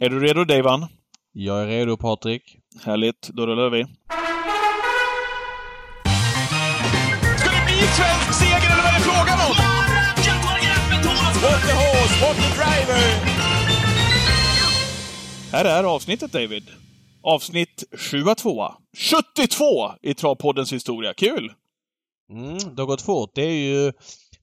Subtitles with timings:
[0.00, 0.86] Är du redo Davan?
[1.32, 2.56] Jag är redo Patrik.
[2.84, 3.84] Härligt, då rullar vi.
[7.38, 9.54] Ska det bli svensk seger eller vad är det frågan om?
[11.42, 13.24] What the horse, what the driver!
[15.52, 16.70] Här är avsnittet David.
[17.22, 18.72] Avsnitt 7 2.
[18.96, 21.14] 72 i Travpoddens historia.
[21.14, 21.52] Kul!
[22.30, 23.30] Mm, det har gått fort.
[23.34, 23.92] Det är ju...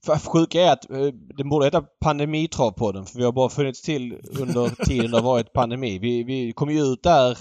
[0.04, 1.06] För sjuka är att eh,
[1.36, 5.52] den borde heta Pandemitravpodden för vi har bara funnits till under tiden det har varit
[5.52, 5.98] pandemi.
[5.98, 7.38] Vi, vi kom ju ut där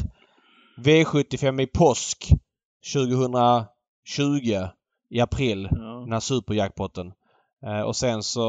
[0.78, 2.30] V75 i påsk
[2.94, 4.68] 2020
[5.10, 5.68] i april.
[5.72, 5.78] Ja.
[5.78, 7.12] Den här superjackpotten.
[7.66, 8.42] Eh, och sen så,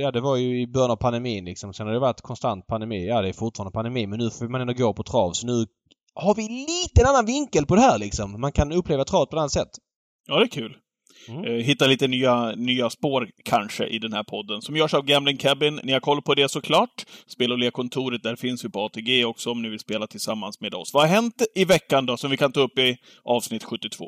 [0.00, 1.74] ja det var ju i början av pandemin liksom.
[1.74, 3.08] Sen har det varit konstant pandemi.
[3.08, 5.32] Ja det är fortfarande pandemi men nu får man ändå gå på trav.
[5.32, 5.66] Så nu
[6.14, 8.40] har vi lite en annan vinkel på det här liksom.
[8.40, 9.70] Man kan uppleva travet på ett annat sätt.
[10.26, 10.76] Ja, det är kul.
[11.28, 11.44] Mm.
[11.44, 14.62] Eh, Hitta lite nya, nya spår kanske i den här podden.
[14.62, 15.80] Som görs av Gambling Cabin.
[15.82, 17.04] Ni har koll på det såklart.
[17.26, 20.74] Spel och lekkontoret, där finns vi på ATG också om ni vill spela tillsammans med
[20.74, 20.94] oss.
[20.94, 24.04] Vad har hänt i veckan då, som vi kan ta upp i avsnitt 72?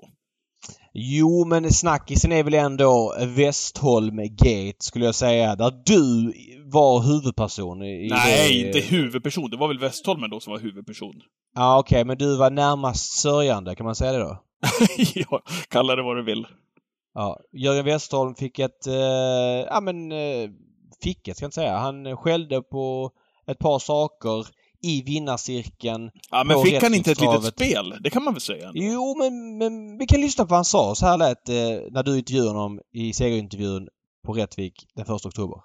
[0.95, 5.57] Jo, men snackisen är väl ändå Westholm Gate skulle jag säga.
[5.57, 6.33] Där du
[6.73, 8.67] var huvudperson i Nej, det.
[8.67, 9.51] inte huvudperson.
[9.51, 11.15] Det var väl Westholmen då som var huvudperson.
[11.55, 12.05] Ja, okej.
[12.05, 13.75] men du var närmast sörjande.
[13.75, 14.39] Kan man säga det då?
[15.15, 15.41] ja,
[15.71, 16.47] kalla det vad du vill.
[17.15, 17.41] Ja.
[17.53, 18.87] Jörgen Westholm fick ett...
[18.87, 20.13] Eh, ja, men...
[20.13, 20.51] Eh,
[21.03, 21.77] fick ett, ska jag inte säga.
[21.77, 23.11] Han skällde på
[23.47, 24.47] ett par saker
[24.83, 26.11] i vinnarcirkeln.
[26.31, 27.95] Ja, men fick han inte ett litet spel?
[28.01, 28.69] Det kan man väl säga?
[28.69, 28.81] ändå.
[28.83, 30.95] Jo, men, men vi kan lyssna på vad han sa.
[30.95, 33.89] Så här lät det när du intervjuade honom i segerintervjun
[34.27, 35.61] på Rättvik den 1 oktober.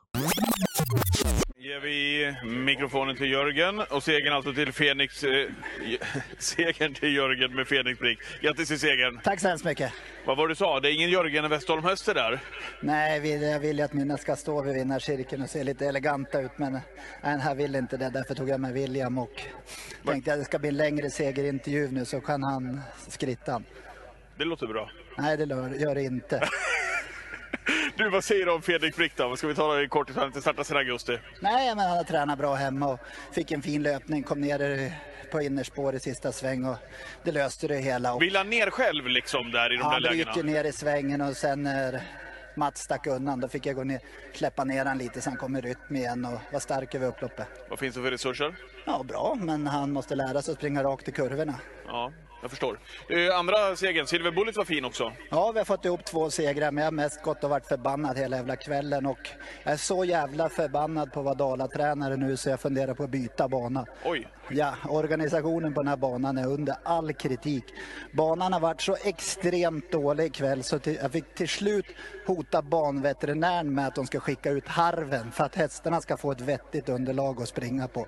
[1.65, 5.23] Ger vi mikrofonen till Jörgen och segern alltså till Fenix.
[5.23, 5.47] Eh,
[6.37, 8.19] segern till Jörgen med Fenix Brick.
[8.41, 9.19] Grattis till segern!
[9.23, 9.93] Tack så hemskt mycket.
[10.25, 10.79] Vad var du sa?
[10.79, 12.39] Det är ingen Jörgen Westholm Höster där?
[12.79, 16.41] Nej, vi- jag vill ju att mina ska stå vid vinnarcirkeln och se lite eleganta
[16.41, 16.79] ut men
[17.21, 18.09] den här vill inte det.
[18.09, 19.41] Därför tog jag med William och
[20.05, 23.63] tänkte att det ska bli en längre segerintervju nu så kan han skrittan.
[24.37, 24.89] Det låter bra.
[25.17, 25.45] Nej, det
[25.79, 26.49] gör det inte.
[27.97, 29.35] Du, vad säger du om Fredrik Brick då?
[29.35, 30.15] Ska vi ta det i korthet?
[30.15, 31.19] Han har inte startat sedan augusti.
[31.39, 32.99] Nej, men han har tränat bra hemma och
[33.31, 34.23] fick en fin löpning.
[34.23, 34.91] Kom ner
[35.31, 36.77] på innerspår i sista sväng och
[37.23, 38.13] det löste det hela.
[38.13, 40.31] Och Vill han ner själv liksom där i de där han lägena?
[40.33, 42.01] bryter ner i svängen och sen när
[42.55, 43.99] Mats stack undan då fick jag gå ner,
[44.33, 47.47] släppa ner han lite så han kom i rytm igen och var stark över upploppet.
[47.69, 48.55] Vad finns det för resurser?
[48.85, 51.55] Ja, bra, men han måste lära sig att springa rakt i kurvorna.
[51.87, 52.11] Ja,
[52.45, 52.79] jag förstår.
[53.09, 55.11] Eh, andra segern, Silver Bullet var fin också.
[55.29, 58.17] Ja, vi har fått ihop två segrar, men jag har mest gått och varit förbannad
[58.17, 59.29] hela jävla kvällen och
[59.63, 63.47] jag är så jävla förbannad på vara Dala-tränare nu så jag funderar på att byta
[63.47, 63.85] bana.
[64.03, 64.27] Oj.
[64.49, 67.63] Ja, organisationen på den här banan är under all kritik.
[68.11, 71.85] Banan har varit så extremt dålig ikväll så till, jag fick till slut
[72.27, 76.41] hota banveterinären med att de ska skicka ut harven för att hästarna ska få ett
[76.41, 78.07] vettigt underlag att springa på.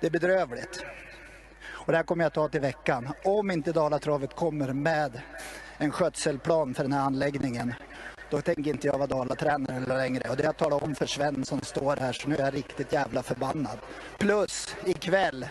[0.00, 0.84] Det är bedrövligt.
[1.88, 3.08] Och det här kommer jag ta till veckan.
[3.24, 5.20] Om inte Dalatravet kommer med
[5.78, 7.74] en skötselplan för den här anläggningen
[8.30, 10.28] då tänker inte jag vara Dalatränare längre.
[10.30, 12.54] Och det har jag talat om för Sven som står här så nu är jag
[12.54, 13.78] riktigt jävla förbannad.
[14.18, 15.46] Plus ikväll,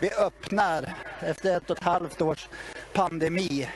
[0.00, 2.48] vi öppnar efter ett och ett halvt års
[2.92, 3.68] pandemi.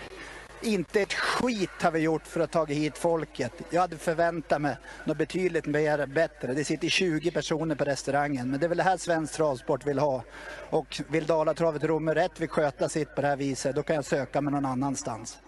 [0.63, 3.53] Inte ett skit har vi gjort för att ta hit folket.
[3.71, 6.55] Jag hade förväntat mig något betydligt mer bättre.
[6.55, 8.51] Det sitter 20 personer på restaurangen.
[8.51, 10.23] Men det är väl det här svensk travsport vill ha.
[10.71, 14.05] Och vill Dalatravet Romme rätt vill sköta sitt på det här viset, då kan jag
[14.05, 15.39] söka mig någon annanstans.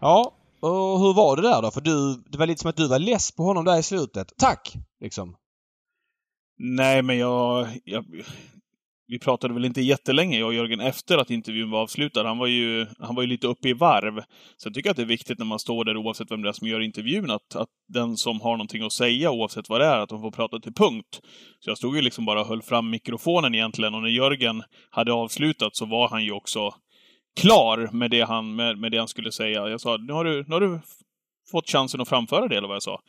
[0.00, 1.70] Ja, och hur var det där då?
[1.70, 4.32] För du, det var lite som att du var less på honom där i slutet.
[4.38, 4.76] Tack!
[5.00, 5.36] Liksom.
[6.58, 8.04] Nej, men jag, jag...
[9.10, 12.24] Vi pratade väl inte jättelänge, jag och Jörgen, efter att intervjun var avslutad.
[12.24, 14.22] Han var ju, han var ju lite uppe i varv.
[14.56, 16.52] Så jag tycker att det är viktigt när man står där, oavsett vem det är
[16.52, 19.98] som gör intervjun, att, att den som har någonting att säga, oavsett vad det är,
[19.98, 21.20] att de får prata till punkt.
[21.60, 25.12] Så jag stod ju liksom bara och höll fram mikrofonen egentligen, och när Jörgen hade
[25.12, 26.74] avslutat så var han ju också
[27.40, 29.68] klar med det han, med, med det han skulle säga.
[29.68, 30.80] Jag sa, nu har du, nu har du
[31.50, 33.00] fått chansen att framföra det, eller vad jag sa.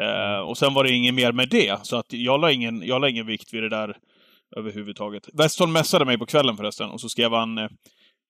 [0.00, 3.00] Eh, och sen var det inget mer med det, så att jag la ingen, jag
[3.00, 3.96] la ingen vikt vid det där
[4.56, 5.28] överhuvudtaget.
[5.32, 7.68] Westholm messade mig på kvällen förresten, och så skrev han eh,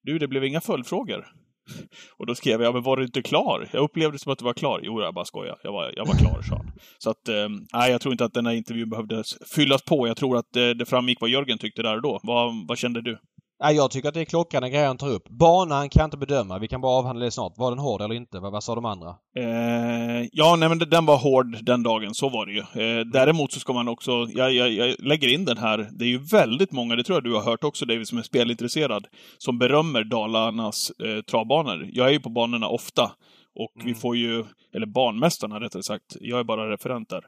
[0.02, 1.26] Du, det blev inga följdfrågor.
[2.19, 3.69] Och då skrev jag, men var du inte klar?
[3.72, 4.81] Jag upplevde det som att du var klar.
[4.82, 5.58] Jo, jag bara skojar.
[5.62, 6.72] Jag var, jag var klar, sa han.
[6.98, 10.08] Så att, eh, nej, jag tror inte att den här intervjun behövde fyllas på.
[10.08, 12.20] Jag tror att eh, det framgick vad Jörgen tyckte där och då.
[12.22, 13.19] Vad, vad kände du?
[13.60, 15.28] Nej, jag tycker att det är klockrena grejer han tar upp.
[15.28, 16.58] Banan kan jag inte bedöma.
[16.58, 17.58] Vi kan bara avhandla det snart.
[17.58, 18.40] Var den hård eller inte?
[18.40, 19.08] Vad, vad sa de andra?
[19.38, 22.58] Eh, ja, nej men den var hård den dagen, så var det ju.
[22.58, 26.08] Eh, däremot så ska man också, jag, jag, jag lägger in den här, det är
[26.08, 29.06] ju väldigt många, det tror jag du har hört också David, som är spelintresserad,
[29.38, 31.88] som berömmer Dalarnas eh, travbanor.
[31.93, 33.11] Jag är ju på banorna ofta.
[33.58, 33.87] Och Mm.
[33.87, 34.44] vi får ju,
[34.75, 37.25] eller banmästarna rättare sagt, jag är bara referent där.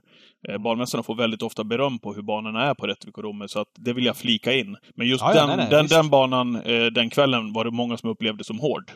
[0.49, 3.61] Eh, banmästarna får väldigt ofta beröm på hur banorna är på Rättvik och Romme, så
[3.61, 4.77] att det vill jag flika in.
[4.97, 5.95] Men just Ja, ja, den, nej, nej, den, visst.
[5.95, 8.91] den banan, eh, den kvällen var det många som upplevde som hård.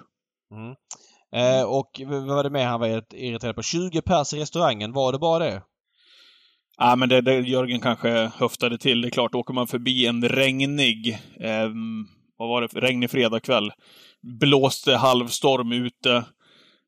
[0.55, 0.75] Mm.
[1.37, 3.63] Eh, och vad var det mer han var irriterad på?
[3.63, 5.63] 20 pers i restaurangen, var det bara det?
[6.79, 9.01] Ja, men det, det Jörgen kanske höftade till.
[9.01, 12.07] Det är klart, åker man förbi en regnig, ehm,
[12.39, 13.73] vad var det, regnig fredagkväll.
[14.41, 16.25] Blåste halvstorm ute.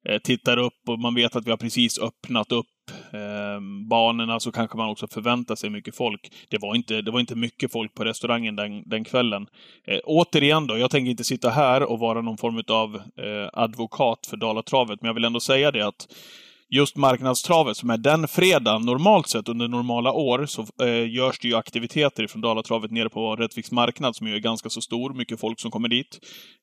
[0.08, 2.66] Eh, tittar upp och man vet att vi har precis öppnat upp
[3.12, 6.32] eh, banorna så kanske man också förväntar sig mycket folk.
[6.50, 9.46] Det var inte, det var inte mycket folk på restaurangen den, den kvällen.
[9.86, 14.26] Eh, återigen då, jag tänker inte sitta här och vara någon form av eh, advokat
[14.30, 16.06] för Dalatravet, men jag vill ändå säga det att
[16.68, 21.48] just marknadstravet som är den fredagen, normalt sett under normala år, så eh, görs det
[21.48, 25.14] ju aktiviteter från Dalatravet nere på Rättviks marknad som ju är ganska så stor.
[25.14, 26.18] Mycket folk som kommer dit.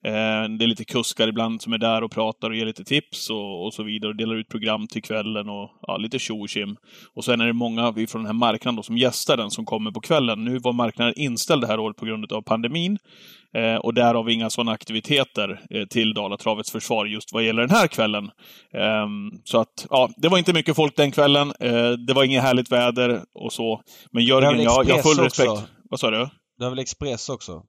[0.05, 0.11] Eh,
[0.57, 3.65] det är lite kuskar ibland som är där och pratar och ger lite tips och,
[3.65, 4.09] och så vidare.
[4.09, 6.75] Och delar ut program till kvällen och ja, lite tjo och tjim.
[7.15, 9.91] Och sen är det många från den här marknaden då, som gästar den som kommer
[9.91, 10.45] på kvällen.
[10.45, 12.97] Nu var marknaden inställd det här året på grund av pandemin.
[13.53, 17.88] Eh, och därav inga sådana aktiviteter eh, till Dalatravets försvar just vad gäller den här
[17.88, 18.29] kvällen.
[18.73, 21.53] Ehm, så att, ja, det var inte mycket folk den kvällen.
[21.59, 23.81] Eh, det var inget härligt väder och så.
[24.11, 25.44] Men Jörgen, jag, jag har full också?
[25.44, 25.71] respekt.
[25.89, 26.17] Vad sa du?
[26.57, 27.63] Det var väl Express också?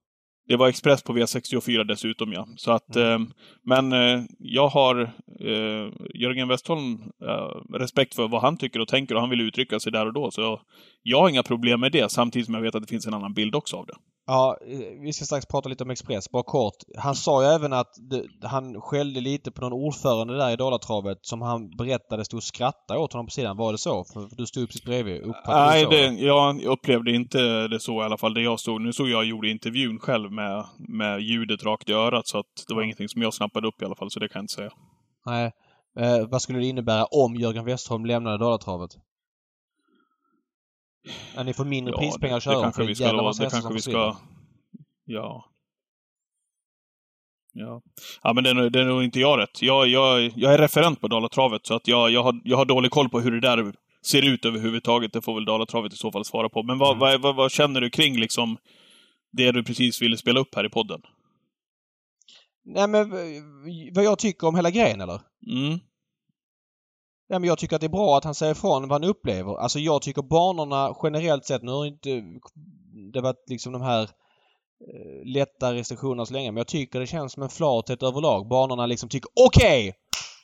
[0.49, 2.47] Det var Express på V64 dessutom, ja.
[2.57, 3.23] Så att, Mm.
[3.23, 3.29] eh,
[3.67, 5.03] men eh, jag har
[5.41, 6.93] eh, Jörgen Westholm
[7.29, 10.13] eh, respekt för vad han tycker och tänker och han vill uttrycka sig där och
[10.13, 10.31] då.
[10.31, 10.61] Så
[11.03, 13.35] jag har inga problem med det, samtidigt som jag vet att det finns en annan
[13.35, 13.95] bild också av det.
[14.27, 16.75] Ja, eh, vi ska strax prata lite om Express, bara kort.
[16.99, 21.19] Han sa ju även att det, han skällde lite på någon ordförande där i Dalatravet
[21.23, 23.57] som han berättade stod och skrattade åt honom på sidan.
[23.57, 24.05] Var det så?
[24.05, 25.23] För, för du stod precis bredvid.
[25.47, 28.35] Nej, det, jag upplevde inte det så i alla fall.
[28.35, 32.27] Det jag stod, nu såg jag gjorde intervjun själv med, med ljudet rakt i örat,
[32.29, 32.85] så att det var Ja.
[32.85, 34.71] ingenting som jag snappade upp i alla fall, så det kan jag inte säga.
[35.27, 35.53] Nej.
[35.99, 38.91] Eh, vad skulle det innebära om Jörgen Westholm lämnade Dalatravet?
[41.35, 43.13] Att ni får mindre Ja, prispengar det, att köra det om kanske vi ska,
[43.45, 44.17] det kanske vi ska...
[45.05, 45.45] Ja.
[47.53, 47.83] Ja.
[48.23, 49.63] Ja, men det är, det är nog inte jag rätt.
[49.63, 52.91] Jag, jag, jag är referent på Dalatravet, så att jag, jag, har, jag har dålig
[52.91, 53.75] koll på hur det där
[54.07, 55.13] ser ut överhuvudtaget.
[55.13, 56.63] Det får väl Dalatravet i så fall svara på.
[56.63, 56.99] Men vad, Mm.
[57.01, 58.57] vad, vad, vad känner du kring liksom
[59.33, 61.01] det du precis ville spela upp här i podden?
[62.65, 63.11] Nej men
[63.93, 65.21] vad jag tycker om hela grejen eller?
[65.47, 65.79] Mm.
[67.29, 69.57] Ja, men jag tycker att det är bra att han säger ifrån vad han upplever.
[69.57, 72.23] Alltså jag tycker banorna generellt sett, nu har inte
[73.13, 77.33] det varit liksom de här eh, lätta restriktionerna så länge, men jag tycker det känns
[77.33, 78.49] som en flathet överlag.
[78.49, 79.95] Banorna liksom tycker okej!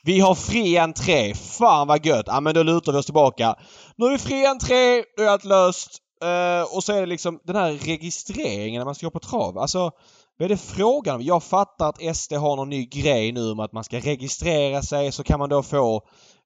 [0.03, 1.33] vi har fri entré!
[1.35, 2.25] Fan vad gött!
[2.27, 3.55] Ja men då lutar vi oss tillbaka.
[3.95, 5.97] Nu är det fri entré, då är allt löst.
[6.23, 9.57] Eh, och så är det liksom den här registreringen när man ska gå på trav.
[9.57, 9.91] Alltså
[10.37, 11.21] vad är det frågan om?
[11.21, 15.11] Jag fattar att SD har någon ny grej nu om att man ska registrera sig
[15.11, 16.01] så kan man då få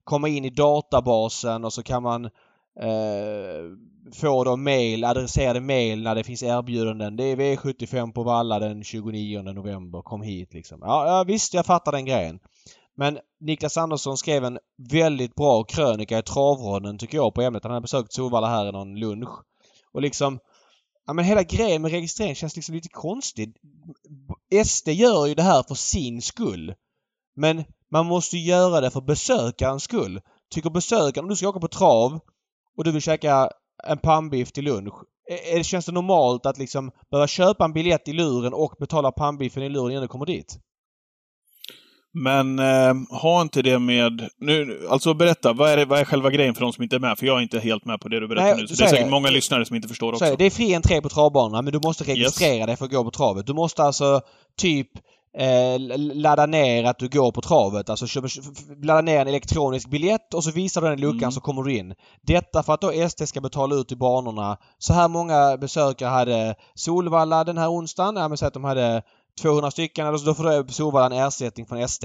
[0.06, 2.26] komma in i databasen och så kan man
[2.80, 3.62] eh,
[4.14, 7.16] få då mail, adresserade mail när det finns erbjudanden.
[7.16, 10.02] Det är V75 på Valla den 29 november.
[10.02, 10.80] Kom hit liksom.
[10.82, 12.40] Ja, ja visst, jag fattar den grejen.
[12.98, 14.60] Men Niklas Andersson skrev en
[14.92, 17.64] väldigt bra krönika i Travronden tycker jag på ämnet.
[17.64, 19.40] Han hade besökt Solvalla här i någon lunch.
[19.92, 20.40] Och liksom
[21.08, 23.56] Ja men hela grejen med registrering känns liksom lite konstigt.
[24.66, 26.74] SD gör ju det här för sin skull.
[27.36, 27.64] Men
[27.96, 30.22] man måste göra det för besökarens skull.
[30.54, 32.20] Tycker besökaren, om du ska åka på trav
[32.78, 33.50] och du vill käka
[33.88, 34.94] en pannbiff till lunch.
[35.54, 39.64] Är, känns det normalt att liksom behöva köpa en biljett i luren och betala pannbiffen
[39.64, 40.58] i luren innan du kommer dit?
[42.14, 44.30] Men eh, ha inte det med...
[44.38, 47.00] Nu, alltså berätta, vad är, det, vad är själva grejen för de som inte är
[47.00, 47.20] med?
[47.20, 48.68] För jag är inte helt med på det du berättar Nej, nu.
[48.68, 49.12] Så det är säkert det.
[49.12, 50.26] många lyssnare som inte förstår Så också.
[50.26, 53.04] det, det är fri entré på travbanorna men du måste registrera dig för att gå
[53.04, 53.48] på travet.
[53.48, 54.22] Du måste alltså
[54.58, 54.90] typ
[55.38, 57.90] eh, ladda ner att du går på travet.
[57.90, 58.28] Alltså köpa,
[58.84, 61.32] ladda ner en elektronisk biljett och så visar du den luckan Mm.
[61.32, 61.94] så kommer du in.
[62.22, 64.58] Detta för att då SD ska betala ut i banorna.
[64.78, 68.16] Så här många besökare hade Solvalla den här onsdagen.
[68.16, 69.02] Ja men säg att de hade
[69.42, 70.08] 200 stycken.
[70.08, 72.04] Alltså då får Solvalla en ersättning från SD.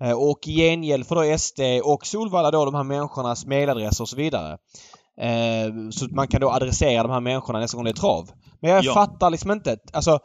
[0.00, 4.08] Eh, och i gengäld får då SD och Solvalla då de här människornas mailadresser och
[4.08, 4.58] så vidare.
[5.20, 8.30] Eh, så att man kan då adressera de här människorna nästa gång det är trav.
[8.60, 8.94] Men jag Ja.
[8.94, 9.78] fattar liksom inte.
[9.92, 10.18] Alltså,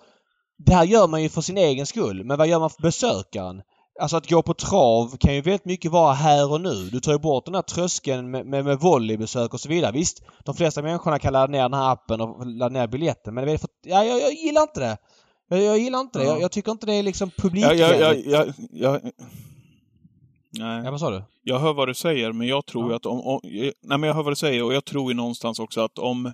[0.65, 2.23] det här gör man ju för sin egen skull.
[2.23, 3.61] Men vad gör man för besökaren?
[3.99, 6.89] Alltså att gå på trav kan ju väldigt mycket vara här och nu.
[6.89, 9.91] Du tar ju bort den här tröskeln med, med, med volleybesök och så vidare.
[9.91, 13.33] Visst, de flesta människorna kan ladda ner den här appen och ladda ner biljetten.
[13.33, 14.97] Men det är för, ja, jag, jag gillar inte det.
[15.49, 16.25] Jag, jag gillar inte det.
[16.25, 16.31] Ja.
[16.31, 18.25] Jag, jag tycker inte det är liksom publikvänligt.
[18.25, 19.01] jag, jag,
[20.59, 20.83] nej.
[20.85, 21.23] Ja, vad sa du?
[21.43, 22.95] Jag hör vad du säger, men jag tror Ja.
[22.95, 23.39] att om, om...
[23.43, 26.33] Nej, men jag hör vad du säger och jag tror ju någonstans också att om,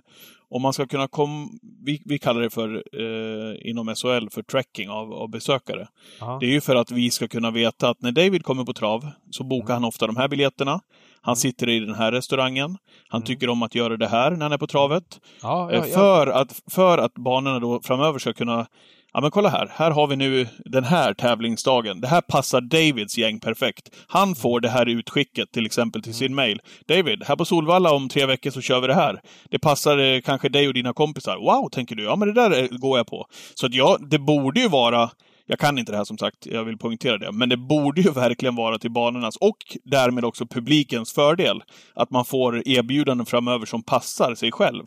[0.50, 1.48] om man ska kunna komma...
[1.84, 5.88] Vi, vi kallar det för, eh, inom SHL, för tracking av, av besökare.
[6.20, 6.38] Ja.
[6.40, 9.10] Det är ju för att vi ska kunna veta att när David kommer på trav
[9.30, 10.80] så bokar han ofta de här biljetterna.
[11.20, 12.76] Han sitter i den här restaurangen.
[13.08, 15.20] Han tycker om att göra det här när han är på travet.
[15.42, 15.94] Ja, Eh, ja, ja.
[15.94, 18.66] För, att, för att banorna då framöver ska kunna
[19.12, 22.00] Ja men kolla här, här har vi nu den här tävlingsdagen.
[22.00, 23.90] Det här passar Davids gäng perfekt.
[24.08, 26.60] Han får det här utskicket till exempel till sin mail.
[26.88, 29.20] David, här på Solvalla om tre veckor så kör vi det här.
[29.50, 31.36] Det passar eh, kanske dig och dina kompisar.
[31.36, 32.02] Wow, tänker du.
[32.02, 33.26] Ja men det där eh, går jag på.
[33.54, 35.10] Så att ja, det borde ju vara
[35.50, 37.32] jag kan inte det här som sagt, jag vill poängtera det.
[37.32, 41.62] Men det borde ju verkligen vara till banornas och därmed också publikens fördel.
[41.94, 44.84] Att man får erbjudanden framöver som passar sig själv.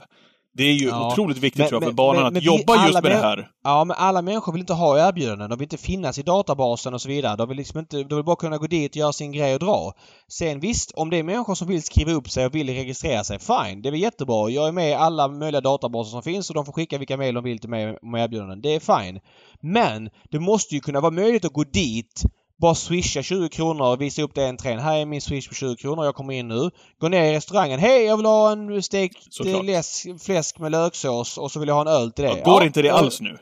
[0.54, 1.12] Det är ju Ja.
[1.12, 3.48] otroligt viktigt Men- tror jag för men- att vi jobba just med det här.
[3.64, 5.50] Ja, men alla människor vill inte ha erbjudanden.
[5.50, 7.36] De vill inte finnas i databasen och så vidare.
[7.36, 8.04] De vill liksom inte...
[8.04, 9.94] De vill bara kunna gå dit, göra sin grej och dra.
[10.28, 13.40] Sen visst, om det är människor som vill skriva upp sig och vill registrera sig,
[13.40, 13.82] fine.
[13.82, 14.50] Det är väl jättebra.
[14.50, 17.36] Jag är med i alla möjliga databaser som finns och de får skicka vilka mejl
[17.36, 18.62] de vill till mig med erbjudanden.
[18.62, 19.20] Det är fine.
[19.62, 22.22] Men det måste ju kunna vara möjligt att gå dit
[22.62, 24.80] bara swisha 20 kronor och visa upp det entrén.
[24.80, 26.06] Här är min swish på 20 kronor.
[26.06, 26.70] Jag kommer in nu.
[27.00, 27.80] Gå ner i restaurangen.
[27.80, 29.18] Hej, jag vill ha en stekt
[29.64, 32.38] läsk, fläsk med löksås och så vill jag ha en öl till det.
[32.38, 33.38] Ja, går Ja, inte det alls nu?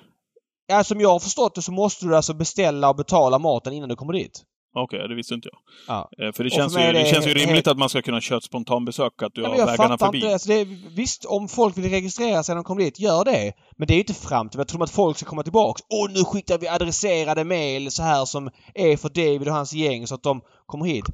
[0.67, 3.89] Ja, som jag har förstått det så måste du alltså beställa och betala maten innan
[3.89, 4.43] du kommer dit.
[4.75, 5.59] Okej, det visste inte jag.
[5.95, 6.25] Ja.
[6.25, 8.01] Eh, För det känns, för ju, det det känns ju helt- rimligt att man ska
[8.01, 10.17] kunna köra ett spontanbesök, att du Ja, har vägarna förbi.
[10.17, 10.33] inte.
[10.33, 10.63] Alltså det
[10.95, 13.53] visst, om folk vill registrera sig när de kommer dit, gör det.
[13.77, 14.57] Men det är ju inte fram till...
[14.59, 15.81] Jag tror att folk ska komma tillbaks.
[15.89, 20.07] Åh, nu skickar vi adresserade mejl så här som är för David och hans gäng
[20.07, 21.05] så att de kommer hit.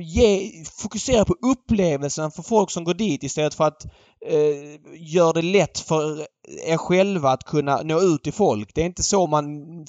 [0.00, 0.50] Ge,
[0.82, 3.84] fokusera på upplevelsen för folk som går dit istället för att
[4.26, 4.80] eh,
[5.14, 6.26] göra det lätt för
[6.66, 8.70] er själva att kunna nå ut till folk.
[8.74, 9.44] Det är inte så man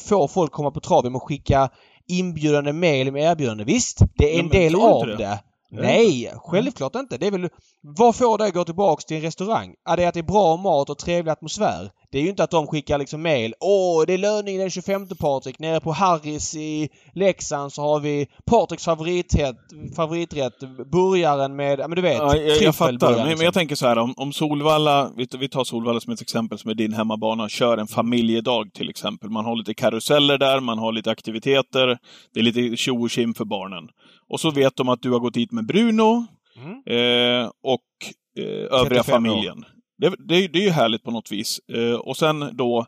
[0.07, 1.69] får folk komma på trav genom att skicka
[2.07, 3.63] inbjudande mejl med erbjudande.
[3.63, 5.15] Visst, det är Ja, en men del av det?
[5.17, 5.39] det.
[5.69, 7.17] Nej, självklart inte.
[7.17, 7.49] Det är väl...
[7.81, 9.73] Vad får dig att gå tillbaks till en restaurang?
[9.85, 11.91] Ja, det är att det är bra mat och trevlig atmosfär.
[12.11, 13.53] Det är ju inte att de skickar liksom mail.
[13.59, 15.59] Åh, det är löning den 25 Patrik.
[15.59, 19.57] Nere på Harris i Leksand så har vi Patriks favoriträtt,
[19.95, 20.59] favoriträtt
[20.91, 23.09] burgaren med, ja men du vet, Ja, jag, jag fattar.
[23.09, 23.37] Men, liksom.
[23.37, 26.69] men jag tänker så här, om, om Solvalla, vi, tar Solvalla som ett exempel som
[26.69, 29.29] är din hemmabana, kör en familjedag till exempel.
[29.29, 31.97] Man har lite karuseller där, man har lite aktiviteter,
[32.33, 33.89] det är lite tjo och för barnen.
[34.29, 36.25] Och så vet de att du har gått hit med Bruno
[36.57, 36.71] Mm.
[36.85, 37.83] eh, och
[38.39, 39.29] eh, övriga 35 år.
[39.29, 39.65] familjen.
[39.97, 41.59] Det, det, det är ju härligt på något vis.
[41.73, 42.85] Eh, och sen då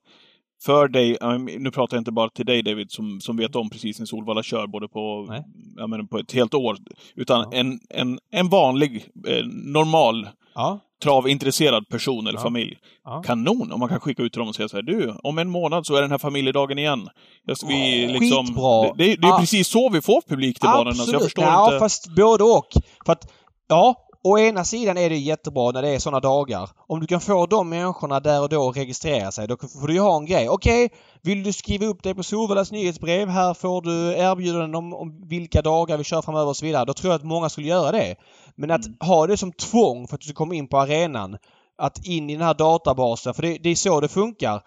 [0.66, 1.18] för dig,
[1.60, 4.44] nu pratar jag inte bara till dig David som, som vet om precis när Solvalla
[4.44, 5.44] kör både på, Nej.
[5.78, 6.78] jag menar, på ett helt år.
[7.16, 7.58] Utan Ja.
[7.58, 10.80] en, en, en vanlig, eh, normal Ja.
[11.04, 12.44] travintresserad person eller Ja.
[12.44, 12.78] familj.
[13.06, 13.22] Ja.
[13.25, 13.72] Kanon!
[13.72, 15.86] Om man kan skicka ut till dem och säga så här, du, om en månad
[15.86, 17.08] så är den här familjedagen igen.
[17.48, 18.82] Just, vi, Åh, liksom, skitbra.
[18.82, 19.39] Det, det, det är Ah.
[19.39, 21.80] precis så vi får publik till banorna, så jag förstår ja, inte.
[21.80, 22.68] fast både och.
[23.06, 23.32] För att,
[23.68, 26.70] ja, å ena sidan är det jättebra när det är sådana dagar.
[26.88, 29.94] Om du kan få de människorna där och då att registrera sig, då får du
[29.94, 30.50] ju ha en grej.
[30.50, 30.90] Okej,
[31.22, 33.30] vill du skriva upp dig på Solvallas nyhetsbrev?
[33.30, 36.86] Här får du erbjudanden om, om vilka dagar vi kör framöver och så vidare.
[36.86, 38.16] Då tror jag att många skulle göra det.
[38.56, 41.38] Men att ha det som tvång för att du ska komma in på arenan,
[41.78, 44.64] att in i den här databasen, för det, det är så det funkar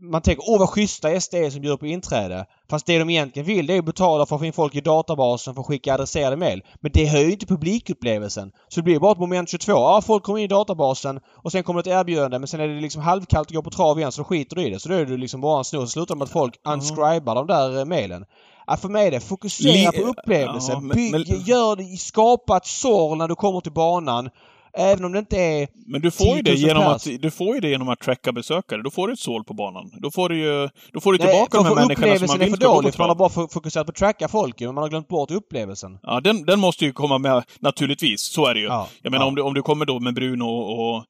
[0.00, 2.46] man tänker åh vad schyssta SD är som bjuder på inträde.
[2.70, 4.80] Fast det de egentligen vill det är att betala för att få in folk i
[4.80, 6.62] databasen för att skicka adresserade mejl.
[6.80, 8.52] Men det höjer ju inte publikupplevelsen.
[8.68, 9.72] Så det blir bara ett moment 22.
[9.72, 12.80] Ja, folk kommer in i databasen och sen kommer ett erbjudande men sen är det
[12.80, 14.80] liksom halvkallt att gå på trav igen så då skiter du i det.
[14.80, 15.80] Så då är det liksom bara en snurr.
[15.80, 18.24] Så slutar med att folk unscribar de där eh, mejlen.
[18.66, 20.88] Ja, för mig är det fokusera på upplevelsen.
[20.88, 24.30] Bygg, gör skapa ett sorl när du kommer till banan.
[24.78, 27.06] Även om det inte är Men du får, ju det 10 000 genom pers.
[27.06, 28.82] att, du får ju det genom att tracka besökare.
[28.82, 29.90] Då får du ett sål på banan.
[29.98, 32.40] Då får du ju då får du Nej, tillbaka de här människorna som man upplevelsen
[32.40, 34.66] är vill för dålig för man har bara fo- fokuserat på att tracka folk ju,
[34.72, 35.98] man har glömt bort upplevelsen.
[36.02, 38.20] Ja, den, den måste ju komma med naturligtvis.
[38.20, 38.66] Så är det ju.
[38.66, 39.28] Ja, Jag menar ja.
[39.28, 41.04] om, du, om du kommer då med Bruno och,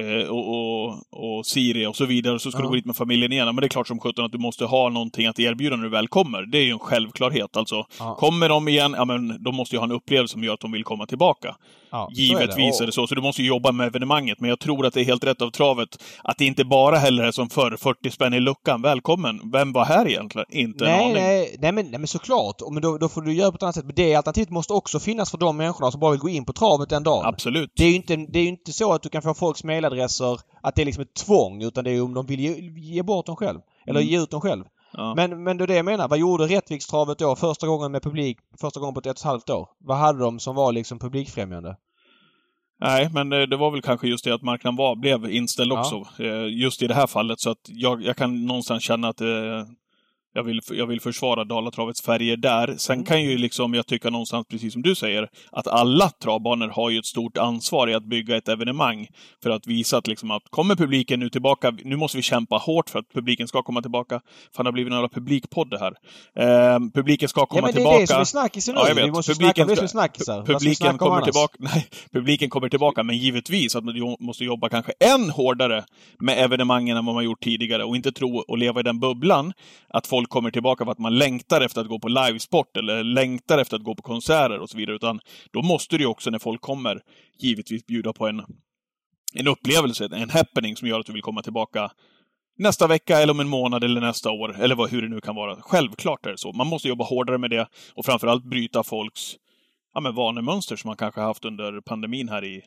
[0.00, 0.48] eh, och,
[0.84, 0.94] och,
[1.38, 2.62] och Siri och så vidare, så ska Ja.
[2.62, 3.46] du gå dit med familjen igen.
[3.46, 5.90] Men det är klart som sjutton att du måste ha någonting att erbjuda när du
[5.90, 6.42] väl kommer.
[6.42, 7.56] Det är ju en självklarhet.
[7.56, 8.14] Alltså, Ja.
[8.14, 10.72] kommer de igen, ja men de måste ju ha en upplevelse som gör att de
[10.72, 11.56] vill komma tillbaka.
[11.94, 13.06] Ja, så Givetvis är det så.
[13.06, 14.40] Så du måste jobba med evenemanget.
[14.40, 15.88] Men jag tror att det är helt rätt av travet
[16.24, 18.82] att det inte bara heller är som förr, 40 spänn i luckan.
[18.82, 19.40] Välkommen!
[19.52, 20.46] Vem var här egentligen?
[20.50, 21.14] Inte en Nej, aning.
[21.14, 22.56] nej, nej, men, nej men såklart.
[22.72, 23.84] Men då, då får du göra på ett annat sätt.
[23.84, 26.52] Men det alternativet måste också finnas för de människorna som bara vill gå in på
[26.52, 27.26] travet den dagen.
[27.26, 27.70] Absolut.
[27.76, 30.74] Det är ju inte, det är inte så att du kan få folks mailadresser, att
[30.74, 32.54] det är liksom ett tvång, utan det är om de vill ge,
[32.94, 33.58] ge bort dem själv.
[33.86, 34.12] Eller Mm.
[34.12, 34.64] ge ut dem själv.
[34.96, 35.14] Ja.
[35.16, 36.08] Men, men det är det jag menar.
[36.08, 39.24] Vad gjorde Rättvikstravet då första gången med publik, första gången på ett, ett och ett
[39.24, 39.68] halvt år?
[39.80, 41.76] Vad hade de som var liksom publikfrämjande?
[42.80, 45.80] Nej, men eh, det var väl kanske just det att marknaden var, blev inställd Ja.
[45.80, 46.22] också.
[46.22, 47.40] eh, Just i det här fallet.
[47.40, 49.66] Så att jag, jag kan någonstans känna att det,
[50.34, 52.74] jag vill, jag vill försvara Dalatravets färger där.
[52.78, 53.06] Sen Mm.
[53.06, 56.98] kan ju liksom, jag tycka någonstans, precis som du säger, att alla travbanor har ju
[56.98, 59.06] ett stort ansvar i att bygga ett evenemang.
[59.42, 62.90] För att visa att liksom att kommer publiken nu tillbaka, nu måste vi kämpa hårt
[62.90, 64.20] för att publiken ska komma tillbaka.
[64.56, 65.94] Fan, det har blivit en jävla publikpodd här.
[66.74, 67.96] Eh, publiken ska komma Ja men det tillbaka.
[67.96, 68.80] är det som är snackisen nu.
[68.80, 69.04] Ja, jag vet.
[69.04, 70.42] Vi måste Publiken snacka om det som är snackisar.
[70.42, 75.30] Publiken kommer tillbaka, nej, publiken kommer tillbaka, men givetvis att man måste jobba kanske än
[75.30, 75.84] hårdare
[76.18, 79.52] med evenemangen än vad man gjort tidigare och inte tro och leva i den bubblan
[79.88, 83.58] att folk kommer tillbaka för att man längtar efter att gå på livesport eller längtar
[83.58, 84.96] efter att gå på konserter och så vidare.
[84.96, 85.20] Utan
[85.52, 87.00] då måste du också när folk kommer
[87.38, 88.42] givetvis bjuda på en,
[89.34, 91.90] en upplevelse, en happening som gör att du vill komma tillbaka
[92.58, 95.34] nästa vecka eller om en månad eller nästa år, eller vad, hur det nu kan
[95.34, 95.56] vara.
[95.60, 96.52] Självklart är det så.
[96.52, 99.36] Man måste jobba hårdare med det och framförallt bryta folks
[99.94, 102.62] ja, men vanemönster som man kanske haft under pandemin här i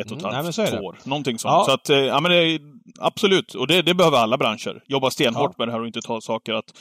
[0.00, 0.70] ett och ett Mm, halvt, är det.
[0.78, 0.98] två år.
[1.04, 1.52] Någonting sånt.
[1.52, 1.64] Ja.
[1.66, 2.58] Så att, eh, ja men det
[3.00, 3.54] absolut.
[3.54, 4.82] Och det, det behöver alla branscher.
[4.86, 5.54] Jobba stenhårt Ja.
[5.58, 6.72] med det här och inte ta saker att...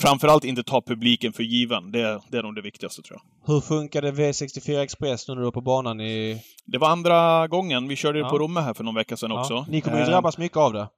[0.00, 1.92] Framförallt inte ta publiken för given.
[1.92, 3.54] Det, det är nog det viktigaste tror jag.
[3.54, 6.42] Hur funkade V64 Express när du var på banan i...
[6.66, 7.88] Det var andra gången.
[7.88, 8.28] Vi körde Ja.
[8.30, 9.54] på Romme här för någon vecka sedan också.
[9.54, 9.66] Ja.
[9.68, 10.88] Ni kommer ju Eh, drabbas mycket av det.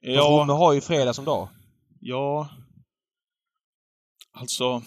[0.00, 0.12] Ja.
[0.12, 1.48] Ja, Romme har ju fredag som dag.
[2.00, 2.48] Ja...
[4.40, 4.82] Alltså...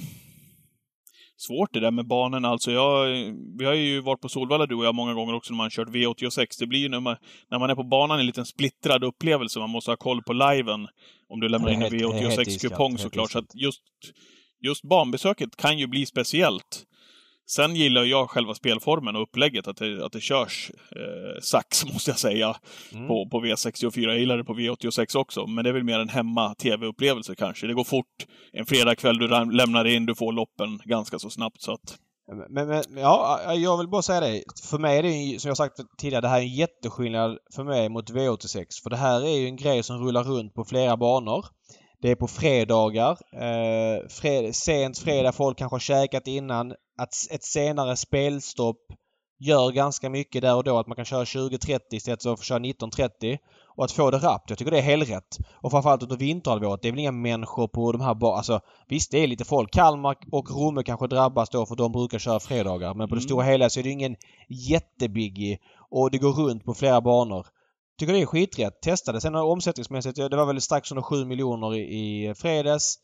[1.42, 2.48] Svårt det där med banorna.
[2.50, 3.06] Alltså jag,
[3.60, 5.88] vi har ju varit på Solvalla du och jag många gånger också när man kört
[5.90, 6.46] V86.
[6.60, 7.16] Det blir ju när man,
[7.52, 9.60] när man är på banan en liten splittrad upplevelse.
[9.60, 10.88] Man måste ha koll på liven.
[11.30, 13.32] Om du lämnar in en helt- det är helt V86-kupong iskallt, såklart.
[13.32, 13.82] Så att just,
[14.66, 16.84] just banbesöket kan ju bli speciellt.
[17.56, 22.12] Sen gillar jag själva spelformen och upplägget, att det, att det körs eh, sax, måste
[22.12, 22.56] jag säga,
[22.94, 23.08] Mm.
[23.08, 24.00] på, på V64.
[24.08, 27.68] Jag gillar det på V86 också, men det är väl mer en hemma-tv-upplevelse kanske.
[27.68, 28.06] Det går fort.
[28.54, 31.62] En fredagkväll, du lämnar in, du får loppen ganska så snabbt.
[31.62, 31.98] Så att,
[32.50, 34.44] Men, men ja, jag vill bara säga det.
[34.70, 37.64] För mig är det ju, som jag sagt tidigare, det här är en jätteskillnad för
[37.64, 38.66] mig mot V86.
[38.84, 41.46] För det här är ju en grej som rullar runt på flera banor.
[42.02, 43.12] Det är på fredagar.
[43.34, 46.72] Eh, fred, sent fredag, folk kanske har käkat innan.
[47.02, 48.78] Att ett senare spelstopp
[49.40, 50.78] gör ganska mycket där och då.
[50.78, 53.38] Att man kan köra 20.30 istället för att köra 19.30.
[53.78, 54.50] Och att få det rappt.
[54.50, 55.38] Jag tycker det är helrätt.
[55.62, 56.82] Och framförallt under vinterhalvåret.
[56.82, 59.72] Det är väl inga människor på de här ba- Alltså visst, det är lite folk.
[59.74, 62.94] Kalmar och Romme kanske drabbas då för de brukar köra fredagar.
[62.94, 63.28] Men på det Mm.
[63.30, 64.16] stora hela så är det ingen
[64.50, 65.58] jättebiggie.
[65.90, 67.46] Och det går runt på flera banor.
[68.00, 68.82] Tycker det är skiträtt.
[68.82, 69.22] Testa det.
[69.22, 71.80] Sen omsättningsmässigt, det var väl strax under 7 miljoner i,
[72.30, 72.96] i fredags.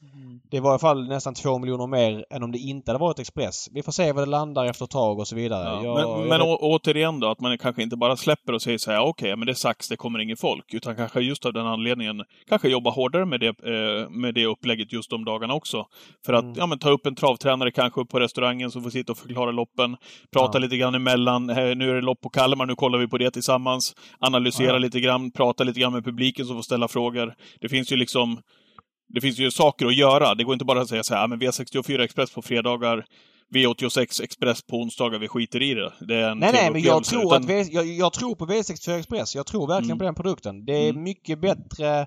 [0.52, 3.20] Det var i alla fall nästan 2 miljoner mer än om det inte hade varit
[3.20, 3.68] Express.
[3.72, 5.64] Vi får se vad det landar efter ett tag och så vidare.
[5.64, 5.84] ja.
[5.84, 8.78] Jag- men jag men å, återigen då, att man kanske inte bara släpper och säger
[8.78, 10.74] så här, okej, men det är sax, det kommer ingen folk.
[10.74, 14.94] Utan kanske just av den anledningen, kanske jobba hårdare med det, eh, med det upplägget
[14.94, 15.86] just de dagarna också.
[16.26, 16.56] För att, Mm.
[16.58, 19.98] ja men ta upp en travtränare kanske på restaurangen som får sitta och förklara loppen.
[20.34, 20.60] Prata Ja.
[20.60, 21.50] lite grann emellan.
[21.50, 23.96] Eh, nu är det lopp på Kalmar, nu kollar vi på det tillsammans.
[24.20, 24.78] Analysera Ja.
[24.86, 27.36] Lite grann, prata lite grann med publiken som får ställa frågor.
[27.62, 28.42] Det finns ju liksom
[29.14, 30.36] det finns ju saker att göra.
[30.36, 33.06] Det går inte bara att säga så här, "Ja, men V64 Express på fredagar,
[33.56, 35.94] V86 Express på onsdagar, vi skiter i det.
[36.00, 38.46] Det är en Nej, nej, men jag tror, utan- att v, jag, jag tror på
[38.46, 39.36] V64 Express.
[39.36, 39.98] Jag tror verkligen Mm.
[39.98, 40.66] på den produkten.
[40.66, 41.04] Det är Mm.
[41.04, 42.00] mycket bättre,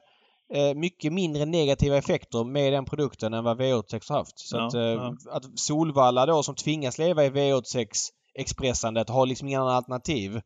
[0.54, 4.38] eh, mycket mindre negativa effekter med den produkten än vad V86 har haft.
[4.38, 5.14] Så Ja, att, eh, ja.
[5.30, 10.40] att Solvalla då som tvingas leva i V86 expressandet har liksom inga andra alternativ.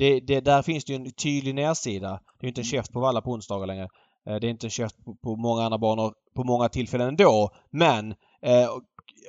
[0.00, 2.20] Det, det, där finns det ju en tydlig nedsida.
[2.40, 2.70] Det är inte en Mm.
[2.70, 3.88] käft på Valla på onsdagar längre.
[4.28, 7.50] Eh, Det är inte en käft på, på många andra banor på många tillfällen ändå.
[7.70, 8.10] Men
[8.42, 8.68] eh,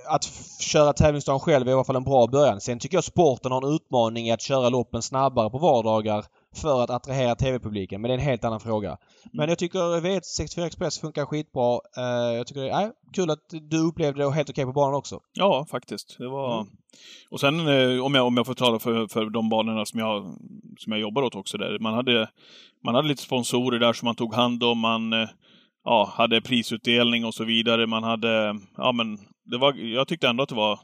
[0.10, 0.24] att
[0.60, 2.62] köra tävlingsdagen själv är i alla fall en bra början.
[2.62, 6.84] Sen tycker jag sporten har en utmaning i att köra loppen snabbare på vardagar för
[6.84, 8.02] att attrahera TV-publiken.
[8.02, 8.98] Men det är en helt annan fråga.
[9.34, 11.80] Men jag tycker V64 Express funkar skitbra.
[11.98, 15.20] Eh, jag tycker det är kul att du upplevde det helt okej på banan också.
[15.34, 16.16] Ja, faktiskt.
[16.18, 16.62] Det var...
[16.62, 16.74] Mm.
[17.30, 20.24] Och sen eh, om jag, om jag får tala för, för de banorna som jag,
[20.78, 21.80] som jag jobbar åt också där.
[21.80, 22.30] Man hade,
[22.86, 24.80] man hade lite sponsorer där som man tog hand om.
[24.80, 25.30] Man eh,
[25.84, 27.88] ja, hade prisutdelning och så vidare.
[27.88, 30.80] Man hade, ja men, det var, jag tyckte ändå att det var,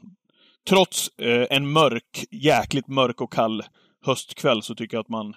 [0.68, 3.62] trots eh, en mörk, jäkligt mörk och kall
[4.04, 5.34] höstkväll så tycker jag att man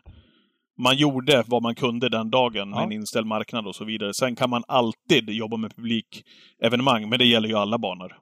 [0.84, 2.84] man gjorde vad man kunde den dagen med Ja.
[2.84, 4.14] en inställd marknad och så vidare.
[4.14, 8.18] Sen kan man alltid jobba med publikevenemang, men det gäller ju alla banor.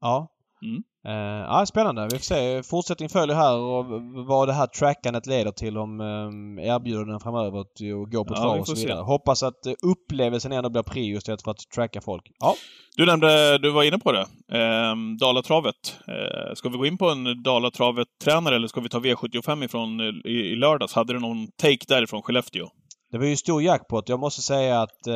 [0.00, 0.28] Ja.
[0.62, 0.82] Mm.
[1.08, 1.14] Eh,
[1.48, 2.08] ja, spännande.
[2.12, 2.62] Vi får se.
[2.62, 3.84] Fortsättning följer här och
[4.26, 8.54] vad det här trackandet leder till om um, erbjudanden framöver att gå på Ja, trav
[8.54, 8.86] vi och så se.
[8.86, 9.02] vidare.
[9.02, 12.22] Hoppas att eh, upplevelsen ändå blir prio istället för att tracka folk.
[12.38, 12.54] Ja.
[12.96, 15.74] Du nämnde, du var inne på det, ehm, Dalatravet.
[16.08, 20.30] Eh, ska vi gå in på en Dalatravet-tränare eller ska vi ta V75 ifrån eh,
[20.32, 20.94] i, i lördags?
[20.94, 22.66] Hade du någon take därifrån Skellefteå?
[23.12, 24.08] Det var ju stor jackpot.
[24.08, 25.14] Jag måste säga att eh,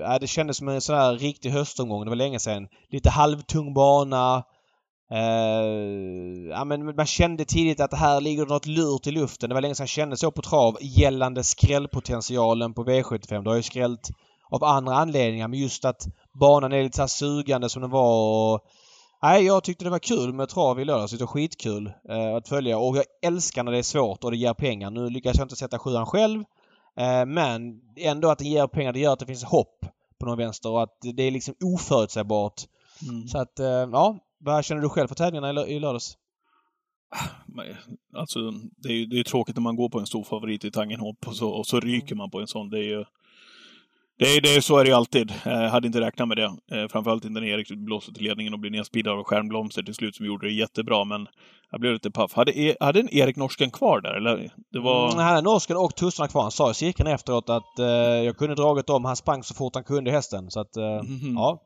[0.00, 2.04] ja, det kändes som en sån här riktig höstomgång.
[2.04, 2.68] Det var länge sedan.
[2.90, 4.42] Lite halvtung bana.
[5.10, 9.48] Eh, ja, men man kände tidigt att det här ligger något lurt i luften.
[9.48, 13.44] Det var länge sedan jag kände så på trav gällande skrällpotentialen på V75.
[13.44, 14.10] Det har ju skrällt
[14.50, 15.48] av andra anledningar.
[15.48, 16.06] Men just att
[16.40, 18.54] banan är lite så sugande som den var.
[18.54, 18.60] Och,
[19.22, 21.12] nej, jag tyckte det var kul med trav i lördags.
[21.12, 22.78] Det var skitkul eh, att följa.
[22.78, 24.90] Och jag älskar när det är svårt och det ger pengar.
[24.90, 26.44] Nu lyckas jag inte sätta sjuan själv.
[26.96, 29.86] Eh, men ändå att det ger pengar, det gör att det finns hopp
[30.20, 32.62] på någon vänster och att det är liksom oförutsägbart.
[33.08, 33.28] Mm.
[33.28, 33.52] Så att,
[33.92, 34.18] ja.
[34.44, 36.16] Vad känner du själv för tävlingarna i lö- i lördags?
[38.16, 38.38] Alltså,
[38.76, 41.26] det är ju det är tråkigt när man går på en stor favorit i Tangenhop
[41.26, 42.70] och så, och så ryker man på en sån.
[42.70, 43.04] Det är ju...
[44.18, 45.32] Det är, det är, så är det ju alltid.
[45.44, 46.44] Jag hade inte räknat med det.
[46.72, 50.16] Eh, framförallt inte när Erik blåste till ledningen och blev nedspeedad av stjärnblomster till slut
[50.16, 51.26] som gjorde det jättebra, men
[51.70, 52.32] jag blev lite paff.
[52.32, 54.52] Hade, E- hade en Erik Norsken kvar där, eller?
[54.72, 55.04] Det var...
[55.06, 56.42] Mm, han hade norsken och tussarna kvar.
[56.42, 59.04] Han sa i cirkeln efteråt att eh, jag kunde dragit om.
[59.04, 60.50] Han sprang så fort han kunde hästen.
[60.50, 61.34] Så att, eh, Mhm.
[61.36, 61.62] ja.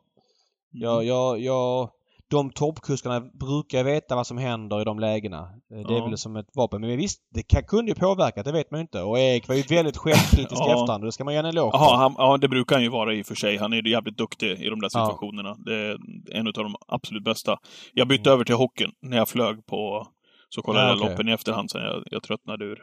[0.71, 1.89] Jag, jag, jag,
[2.29, 5.37] de toppkuskarna brukar veta vad som händer i de lägena.
[5.39, 6.05] Eh, Det är Ja.
[6.05, 6.81] väl som ett vapen.
[6.81, 8.43] Men visst, det kan, kunde ju påverka.
[8.43, 9.01] Det vet man ju inte.
[9.01, 10.81] Och Erik var ju väldigt självkritisk i Ja.
[10.81, 11.03] efterhand.
[11.03, 13.21] och Det ska man ge en eloge han, ja, det brukar han ju vara i
[13.21, 13.57] och för sig.
[13.57, 15.05] Han är ju jävligt duktig i de där Ja.
[15.05, 15.55] situationerna.
[15.65, 15.97] Det är
[16.37, 17.57] en av de absolut bästa.
[17.93, 18.33] Jag bytte Mm.
[18.33, 20.07] över till hockeyn när jag flög på...
[20.51, 21.09] Så kollade Ja, jag okej.
[21.09, 22.79] loppen i efterhand sen jag, jag tröttnade ur.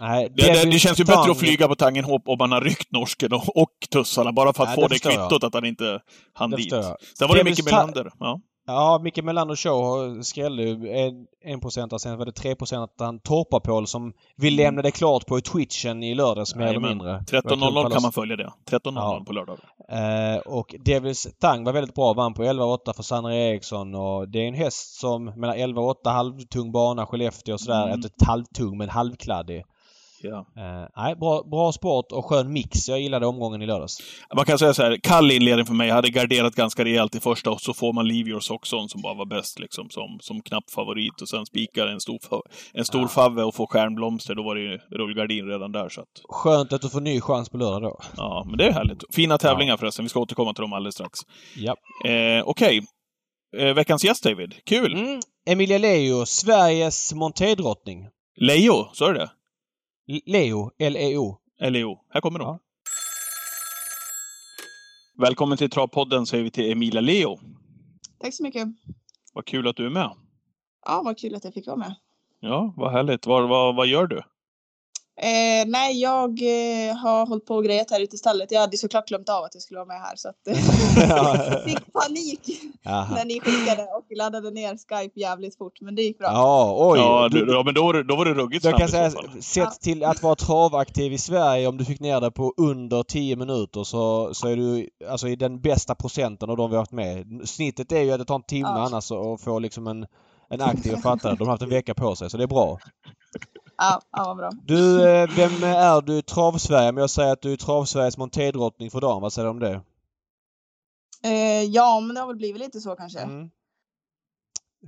[0.00, 2.92] Nej, Det, det, det känns ju bättre att flyga på Tangenhop om man har ryckt
[2.92, 5.20] norsken och, och tussarna, bara för att Ja, få det det förstår jag.
[5.30, 6.00] kvittot att han inte
[6.32, 6.70] hann Det dit.
[7.18, 8.10] Sen var det Sta- Melander.
[8.18, 8.40] Ja.
[8.66, 11.98] Ja, Micke Melander Show skrällde ju en, en.
[11.98, 16.14] Sen var det 3 procent att han Torpapål som vi lämnade klart på twitchen i
[16.14, 17.18] lördags mer eller mindre.
[17.18, 18.52] 13.00 kan man följa det.
[18.70, 19.22] 13.00 Ja.
[19.26, 19.58] på lördag.
[19.88, 22.12] Eh, och Devils Tang var väldigt bra.
[22.12, 26.72] Vann på 11-8 för Sanna Eriksson och det är en häst som mellan 11-8 halvtung
[26.72, 27.82] bana, Skellefteå och sådär.
[27.82, 27.94] Mm.
[27.94, 29.64] Inte halvtung men halvkladdig.
[30.22, 30.38] Ja.
[30.56, 32.88] Eh, nej, bra, bra sport och skön mix.
[32.88, 33.96] Jag gillade omgången i lördags.
[34.36, 35.88] Man kan säga så här, kall inledning för mig.
[35.88, 38.88] Jag hade garderat ganska rejält i första och så får man Leave Your Socks On
[38.88, 41.22] som bara var bäst liksom, som, som knapp favorit.
[41.22, 42.18] Och sen spikar en stor,
[42.74, 43.08] en stor Ja.
[43.08, 44.34] favve och får stjärnblomster.
[44.34, 45.88] Då var det ju rullgardin redan där.
[45.88, 47.98] Så att, Skönt att du får ny chans på lördag då.
[48.16, 49.14] ja, men det är härligt.
[49.14, 50.04] Fina tävlingar förresten.
[50.04, 51.18] Vi ska återkomma till dem alldeles strax.
[51.56, 51.76] Ja.
[52.10, 52.82] Eh, Okej.
[53.58, 54.54] Eh, veckans gäst, David.
[54.64, 54.92] Kul!
[54.94, 55.20] Mm.
[55.48, 58.06] Emilia Leo, Sveriges montédrottning.
[58.40, 59.30] Leo, sa du det?
[60.06, 61.38] Leo, L-E-O.
[61.58, 61.98] Leo.
[62.10, 62.44] Här kommer de.
[62.44, 62.58] Ja.
[65.18, 67.38] Välkommen till Travpodden säger vi till Emilia Leo.
[68.18, 68.68] Tack så mycket.
[69.32, 70.10] Vad kul att du är med.
[70.86, 71.94] Ja, vad kul att jag fick vara med.
[72.40, 73.26] Ja, vad härligt.
[73.26, 74.22] Vad, vad, vad gör du?
[75.18, 78.50] Eh, nej, jag eh, har hållit på och grejat här ute i stallet.
[78.52, 80.36] Jag hade såklart glömt av att jag skulle vara med här så att
[81.08, 81.60] Ja.
[81.64, 82.40] fick panik
[82.82, 83.08] Jaha.
[83.14, 85.80] när ni skickade och laddade ner Skype jävligt fort.
[85.80, 86.26] Men det gick bra.
[86.32, 86.98] Ja, oj.
[86.98, 90.22] Ja, Du- ja men då då var det ruggigt Jag kan säga, sett till att
[90.22, 94.48] vara travaktiv i Sverige, om du fick ner det på under 10 minuter så, så
[94.48, 97.26] är du alltså i den bästa procenten av de vi har haft med.
[97.44, 98.86] Snittet är ju att det tar en timme Ja.
[98.86, 100.06] annars att få liksom en,
[100.50, 101.36] en aktiv författare.
[101.36, 102.78] De har haft en vecka på sig, så det är bra.
[103.78, 104.50] Ja, ja vad bra.
[104.64, 106.92] Du, eh, vem är du i Travsverige?
[106.92, 109.22] Men jag säger att du är Travsveriges montédrottning för dagen.
[109.22, 109.80] Vad säger du om det?
[111.22, 113.20] Eh, ja, men det har väl blivit lite så kanske.
[113.20, 113.50] Mm.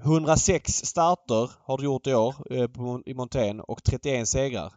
[0.03, 4.73] 106 starter har du gjort i år eh, på, i montén och 31 segrar.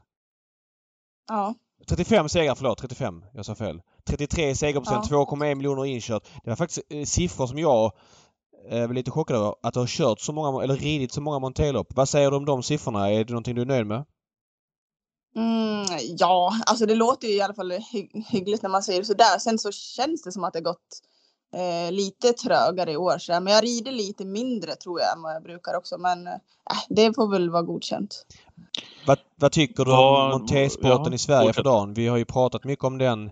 [1.28, 1.54] Ja,
[1.88, 2.78] 35 segrar, förlåt.
[2.78, 3.26] 35.
[3.34, 3.82] Jag sa fel.
[4.06, 6.24] 33 segerprocent, 2,1 miljoner inkört.
[6.44, 7.92] Det var faktiskt eh, siffror som jag
[8.70, 9.56] eh, var lite chockad över.
[9.64, 11.88] Att du har kört så många, eller ridit så många montélopp.
[11.96, 13.12] Vad säger du om de siffrorna?
[13.12, 14.06] Är det någonting du är nöjd med?
[15.36, 15.86] mm,
[16.18, 19.40] ja, alltså det låter ju i alla fall hy- hyggligt när man säger sådär.
[19.40, 21.02] Sen så känns det som att det gått
[21.56, 23.18] eh, lite trögare i år.
[23.18, 23.40] Så.
[23.40, 25.98] Men jag rider lite mindre tror jag än vad jag brukar också.
[25.98, 26.34] Men eh,
[26.90, 28.26] det får väl vara godkänt.
[29.08, 31.64] Vad, vad tycker du om montésporten ja, i Sverige för fortsätt.
[31.64, 31.94] dagen?
[31.94, 33.32] Vi har ju pratat mycket om den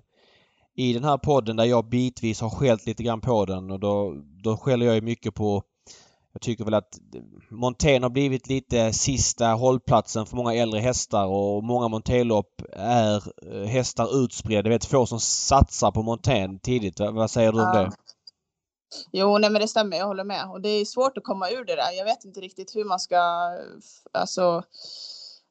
[0.80, 4.14] i den här podden där jag bitvis har skällt lite grann på den och då,
[4.44, 5.64] då skäller jag ju mycket på
[6.34, 7.00] jag tycker väl att
[7.50, 13.16] montén har blivit lite sista hållplatsen för många äldre hästar och många montélopp är
[13.54, 14.62] eh, hästar utspridda.
[14.62, 17.00] Det vet få som satsar på montén tidigt.
[17.00, 17.92] Vad, säger du om det?
[19.12, 20.50] Jo, nej men det stämmer, jag håller med.
[20.52, 21.92] Och det är svårt att komma ur det där.
[21.98, 23.20] Jag vet inte riktigt hur man ska
[24.14, 24.64] alltså,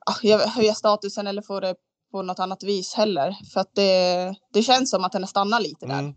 [0.06, 1.74] ah, höja statusen eller få det
[2.12, 3.36] på något annat vis heller.
[3.52, 5.98] För att det, det känns som att den stannar lite där.
[5.98, 6.14] Mm.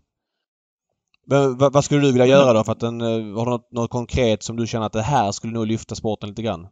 [1.26, 2.64] Men vad, vad skulle du vilja göra då?
[2.64, 5.32] För att den, eh, har du något, något konkret som du känner att det här
[5.32, 6.68] skulle nog lyfta sporten lite grann?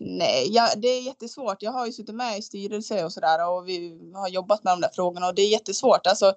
[0.00, 1.62] Nej, ja, det är jättesvårt.
[1.62, 4.80] Jag har ju suttit med i styrelse och sådär och vi har jobbat med de
[4.80, 6.06] där frågorna och det är jättesvårt.
[6.06, 6.32] Alltså,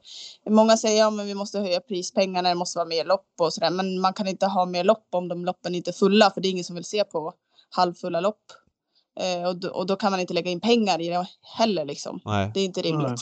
[0.49, 3.69] många säger ja, men vi måste höja prispengarna, det måste vara mer lopp och sådär.
[3.69, 6.47] Men man kan inte ha mer lopp om de loppen inte är fulla för det
[6.47, 7.33] är ingen som vill se på
[7.69, 8.43] halvfulla lopp.
[9.19, 12.19] Eh, och, då, och då kan man inte lägga in pengar i det heller liksom.
[12.25, 12.51] Nej.
[12.53, 13.21] Det är inte rimligt.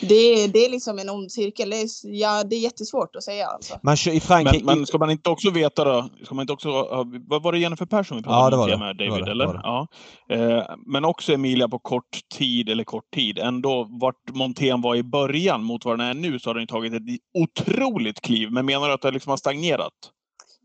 [0.00, 1.70] Det, det är liksom en ond cirkel.
[1.70, 3.78] Det är, ja, det är jättesvårt att säga alltså.
[3.82, 4.64] Man kör i Frankrike...
[4.64, 6.68] Men, men ska man inte också veta då, ska man inte också,
[7.28, 8.78] vad var det Jennifer Persson vi Ja, pratade det var om det.
[8.78, 9.46] med Det var David, det, eller?
[9.46, 9.60] det var
[10.28, 10.56] Ja.
[10.58, 15.02] Eh, men också Emilia på kort tid, eller kort tid, ändå vart Montén var i
[15.02, 17.02] början mot vad den är nu så har den tagit ett
[17.38, 18.50] otroligt kliv.
[18.52, 19.92] Men menar du att det liksom har stagnerat?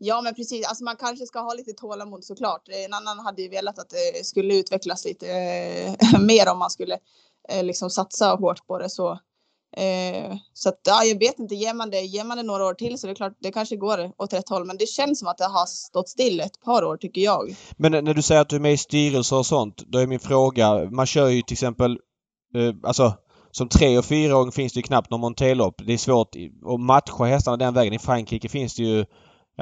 [0.04, 0.66] Ja, men precis.
[0.66, 2.68] Alltså man kanske ska ha lite tålamod såklart.
[2.68, 6.70] Eh, en annan hade ju velat att det skulle utvecklas lite eh, mer om man
[6.70, 6.98] skulle
[7.48, 8.90] eh, liksom satsa hårt på det.
[8.90, 9.10] Så,
[9.76, 12.74] eh, så att, ja, jag vet inte, ger man, det, ger man det några år
[12.74, 14.64] till så det är klart, det kanske går åt rätt håll.
[14.64, 17.56] Men det känns som att det har stått still ett par år tycker jag.
[17.76, 20.06] Men eh, när du säger att du är med i styrelser och sånt, då är
[20.06, 21.98] min fråga, man kör ju till exempel,
[22.54, 23.14] eh, alltså
[23.50, 25.74] som tre och fyraåring finns det ju knappt någon monterlopp.
[25.86, 26.36] Det är svårt
[26.74, 27.92] att matcha hästarna den vägen.
[27.92, 29.04] I Frankrike finns det ju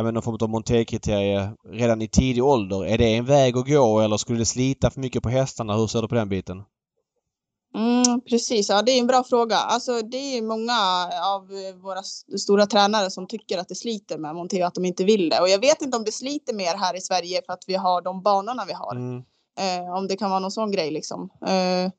[0.01, 2.85] jag menar, någon form av monterkriterier redan i tidig ålder.
[2.85, 5.77] Är det en väg att gå eller skulle det slita för mycket på hästarna?
[5.77, 6.63] Hur ser du på den biten?
[7.75, 9.57] Mm, precis, ja, det är en bra fråga.
[9.57, 10.73] Alltså, det är många
[11.35, 11.49] av
[11.83, 12.03] våra
[12.39, 15.41] stora tränare som tycker att det sliter med Monteo, att de inte vill det.
[15.41, 18.03] Och jag vet inte om det sliter mer här i Sverige för att vi har
[18.03, 18.97] de banorna vi har.
[18.97, 19.23] Mm.
[19.59, 21.31] Eh, om det kan vara någon sån grej liksom.
[21.47, 21.93] Eh,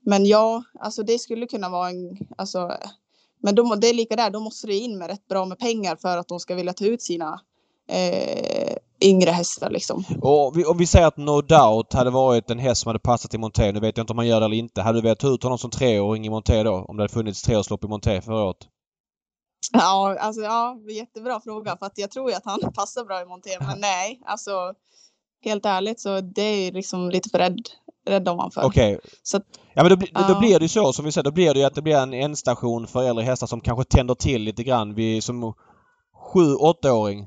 [0.00, 2.72] men ja, alltså det skulle kunna vara en, alltså,
[3.44, 5.96] men må- det är lika där, då måste det in med rätt bra med pengar
[5.96, 7.40] för att de ska vilja ta ut sina
[7.88, 10.04] eh, yngre hästar liksom.
[10.20, 12.98] Och om vi, om vi säger att No Doubt hade varit en häst som hade
[12.98, 13.72] passat i Monté.
[13.72, 14.82] Nu vet jag inte om man gör det eller inte.
[14.82, 16.74] Hade du velat ta ut honom som treåring i Monté då?
[16.88, 18.68] Om det hade funnits treårslopp i Monté förra året?
[19.72, 23.26] Ja, alltså ja, jättebra fråga för att jag tror ju att han passar bra i
[23.26, 24.74] Monté, men nej, alltså
[25.44, 27.68] helt ärligt så det är liksom lite för rädd,
[28.06, 28.64] rädd om han för.
[28.64, 29.00] Okej.
[29.22, 29.42] Så att,
[29.74, 30.38] Ja men då, då Ja.
[30.40, 31.22] blir det ju så som vi säger.
[31.24, 34.14] Då blir det ju att det blir en ändstation för äldre hästar som kanske tänder
[34.14, 35.54] till lite grann vid som
[36.32, 37.26] sju, åttaåring.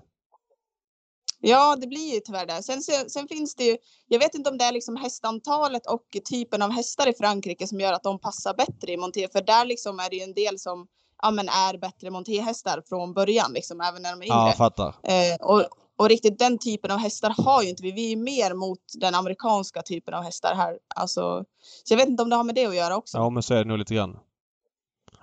[1.39, 2.63] ja, det blir ju tyvärr det.
[2.63, 6.61] Sen, sen, finns det ju, jag vet inte om det är liksom hästantalet och typen
[6.61, 9.99] av hästar i Frankrike som gör att de passar bättre i Monté, för där liksom
[9.99, 10.87] är det ju en del som
[11.21, 14.35] ja, men är bättre montéhästar från början, liksom, även när de är yngre.
[14.49, 14.95] Ja, fattar.
[15.03, 15.63] Eh, och,
[15.97, 17.91] och riktigt den typen av hästar har ju inte vi.
[17.91, 20.77] Vi är mer mot den amerikanska typen av hästar här.
[20.95, 21.43] Alltså,
[21.83, 23.17] så jag vet inte om det har med det att göra också.
[23.17, 24.19] Ja men så är det nog lite grann.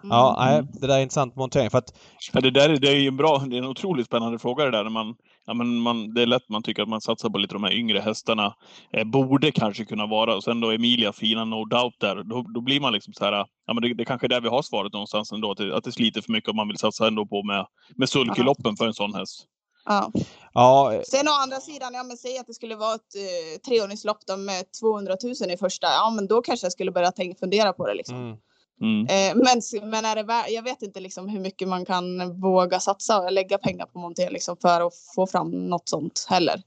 [0.05, 0.17] Mm.
[0.17, 1.99] Ja, nej, det där är intressant montering för att
[2.33, 4.65] Ja, det där är, det är ju en bra, det är en otroligt spännande fråga
[4.65, 4.85] det där.
[4.85, 5.15] När man,
[5.47, 7.73] ja, men man, det är lätt man tycker att man satsar på lite de här
[7.73, 8.55] yngre hästarna.
[8.93, 10.37] Eh, borde kanske kunna vara.
[10.37, 12.23] Och sen då Emilia, fina No Doubt där.
[12.23, 13.33] Då, då blir man liksom så här,
[13.67, 15.51] ja men det, det kanske är där vi har svaret någonstans ändå.
[15.51, 18.09] Att det, att det sliter för mycket om man vill satsa ändå på med, med
[18.09, 19.47] sulkeloppen för en sån häst.
[19.85, 20.13] Ja.
[20.55, 24.27] ja, Sen å andra sidan, ja men säg att det skulle vara ett eh, treåringslopp
[24.27, 25.87] då med 200 000 i första.
[25.87, 28.17] Ja men då kanske jag skulle börja tänka, fundera på det liksom.
[28.17, 28.37] mm.
[28.81, 29.07] Mm.
[29.07, 33.21] Eh, men, men är det jag vet inte liksom hur mycket man kan våga satsa
[33.21, 36.63] och lägga pengar på Monté liksom för att få fram något sånt heller.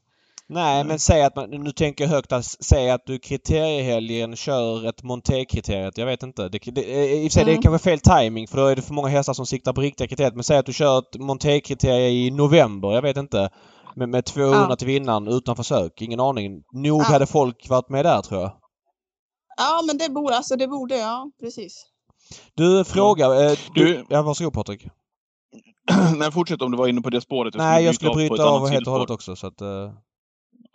[0.50, 4.86] Nej men säg att man, nu tänker jag högt, att säg att du kriteriehelgen kör
[4.90, 5.98] ett monté-kriteriet.
[5.98, 6.50] Jag vet inte.
[6.50, 6.82] Det, det,
[7.14, 7.62] I och för sig det är Mm.
[7.64, 10.34] kanske fel timing för då är det för många hästar som siktar på riktiga kriteriet.
[10.36, 12.92] Men säg att du kör ett monté-kriterie i november.
[12.92, 13.50] Jag vet inte.
[13.96, 14.76] Med, med 200 Ja.
[14.76, 16.02] till vinnaren utan försök.
[16.02, 16.64] Ingen aning.
[16.74, 17.06] Nog Ja.
[17.06, 18.52] hade folk varit med där tror jag.
[19.58, 21.86] Ja men det borde, alltså det borde, ja precis.
[22.56, 23.26] Du, fråga.
[23.26, 24.88] Eh, du, Du- ja, varsågod Patrik.
[26.18, 27.54] Nej, fortsätt om du var inne på det spåret.
[27.58, 29.62] Nej, jag skulle bryta av helt och hållet också så att...
[29.62, 29.92] Eh,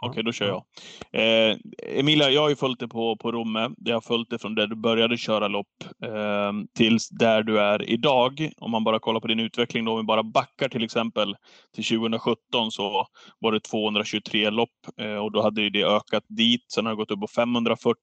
[0.04, 0.64] Okej, då kör jag.
[1.12, 1.56] Eh,
[1.98, 3.70] Emilia, jag har ju följt det på, på Romme.
[3.76, 7.90] Jag har följt det från där du började köra lopp eh, tills där du är
[7.90, 8.50] idag.
[8.56, 11.36] Om man bara kollar på din utveckling då, om vi bara backar till exempel
[11.74, 13.06] till 2017 så
[13.38, 16.64] var det 223 lopp eh, och då hade det ökat dit.
[16.72, 17.96] Sen har det gått upp på 540,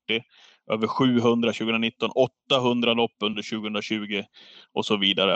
[0.71, 2.09] över 700 2019,
[2.51, 4.23] 800 lopp under 2020
[4.73, 5.33] och så vidare.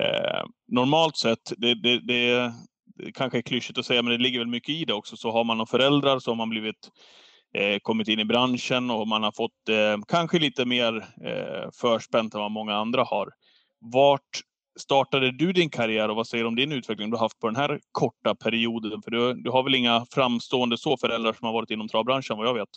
[0.00, 2.52] Eh, normalt sett, det, det, det, det
[3.14, 5.16] kanske är klyschigt att säga, men det ligger väl mycket i det också.
[5.16, 6.90] Så har man några föräldrar så har man blivit
[7.54, 12.34] eh, kommit in i branschen och man har fått eh, kanske lite mer eh, förspänt
[12.34, 13.28] än vad många andra har.
[13.80, 14.40] Vart
[14.80, 17.46] startade du din karriär och vad säger du om din utveckling du har haft på
[17.46, 19.02] den här korta perioden?
[19.02, 22.46] För du, du har väl inga framstående så föräldrar som har varit inom travbranschen vad
[22.46, 22.68] jag vet?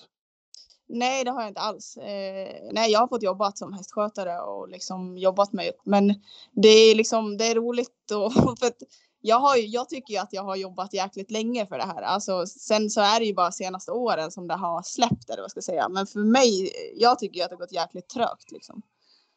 [0.87, 1.97] Nej, det har jag inte alls.
[1.97, 5.81] Eh, nej, jag har fått jobbat som hästskötare och liksom jobbat mig upp.
[5.85, 6.07] Men
[6.51, 8.77] det är liksom, det är roligt och för att
[9.25, 12.01] jag har jag tycker ju att jag har jobbat jäkligt länge för det här.
[12.01, 15.51] Alltså, sen så är det ju bara senaste åren som det har släppt eller vad
[15.51, 15.89] ska jag säga.
[15.89, 18.81] Men för mig, jag tycker ju att det har gått jäkligt trögt liksom.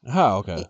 [0.01, 0.67] Jaha, okej.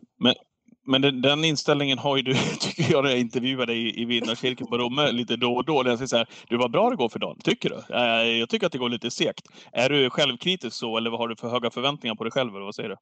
[0.88, 4.04] Men den, den inställningen har ju du, tycker jag, när jag intervjuade dig i, i
[4.04, 5.82] vinnarcirkeln på Romme lite då och då.
[5.82, 7.94] När jag säger så här, du var bra det går för dagen, tycker du?
[7.94, 9.46] Eh, jag tycker att det går lite segt.
[9.72, 12.54] Är du självkritisk så, eller vad har du för höga förväntningar på dig själv?
[12.54, 12.96] Eller vad säger du?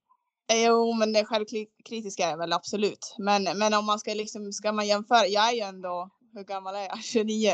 [0.48, 3.14] Eh, Jo, men det självkritiska är väl absolut.
[3.18, 6.74] Men, men om man ska liksom, ska man jämföra, jag är ju ändå, hur gammal
[6.74, 6.98] är jag?
[7.04, 7.50] 29.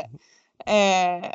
[0.65, 1.29] Eh,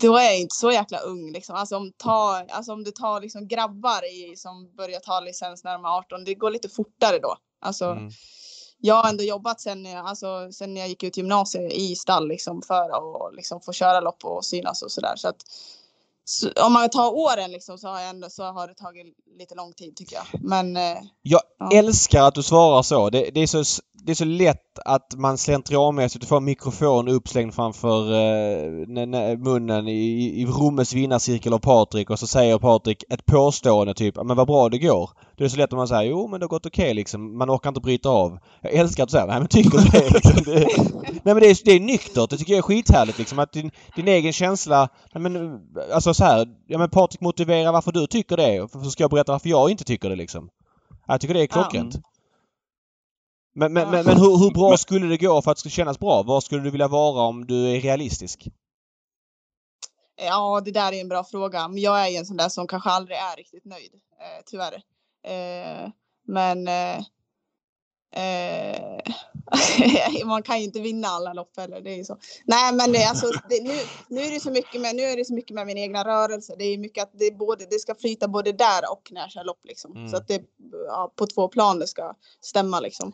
[0.00, 1.32] då är jag inte så jäkla ung.
[1.32, 1.56] Liksom.
[1.56, 5.72] Alltså, om, ta, alltså om du tar liksom grabbar i, som börjar ta licens när
[5.72, 7.36] de är 18, det går lite fortare då.
[7.60, 8.10] Alltså, Mm.
[8.78, 12.90] Jag har ändå jobbat sen, alltså, sen jag gick ut gymnasiet i stall liksom, för
[12.90, 15.16] att liksom, få köra lopp och synas och sådär.
[15.16, 15.42] Så att,
[16.24, 19.06] så, om man tar åren liksom, så, har jag ändå, så har det tagit
[19.38, 20.42] lite lång tid tycker jag.
[20.42, 21.70] Men eh, Jag Ja.
[21.78, 23.10] älskar att du svarar så.
[23.10, 23.82] Det, det, är så.
[24.06, 30.42] Det är så lätt att man slentrianmässigt får en mikrofon uppslängd framför eh, munnen i,
[30.42, 34.68] i Rommes vinnarcirkel av Patrik och så säger Patrik ett påstående typ men vad bra
[34.68, 35.10] det går.
[35.36, 37.38] Det är så lätt att man säger jo men det har gått okej liksom.
[37.38, 38.38] Man orkar inte bryta av.
[38.62, 40.10] Jag älskar att säger nej men tycker du det?
[40.14, 40.44] Liksom.
[40.44, 40.66] det
[41.06, 42.30] nej men det är, det är nyktert.
[42.30, 43.38] Det tycker jag är skithärligt liksom.
[43.38, 44.88] Att din, din egen känsla.
[45.14, 45.60] Nej, men,
[45.94, 46.46] alltså så här.
[46.66, 48.68] Ja men Patrik motivera varför du tycker det.
[48.72, 50.48] Så ska jag berätta varför jag inte tycker det liksom.
[51.06, 51.96] Jag tycker det är klockrent.
[53.54, 55.68] Men, men, men, men hur, hur bra Men- skulle det gå för att det ska
[55.68, 56.22] kännas bra?
[56.22, 58.48] Var skulle du vilja vara om du är realistisk?
[60.16, 61.68] Ja, det där är en bra fråga.
[61.68, 64.74] Men jag är en sån där som kanske aldrig är riktigt nöjd, eh, tyvärr.
[65.26, 65.90] Eh,
[66.26, 66.96] men eh,
[68.16, 69.00] eh,
[70.24, 71.80] man kan ju inte vinna alla lopp heller.
[71.80, 72.18] Det är ju så.
[72.44, 73.74] Nej, men det, är alltså, det, nu,
[74.08, 76.54] nu är det så mycket med, nu är det så mycket med min egna rörelse.
[76.58, 79.44] Det är mycket att det, både, det ska flyta både där och när jag kör
[79.44, 79.96] lopp liksom.
[79.96, 80.08] Mm.
[80.08, 80.42] Så att det
[80.88, 83.12] ja, på två plan det ska stämma liksom.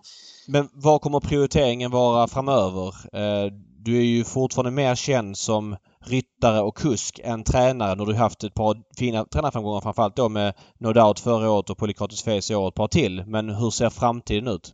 [0.48, 2.88] Men vad kommer prioriteringen vara framöver?
[3.16, 3.52] Eh,
[3.84, 7.98] du är ju fortfarande mer känd som ryttare och kusk än tränare.
[7.98, 11.78] Har du haft ett par fina tränarframgångar framförallt då med No Doubt förra året och
[11.78, 13.24] Polykrates Face i år ett par till.
[13.26, 14.72] Men hur ser framtiden ut?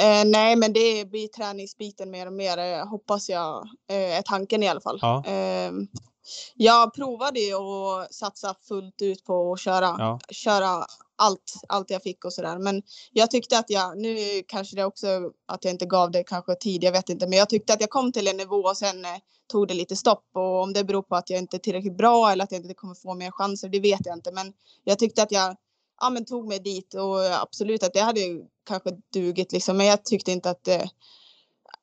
[0.00, 4.62] Eh, nej, men det blir träningsbiten mer och mer, eh, hoppas jag, eh, är tanken
[4.62, 4.98] i alla fall.
[5.02, 5.24] Ja.
[5.26, 5.72] Eh,
[6.54, 10.18] jag provade ju att satsa fullt ut på att köra, Ja.
[10.30, 10.84] köra
[11.16, 12.58] allt, allt jag fick och sådär.
[12.58, 15.06] Men jag tyckte att jag, nu kanske det också
[15.46, 17.26] att jag inte gav det kanske tid, jag vet inte.
[17.26, 19.10] Men jag tyckte att jag kom till en nivå och sen eh,
[19.52, 20.24] tog det lite stopp.
[20.34, 22.74] Och om det beror på att jag inte är tillräckligt bra eller att jag inte
[22.74, 24.32] kommer få mer chanser, det vet jag inte.
[24.32, 24.52] Men
[24.84, 25.56] jag tyckte att jag
[26.00, 28.20] ja, men tog mig dit och absolut att det hade
[28.64, 29.76] kanske dugit liksom.
[29.76, 30.90] Men jag tyckte inte att det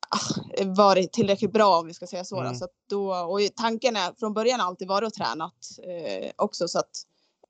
[0.08, 2.40] ah, varit tillräckligt bra om vi ska säga så.
[2.40, 2.54] Mm.
[2.54, 6.90] så då, och tanken är från början alltid varit att tränat eh, också så att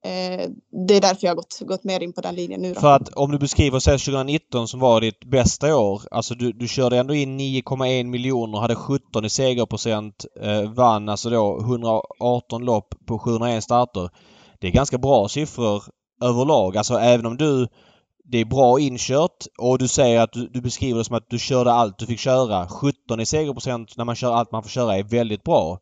[0.05, 0.51] eh,
[0.87, 2.75] det är därför jag har gått, gått mer in på den linjen nu.
[2.75, 2.81] Då.
[2.81, 6.03] För att om du beskriver säg 2019 som var ditt bästa år.
[6.11, 11.31] Alltså du, du körde ändå in 9,1 miljoner, hade 17 i segerprocent, eh, vann alltså
[11.31, 14.11] då 118 lopp på 701 starter.
[14.61, 15.83] Det är ganska bra siffror
[16.23, 16.77] överlag.
[16.77, 17.69] Alltså även om du
[18.25, 21.39] det är bra inkört och du säger att du, du beskriver det som att du
[21.39, 22.69] körde allt du fick köra.
[22.69, 25.79] 17 i segerprocent när man kör allt man får köra är väldigt bra.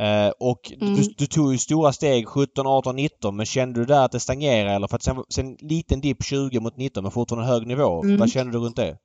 [0.00, 0.94] Eh, och Mm.
[0.94, 4.20] du, du tog ju stora steg 17, 18, 19 men kände du där att det
[4.20, 8.02] stagnerade eller för att sen, sen liten dipp 20 mot 19 men fortfarande hög nivå.
[8.02, 8.20] Mm.
[8.20, 8.98] Vad kände du runt det?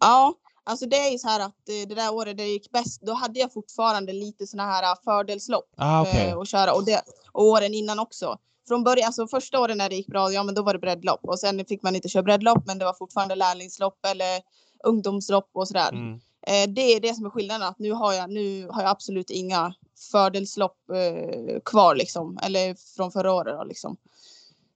[0.00, 3.02] Ja, alltså det är ju så här att eh, det där året det gick bäst,
[3.02, 7.02] då hade jag fortfarande lite såna här eh, fördelslopp Ah, eh, att köra och, det,
[7.32, 8.38] och åren innan också.
[8.68, 11.20] Från början, alltså första åren när det gick bra, ja men då var det breddlopp
[11.22, 14.40] och sen fick man inte köra breddlopp men det var fortfarande lärlingslopp eller
[14.84, 15.88] ungdomslopp och sådär.
[15.92, 16.20] Mm.
[16.46, 19.30] Eh, det är det som är skillnaden, att nu har jag, nu har jag absolut
[19.30, 19.74] inga
[20.12, 23.96] fördelslopp eh, kvar liksom, eller från förra året då, liksom.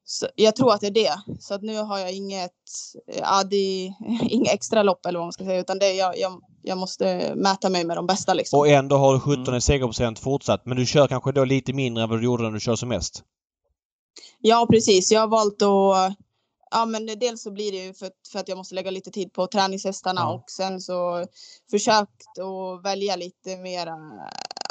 [0.08, 1.20] Så jag tror att det är det.
[1.40, 2.52] Så att nu har jag inget,
[3.12, 3.54] eh, är
[4.32, 7.34] inga extra lopp eller vad man ska säga, utan det är, jag, jag, jag måste
[7.36, 8.58] mäta mig med de bästa liksom.
[8.58, 9.60] Och ändå har du 17 Mm.
[9.60, 12.60] segerprocent fortsatt men du kör kanske då lite mindre än vad du gjorde när du
[12.60, 13.22] kör som mest?
[14.40, 15.12] Ja, precis.
[15.12, 16.16] Jag har valt att
[16.70, 19.32] Ja, men dels så blir det ju för, för att jag måste lägga lite tid
[19.32, 20.32] på träningshästarna Ja.
[20.34, 21.26] och sen så
[21.70, 23.96] försökt att välja lite mera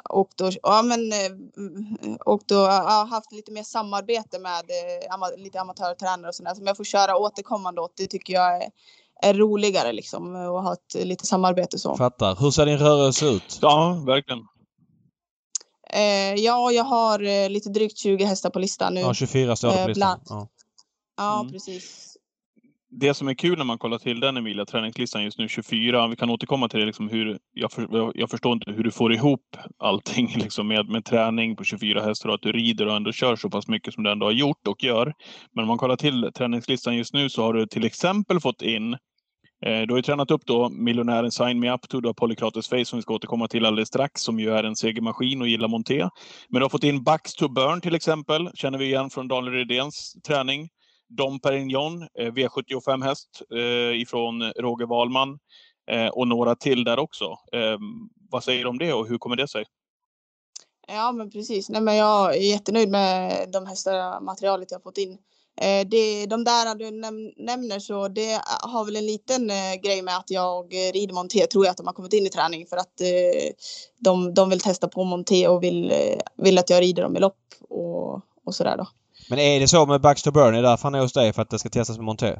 [0.10, 5.62] och då, ja, men, eh, och då ja, haft lite mer samarbete med eh, lite
[5.62, 7.93] amatörtränare och sådär som jag får köra återkommande åt.
[7.97, 8.69] Det tycker jag är,
[9.21, 11.97] är roligare liksom och ha ett lite samarbete så.
[11.97, 12.36] Fattar.
[12.36, 13.60] Hur ser din rörelse ut?
[13.62, 14.39] Ja, verkligen.
[15.93, 18.99] Eh, ja, jag har eh, lite drygt 20 hästar på listan nu.
[19.01, 20.19] Ja, 24 står det på listan.
[20.27, 20.47] bland- Ja.
[21.17, 21.51] Ja, Mm.
[21.51, 22.17] precis.
[22.97, 26.08] Det som är kul när man kollar till den Emilia, träningslistan just nu 24.
[26.08, 29.13] Vi kan återkomma till det, liksom hur, jag, för, jag förstår inte hur du får
[29.13, 33.12] ihop allting liksom med, med träning på 24 hästar och att du rider och ändå
[33.12, 35.13] kör så pass mycket som du ändå har gjort och gör.
[35.56, 38.93] Men om man kollar till träningslistan just nu så har du till exempel fått in
[39.65, 42.67] eh, du har ju tränat upp då miljonären Sign Me Up to, du har Polykrates
[42.69, 45.67] Face som vi ska återkomma till alldeles strax, som ju är en segermaskin och gillar
[45.67, 46.10] monté.
[46.49, 49.54] Men du har fått in Bucks to Burn till exempel, känner vi igen från Daniel
[49.54, 50.69] Redéns träning.
[51.08, 55.39] Dom Perignon, eh, V75 häst eh, ifrån Roger Wahlman
[55.91, 57.38] eh, och några till där också.
[58.30, 59.65] Vad säger du om det och hur kommer det sig?
[60.88, 61.70] Ja, men precis.
[61.70, 65.18] Nej, men jag är jättenöjd med de hästar materialet jag har fått in.
[65.88, 70.18] Det, de där du näm nämner så det har väl en liten eh, grej med
[70.18, 73.02] att jag rider monté tror jag att de har kommit in i träning för att
[73.02, 73.54] eh,
[74.00, 77.20] de, de vill testa på monté och vill, eh, vill att jag rider dem i
[77.20, 77.39] lopp
[77.70, 78.88] och, och sådär då.
[79.30, 80.55] Men är det så med Baxter Burn?
[80.55, 81.34] Är det därför han är hos dig?
[81.34, 82.36] För att det ska testas med monté?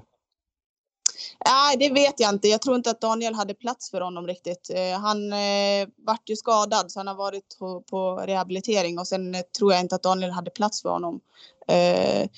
[1.46, 2.48] Nej, det vet jag inte.
[2.48, 4.72] Jag tror inte att Daniel hade plats för honom riktigt.
[4.76, 9.36] Eh, han eh, vart ju skadad så han har varit på, på rehabilitering och sen
[9.36, 11.20] eh, tror jag inte att Daniel hade plats för honom.
[11.68, 12.30] Eh,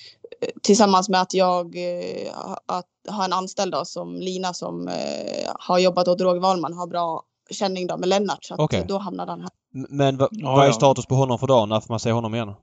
[0.63, 2.31] tillsammans med att jag eh,
[2.65, 6.87] att, har en anställd då, som Lina som eh, har jobbat åt Roger Wahlman har
[6.87, 8.85] bra känning då med Lennart så att Okej.
[8.87, 9.49] då hamnade han här.
[9.89, 11.69] Men va, Ja, vad är status på honom för dagen?
[11.69, 12.53] När får man se honom igen?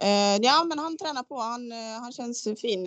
[0.00, 1.38] Eh, ja, men han tränar på.
[1.38, 2.86] Han, eh, han känns fin.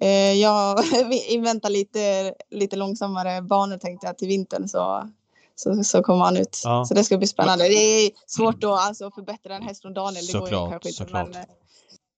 [0.00, 0.84] Eh, jag
[1.28, 5.10] inväntar lite, lite långsammare banor tänkte jag till vintern så,
[5.54, 6.60] så, så kommer han ut.
[6.64, 6.84] Ja.
[6.84, 7.68] Så det ska bli spännande.
[7.68, 10.26] Det är svårt då alltså, att förbättra en häst från Daniel.
[10.26, 10.98] Det går Såklart, ju kanske inte.
[10.98, 11.28] såklart.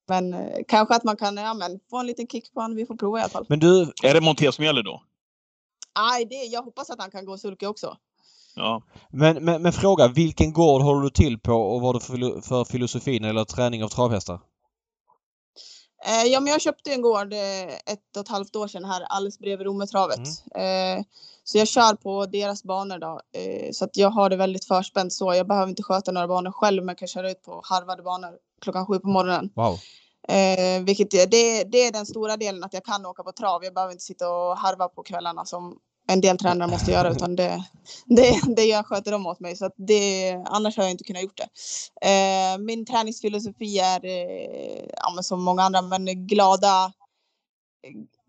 [0.09, 2.77] Men, men kanske att man kan ja, men, få en liten kick på honom.
[2.77, 3.47] Vi får prova i alla fall.
[3.49, 5.03] Men du, Är det monté som gäller då?
[6.31, 7.97] Det, jag hoppas att han kan gå sulke också.
[8.55, 8.83] Ja.
[9.11, 10.09] men, men, men fråga.
[10.09, 13.27] Vilken gård håller du till på och vad har du för, för filosofi när det
[13.27, 14.41] gäller träning av travhästar?
[16.07, 19.03] Eh, ja, men jag köpte en gård eh, ett och ett halvt år sedan här
[19.03, 20.19] alldeles bredvid Rometravet.
[20.55, 21.05] Eh,
[21.45, 23.21] så jag kör på deras banor då.
[23.73, 25.35] Så att jag har det väldigt förspänt så.
[25.35, 28.31] Jag behöver inte sköta några banor själv men kan köra ut på harvade banor
[28.61, 29.51] klockan sju på morgonen.
[29.55, 29.79] Wow.
[30.85, 33.65] Vilket är, det, det är den stora delen att jag kan åka på trav.
[33.65, 35.79] Jag behöver inte sitta och harva på kvällarna som
[36.09, 37.65] en del tränare måste göra utan det,
[38.07, 39.57] det, det jag sköter de åt mig.
[39.57, 41.49] Så att det, annars har jag inte kunnat gjort det.
[42.09, 46.93] Eh, min träningsfilosofi är eh, ja, som många andra men glada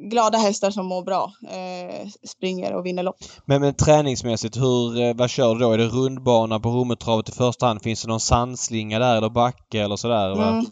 [0.10, 3.18] glada hästar som mår bra eh, springer och vinner lopp.
[3.46, 5.72] Men, men träningsmässigt, hur, eh, vad kör du då?
[5.72, 7.82] Är det rundbana på Rommetravet i första hand?
[7.82, 10.34] Finns det någon sandslinga där eller backe eller sådär?
[10.34, 10.66] Mm.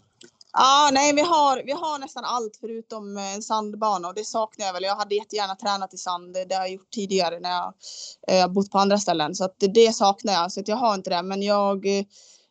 [0.54, 4.72] Ja, nej, vi har, vi har nästan allt förutom en sandbana och det saknar jag
[4.72, 4.82] väl.
[4.82, 6.36] Jag hade jättegärna tränat i sand.
[6.48, 7.74] Det har jag gjort tidigare när jag
[8.28, 10.52] eh, bott på andra ställen så att det, saknar jag.
[10.52, 11.22] Så att jag har inte det.
[11.22, 12.04] Men jag, eh,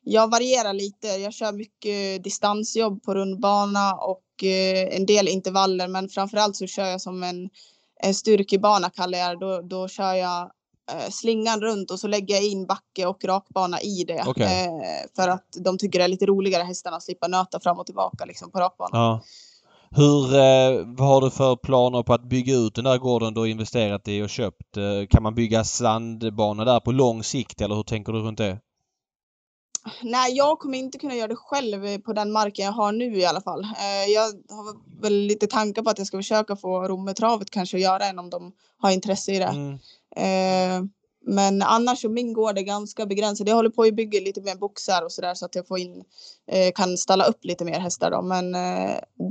[0.04, 1.08] jag varierar lite.
[1.08, 5.88] Jag kör mycket distansjobb på rundbana och eh, en del intervaller.
[5.88, 7.50] Men framförallt så kör jag som en,
[8.04, 9.46] en styrkebana kallar jag det.
[9.46, 10.52] Då, då kör jag
[11.10, 14.24] slingan runt och så lägger jag in backe och rakbana i det.
[14.28, 14.66] Okej.
[14.66, 17.86] Eh, för att de tycker det är lite roligare hästarna att slippa nöta fram och
[17.86, 19.02] tillbaka liksom på rakbanan.
[19.02, 19.22] Ja.
[19.96, 23.40] Hur, eh, vad har du för planer på att bygga ut den där gården du
[23.40, 24.78] har investerat i och köpt?
[24.78, 28.60] Eh, kan man bygga sandbana där på lång sikt eller hur tänker du runt det?
[30.04, 33.26] Nej, jag kommer inte kunna göra det själv på den marken jag har nu i
[33.26, 33.64] alla fall.
[33.64, 37.84] Eh, jag har väl lite tankar på att jag ska försöka få Rommetravet kanske att
[37.84, 39.46] göra en om de har intresse i det.
[39.46, 39.74] Mm.
[40.16, 40.90] Eh,
[41.26, 43.50] men annars så min gård är ganska begränsad.
[43.50, 46.04] Jag håller på att bygga lite mer boxar och sådär så att jag får in,
[46.52, 48.22] eh, kan ställa upp lite mer hästar då.
[48.22, 48.52] Men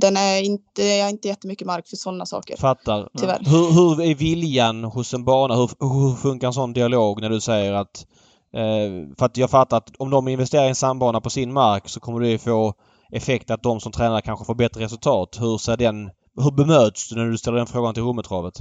[0.01, 2.57] den är inte, jag har inte jättemycket mark för sådana saker.
[2.57, 3.09] Fattar.
[3.17, 3.39] Tyvärr.
[3.45, 5.55] Hur, hur är viljan hos en bana?
[5.55, 8.05] Hur, hur funkar en sån dialog när du säger att...
[8.53, 11.89] Eh, för att jag fattar att om de investerar i en sandbana på sin mark
[11.89, 12.73] så kommer det få
[13.11, 15.37] effekt att de som tränar kanske får bättre resultat.
[15.39, 16.11] Hur ser den...
[16.35, 18.53] Hur bemöts du när du ställer den frågan till Rommetravet?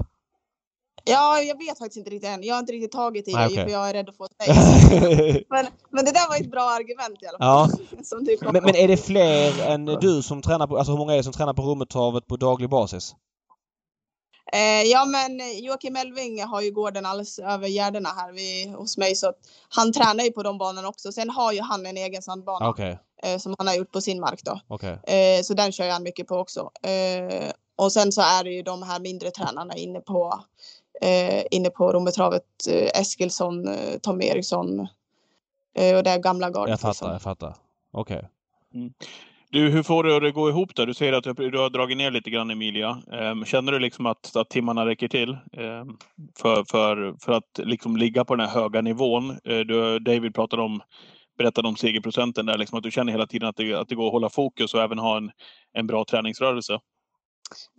[1.04, 2.42] Ja, jag vet faktiskt inte riktigt än.
[2.42, 3.64] Jag har inte riktigt tagit i Nej, det okej.
[3.64, 4.30] för jag är rädd att få ett.
[5.50, 7.70] Men, men det där var ett bra argument i alla fall.
[8.38, 10.78] Kom men, men är det fler än du som tränar på...
[10.78, 13.14] Alltså hur många är det som tränar på Rommetravet på daglig basis?
[14.52, 18.96] Eh, ja men eh, Joakim Elving har ju gården alldeles över Gärdena här vid, hos
[18.96, 19.32] mig så
[19.68, 21.12] han tränar ju på de banorna också.
[21.12, 24.20] Sen har ju han en egen sandbana Okej, eh, som han har gjort på sin
[24.20, 24.60] mark då.
[24.68, 25.00] okej.
[25.02, 26.70] Eh, så den kör jag han mycket på också.
[26.82, 30.44] Eh, och sen så är det ju de här mindre tränarna inne på
[31.00, 32.44] eh, inne på Rommetravet.
[32.68, 34.88] Eh, Eskilsson, eh, Tom Eriksson
[35.74, 36.70] eh, och det gamla gardet.
[36.70, 37.12] Jag fattar, liksom.
[37.12, 37.56] jag fattar.
[37.90, 38.28] Okej.
[39.52, 40.84] Du, hur får du det att gå ihop då?
[40.84, 43.02] Du säger att du, har dragit ner lite grann Emilia.
[43.12, 45.96] Ehm, känner du liksom att, att timmarna räcker till ehm,
[46.38, 49.30] för, för, för att liksom ligga på den här höga nivån?
[49.30, 50.80] Eh, du, David pratade om,
[51.38, 54.06] berättade om segerprocenten där, liksom att du känner hela tiden att det, att det går
[54.06, 55.30] att hålla fokus och även ha en,
[55.72, 56.78] en bra träningsrörelse.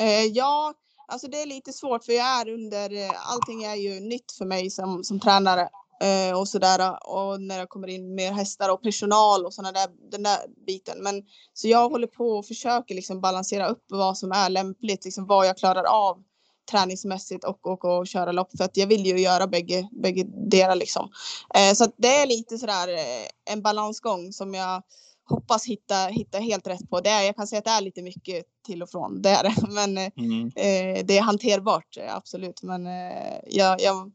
[0.01, 0.74] Eh, ja,
[1.07, 4.45] alltså det är lite svårt för jag är under, eh, allting är ju nytt för
[4.45, 5.69] mig som, som tränare
[6.02, 7.08] eh, och sådär.
[7.08, 10.38] Och när det kommer in mer hästar och personal och sådana där, den där
[10.68, 11.04] biten.
[11.04, 11.24] Men
[11.54, 15.47] så jag håller på och försöker liksom balansera upp vad som är lämpligt, liksom vad
[15.47, 16.24] jag klarar av
[16.72, 20.76] träningsmässigt och, och, och köra lopp för att jag vill ju göra bägge, bägge delar
[20.76, 21.10] liksom.
[21.56, 24.84] Eh, så att det är lite sådär eh, en balansgång som jag
[25.30, 26.99] hoppas hitta, hitta helt rätt på.
[27.02, 29.43] Det är, jag kan säga att det är lite mycket till och från, det är
[29.43, 29.56] det.
[29.70, 30.45] Men eh, Mm.
[30.56, 32.64] eh, det är hanterbart, eh, absolut.
[32.64, 34.12] Men eh, jag, jag,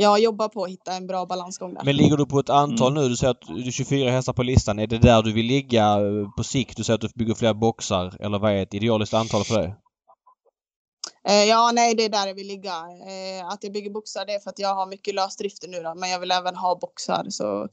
[0.00, 1.84] jag jobbar på att hitta en bra balansgång där.
[1.84, 3.02] Men ligger du på ett antal Mm.
[3.02, 3.08] nu?
[3.08, 4.78] Du säger att du är 24 hästar på listan.
[4.78, 5.98] Är det där du vill ligga
[6.36, 6.76] på sikt?
[6.76, 8.16] Du säger att du bygger fler boxar.
[8.20, 9.74] Eller vad är ett idealiskt antal för dig?
[11.28, 12.72] Eh, ja, nej, det är där jag vill ligga.
[13.40, 15.94] Eh, att jag bygger boxar det är för att jag har mycket lösdrifter nu då,
[15.94, 17.26] men jag vill även ha boxar.
[17.28, 17.68] Så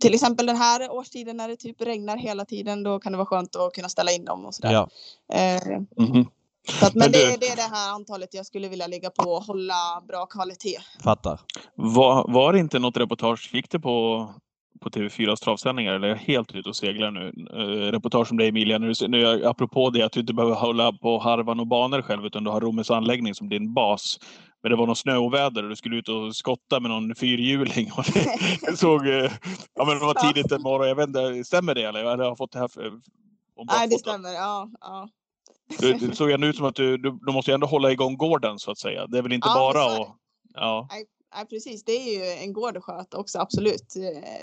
[0.00, 3.26] till exempel den här årstiden när det typ regnar hela tiden, då kan det vara
[3.26, 4.72] skönt att kunna ställa in dem och sådär.
[4.72, 4.88] Ja.
[5.32, 6.26] Eh, Mhm.
[6.68, 9.10] Så att, men Men det, du- det är det här antalet jag skulle vilja ligga
[9.10, 10.78] på och hålla bra kvalitet.
[11.04, 11.40] Fattar.
[11.74, 14.28] Var, var det inte något reportage, gick det på,
[14.80, 17.32] på TV4s travsändningar, eller är jag helt ute och seglar nu?
[17.62, 21.18] Uh, reportage om dig Emilia, när jag, apropå det att du inte behöver hålla på
[21.18, 24.18] harvan och banor själv, utan du har Rommes anläggning som din bas.
[24.62, 27.90] Men det var något snöoväder och du skulle ut och skotta med någon fyrhjuling.
[27.96, 29.30] Och det, jag såg, eh,
[29.74, 32.00] ja men det var tidigt en morgon, jag vet inte, stämmer det eller?
[32.00, 32.86] Jag har fått det här för,
[33.56, 34.28] om Nej, det stämmer.
[34.28, 35.08] Ja, ja.
[35.78, 38.58] Det, det såg ändå ut som att du, du, du måste ändå hålla igång gården
[38.58, 39.06] så att säga.
[39.06, 40.08] Det är väl inte Ja, bara att...
[40.54, 40.88] Ja.
[41.36, 41.84] Nej, precis.
[41.84, 43.94] Det är ju en gård att sköta också, absolut.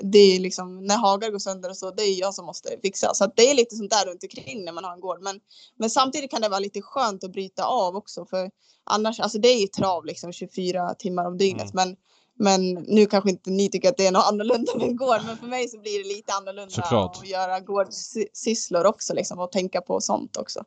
[0.01, 3.13] Det är liksom när hagar går sönder och så, det är jag som måste fixa.
[3.13, 5.21] Så att det är lite sånt där runt omkring när man har en gård.
[5.21, 5.39] Men,
[5.77, 8.51] men samtidigt kan det vara lite skönt att bryta av också, för
[8.83, 11.73] annars, alltså det är ju trav liksom 24 timmar om dygnet.
[11.73, 11.95] Men,
[12.39, 15.37] men nu kanske inte ni tycker att det är något annorlunda med en gård, men
[15.37, 17.17] för mig så blir det lite annorlunda Såklart.
[17.17, 20.63] att göra gårdssysslor också liksom och tänka på sånt också.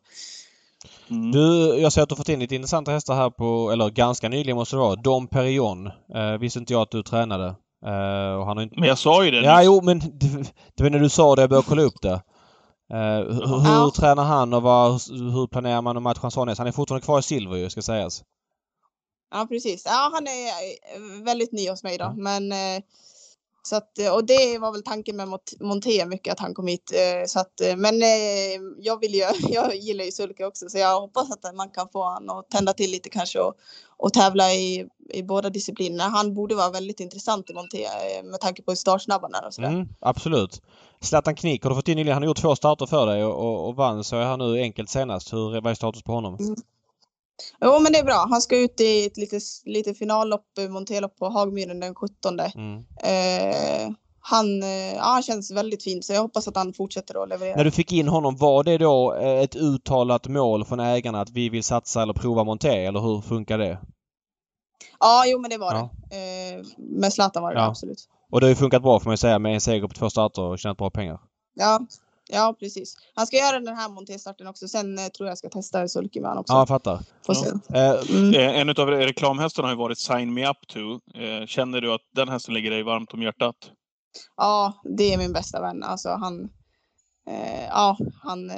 [1.10, 1.32] Mm.
[1.32, 4.28] Du, jag ser att du har fått in lite intressanta hästar här på, eller ganska
[4.28, 4.94] nyligen måste det vara.
[4.96, 5.86] Dom Perignon.
[6.14, 7.46] Eh, visste inte jag att du tränade.
[7.86, 8.80] Eh, och han har inte...
[8.80, 11.42] Men jag sa ju det Ja, jo, men det, det var när du sa det
[11.42, 12.22] jag började kolla upp det.
[12.92, 13.90] Eh, hur, hur Ja.
[13.96, 16.58] tränar han och vad, hur planerar man att matcha en sån häst?
[16.58, 18.22] Han är fortfarande kvar i silver ju, ska sägas.
[19.34, 19.82] Ja, precis.
[19.86, 22.12] Ja, han är eh, väldigt ny hos mig då, Ja.
[22.16, 22.82] men eh,
[23.68, 26.66] så att, eh, och det var väl tanken med Mont- Monté mycket att han kom
[26.66, 26.92] hit.
[26.94, 27.94] eh, Så att, eh, men
[28.78, 32.04] jag vill ju, jag gillar ju sulke också så jag hoppas att man kan få
[32.04, 33.54] han att tända till lite kanske och,
[33.96, 36.04] och tävla i, i båda disciplinerna.
[36.04, 37.86] Han borde vara väldigt intressant i Monté
[38.24, 39.68] med tanke på hur startsnabb han är och sådär.
[39.68, 40.62] Mm, absolut.
[41.00, 42.14] Zlatan Knick har du fått in nyligen.
[42.14, 44.60] Han har gjort två starter för dig och, och, och vann så är han nu
[44.60, 45.32] enkelt senast.
[45.32, 46.38] Hur, vad är status på honom?
[47.60, 48.26] Jo men det är bra.
[48.30, 52.40] Han ska ut i ett lite, lite finallopp, Montélopp på Hagmyren den 17.
[52.40, 52.76] Mm.
[53.02, 57.28] Eh, han, eh, ja, han känns väldigt fin så jag hoppas att han fortsätter att
[57.28, 57.56] leverera.
[57.56, 61.30] När du fick in honom, var det då eh, ett uttalat mål från ägarna att
[61.30, 63.78] vi vill satsa eller prova Monté eller hur funkar det?
[65.00, 65.90] Ja, jo men det var Ja.
[66.10, 66.16] det.
[66.16, 67.66] Eh, med Zlatan var det Ja.
[67.66, 68.08] absolut.
[68.30, 70.42] Och det har ju funkat bra får man säga med en seger på två starter
[70.42, 71.20] och tjänat bra pengar.
[71.54, 71.80] Ja,
[72.28, 72.96] ja precis.
[73.14, 74.68] Han ska göra den här montéstarten också.
[74.68, 76.52] Sen eh, tror jag jag ska testa sulky med honom också.
[76.52, 76.98] Ja, jag fattar.
[77.26, 77.42] Får Ja.
[77.42, 77.78] se.
[77.78, 78.34] Eh, Mm.
[78.34, 80.78] Eh, En av reklamhästarna har ju varit Sign Me Up To.
[81.20, 83.56] Eh, Känner du att den hästen ligger dig varmt om hjärtat?
[84.36, 85.82] Ja, det är min bästa vän.
[85.82, 86.40] Alltså han,
[87.30, 88.52] eh, ja, han,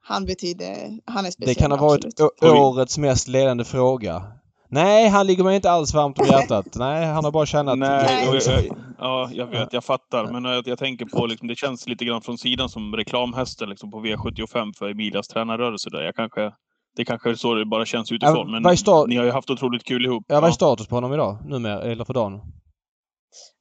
[0.00, 1.54] han betyder, han är speciell.
[1.54, 2.54] det kan ha varit absolut.
[2.54, 4.32] årets mest ledande fråga.
[4.72, 6.66] Nej, han ligger mig inte alls varmt om hjärtat.
[6.74, 7.78] Nej, han har bara tjänat...
[7.78, 8.40] Nej, Nej.
[8.46, 8.66] jag,
[8.98, 10.32] ja, jag vet, jag fattar.
[10.32, 13.90] Men jag, jag tänker på, liksom, det känns lite grann från sidan som reklamhästen liksom,
[13.90, 15.90] på V75 för Emilias tränarrörelse.
[15.90, 16.02] Där.
[16.02, 16.52] Jag kanske,
[16.96, 18.36] det kanske är så det bara känns utifrån.
[18.36, 20.24] Ja, Men vad är sta- ni har ju haft otroligt kul ihop.
[20.28, 21.38] Ja, vad är status på honom idag?
[21.46, 22.40] Numera, eller för dagen?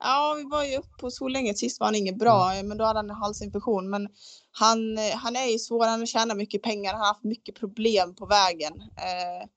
[0.03, 2.67] Ja, vi var ju uppe på Solänget sist var han inget bra, Mm.
[2.67, 3.89] men då hade han en halsinfektion.
[3.89, 4.07] Men
[4.59, 8.15] han, eh, han är ju svår, han tjänar mycket pengar, han har haft mycket problem
[8.15, 8.73] på vägen.
[8.81, 9.47] Eh,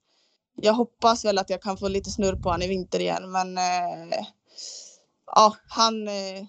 [0.57, 3.59] jag hoppas väl att jag kan få lite snurr på honom i vinter igen, men
[3.59, 4.26] eh,
[5.26, 6.44] ja, han, eh,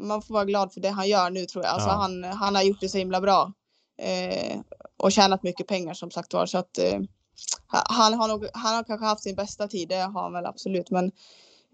[0.00, 1.74] man får vara glad för det han gör nu tror jag.
[1.74, 1.94] Alltså, Ja.
[1.94, 3.52] han, han har gjort det så himla bra
[3.98, 4.60] eh,
[4.96, 6.46] och tjänat mycket pengar som sagt var.
[6.46, 7.00] Så att, eh,
[7.68, 10.90] han, har nog, han har kanske haft sin bästa tid, det har han väl absolut.
[10.90, 11.12] Men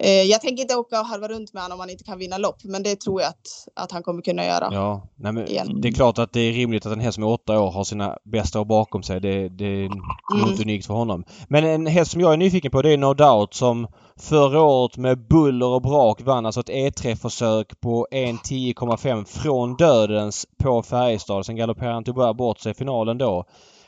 [0.07, 2.57] jag tänker inte åka och harva runt med honom om han inte kan vinna lopp,
[2.65, 4.69] men det tror jag att, att han kommer kunna göra.
[4.73, 5.81] Ja, nej men Igen.
[5.81, 7.85] det är klart att det är rimligt att en häst som är åtta år har
[7.85, 9.21] sina bästa år bakom sig.
[9.21, 9.91] Det, det är
[10.35, 10.51] Mm.
[10.51, 11.25] inte unikt för honom.
[11.49, 13.87] Men en häst som jag är nyfiken på det är No Doubt som
[14.21, 20.83] förra året med buller och brak vann alltså ett E3-försök på 1.10,5 från dödens på
[20.83, 21.47] Färjestad.
[21.47, 23.45] Sen galopperade han tyvärr bort sig i finalen då.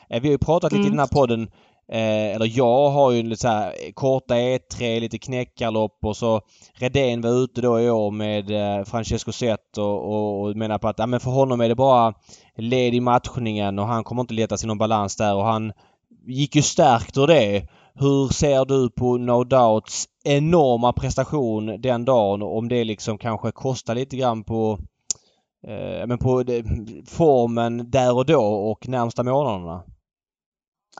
[0.09, 0.91] Eh, Vi har ju pratat lite i Mm.
[0.91, 1.51] den här podden
[1.91, 6.41] Eh, eller jag har ju lite så här eh, korta E3, lite knäckgalopp och så
[6.73, 10.87] Redén var ute då i år med eh, Francesco Zet och, och, och menar på
[10.87, 12.13] att ja, men för honom är det bara
[12.55, 15.73] led i matchningen och han kommer inte leta sig någon balans där och han
[16.27, 17.67] gick ju stärkt ur det.
[17.93, 23.95] Hur ser du på No Doubts enorma prestation den dagen om det liksom kanske kostar
[23.95, 24.79] lite grann på
[25.67, 26.63] eh, men på det,
[27.07, 29.83] formen där och då och närmsta månaderna?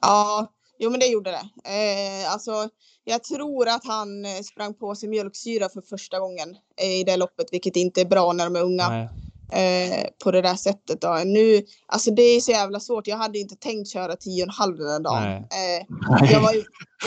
[0.01, 0.47] Ja,
[0.82, 1.69] jo men det gjorde det.
[1.69, 2.69] Eh, alltså,
[3.03, 7.17] jag tror att han eh, sprang på sig mjölksyra för första gången eh, i det
[7.17, 9.09] loppet, vilket inte är bra när de är unga.
[9.53, 11.01] Eh, på det där sättet.
[11.01, 11.21] Då.
[11.25, 13.07] Nu, alltså det är så jävla svårt.
[13.07, 15.23] Jag hade inte tänkt köra 10,5 den här dagen.
[15.34, 16.53] Eh, jag, var,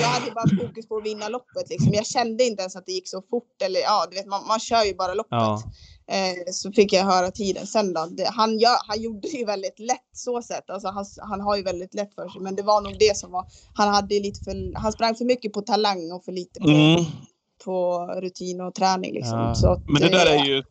[0.00, 1.70] jag hade bara fokus på att vinna loppet.
[1.70, 1.92] Liksom.
[1.92, 3.62] Jag kände inte ens att det gick så fort.
[3.64, 5.30] Eller, ja, du vet, man, man kör ju bara loppet.
[5.30, 5.62] Ja.
[6.10, 8.06] Eh, så fick jag höra tiden sen då.
[8.10, 10.70] Det, han, gör, han gjorde ju väldigt lätt så sett.
[10.70, 12.40] Alltså, han, han har ju väldigt lätt för sig.
[12.40, 13.46] Men det var nog det som var.
[13.74, 17.04] Han, hade lite för, han sprang för mycket på talang och för lite på, Mm
[17.64, 19.14] på rutin och träning.
[19.14, 19.38] Liksom.
[19.38, 19.54] Ja.
[19.54, 20.62] Så att, Men det där är ju,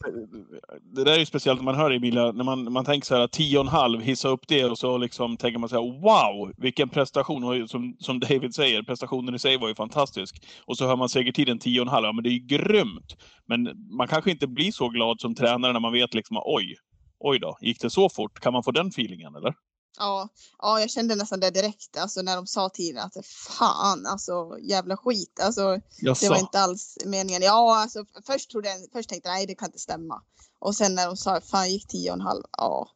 [0.95, 3.27] det där är ju speciellt när man hör Emilia, när man, man tänker så här
[3.27, 7.43] 10,5, hissa upp det och så liksom tänker man så här wow, vilken prestation!
[7.43, 10.45] Och som, som David säger, prestationen i sig var ju fantastisk.
[10.65, 13.15] Och så hör man segertiden 10,5, ja men det är ju grymt!
[13.45, 16.75] Men man kanske inte blir så glad som tränare när man vet liksom oj,
[17.19, 18.39] oj då, gick det så fort?
[18.39, 19.53] Kan man få den feelingen eller?
[19.97, 20.29] Ja,
[20.61, 21.97] ja, jag kände nästan det direkt.
[21.97, 25.39] Alltså när de sa tiden att fan, alltså jävla skit.
[25.43, 25.79] Alltså,
[26.19, 27.41] det var inte alls meningen.
[27.41, 30.21] Ja, alltså först, trodde jag, först tänkte jag nej, det kan inte stämma.
[30.59, 32.43] Och sen när de sa fan gick tio och en halv.
[32.57, 32.87] Ja,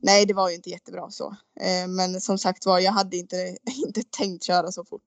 [0.00, 1.36] nej, det var ju inte jättebra så.
[1.60, 5.06] Eh, men som sagt var, jag hade inte, inte tänkt köra så fort.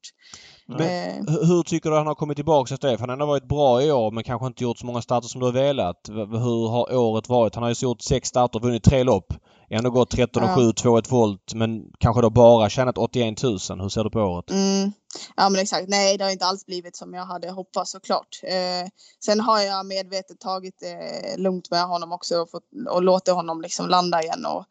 [0.68, 0.80] Men-
[1.28, 2.98] Eh, Hur tycker du han har kommit tillbaka efter det?
[2.98, 5.40] För han har varit bra i år men kanske inte gjort så många starter som
[5.40, 6.02] du har velat.
[6.08, 7.56] Hur har året varit?
[7.56, 9.34] Han har ju gjort sex starter, vunnit tre lopp.
[9.70, 10.56] Ändå gått 13 och Ja.
[10.56, 13.52] 7, 2-1 volt men kanske då bara tjänat 81 000.
[13.52, 14.50] Hur ser du på året?
[14.50, 14.92] Mm.
[15.36, 18.40] Ja men exakt, nej det har inte alls blivit som jag hade hoppats såklart.
[18.44, 18.90] Eh,
[19.26, 23.62] sen har jag medvetet tagit det lugnt med honom också och, fått, och låtit honom
[23.62, 24.66] liksom landa igen och,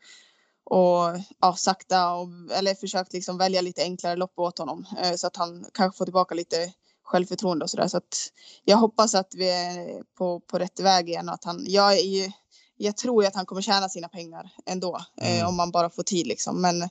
[0.64, 2.28] och ja, sakta och,
[2.58, 6.04] eller försökt liksom välja lite enklare lopp åt honom eh, så att han kanske får
[6.04, 6.72] tillbaka lite
[7.08, 7.88] självförtroende och sådär.
[7.88, 8.32] Så att
[8.64, 12.02] jag hoppas att vi är på, på rätt väg igen och att han, jag är
[12.02, 12.30] ju,
[12.78, 15.48] jag tror ju att han kommer tjäna sina pengar ändå eh, Mm.
[15.48, 16.60] om man bara får tid liksom.
[16.62, 16.82] Men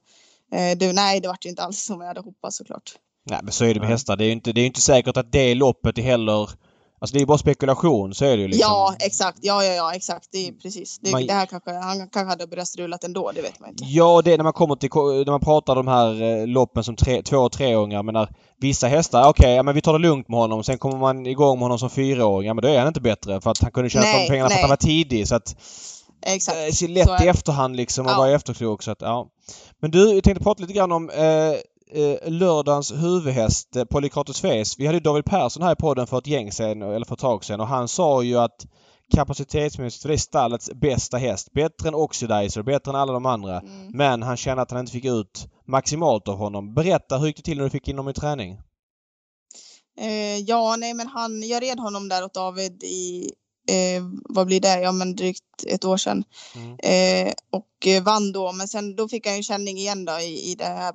[0.52, 2.92] eh, det, nej, det vart ju inte alls som jag hade hoppats såklart.
[3.30, 4.16] Nej men så är det med hästar.
[4.16, 6.50] Det är ju inte, det är inte säkert att det loppet är heller...
[7.00, 8.14] Alltså det är ju bara spekulation.
[8.14, 8.72] Så är det ju liksom.
[8.72, 9.38] Ja, exakt.
[9.41, 10.28] Ja, ja, ja, exakt.
[10.32, 11.00] Det är precis.
[11.00, 13.84] Det, Man- det här kanske, han kanske hade börjat ändå, det vet man inte.
[13.88, 16.95] Ja, det är när man kommer till när man pratar de här eh, loppen som
[16.95, 18.04] tre, två och treåringar.
[18.04, 18.30] Men när
[18.62, 20.64] vissa hästar, okej, ja, men vi tar det lugnt med honom.
[20.64, 22.48] Sen kommer man igång med honom som fyraåring.
[22.48, 24.50] Ja, men då är han inte bättre för att han kunde tjäna Nej, de pengarna
[24.50, 24.62] för att nej.
[24.62, 25.28] han var tidig.
[25.28, 25.56] Så att
[26.26, 26.58] Exakt.
[26.58, 28.18] det är så Så lätt är i efterhand liksom att Ja.
[28.18, 28.84] vara efterklok.
[28.84, 29.28] Så att, ja.
[29.82, 31.54] Men du, jag tänkte prata lite grann om eh,
[31.92, 34.76] eh, lördagens huvudhäst, eh, Polykrates Face.
[34.78, 37.20] Vi hade ju David Persson här i podden för ett gäng sen, eller för ett
[37.20, 38.66] tag sedan och han sa ju att
[39.16, 41.54] kapacitetsmässigt för det är stallets bästa häst.
[41.54, 43.60] Bättre än Oxidizer, bättre än alla de andra.
[43.60, 43.88] Mm.
[43.94, 46.74] Men han kände att han inte fick ut maximalt av honom.
[46.74, 48.58] Berätta, hur gick det till när du fick in honom i träning?
[50.00, 53.32] Eh, ja, nej, men han, jag red honom där åt David i,
[53.70, 56.24] eh, vad blir det, ja men drygt ett år sedan.
[56.56, 56.78] Mm.
[56.80, 60.52] Eh, och eh, vann då, men sen då fick han ju känning igen då i,
[60.52, 60.94] i det här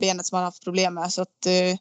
[0.00, 1.12] benet som han haft problem med.
[1.12, 1.76] Så att, eh,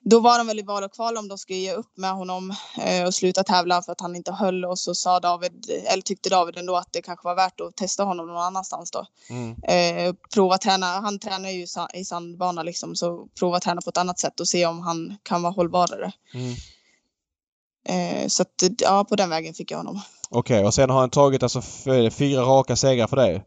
[0.00, 2.54] då var de väl i val och kval om de skulle ge upp med honom
[2.78, 4.64] eh, och sluta tävla för att han inte höll.
[4.64, 8.04] Och så sa David, eller tyckte David ändå att det kanske var värt att testa
[8.04, 9.06] honom någon annanstans då.
[9.30, 9.56] Mm.
[9.62, 10.86] eh, prova träna.
[10.86, 14.66] Han tränar ju i sandbana liksom, så prova träna på ett annat sätt och se
[14.66, 16.12] om han kan vara hållbarare.
[16.34, 16.54] Mm.
[17.88, 20.00] Eh, så att, ja, på den vägen fick jag honom.
[20.30, 21.62] Okej, och sen har han tagit alltså
[22.10, 23.44] fyra raka segrar för dig.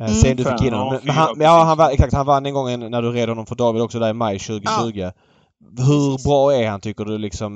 [0.00, 0.14] Eh, Mm.
[0.20, 0.92] sen du fick in honom.
[0.94, 3.28] ja, Men, men han, ja, han, vann- exakt, han vann en gång när du red
[3.28, 5.10] honom för David också där i maj 2020.
[5.76, 6.26] Hur Precis.
[6.26, 7.52] bra är han tycker du liksom?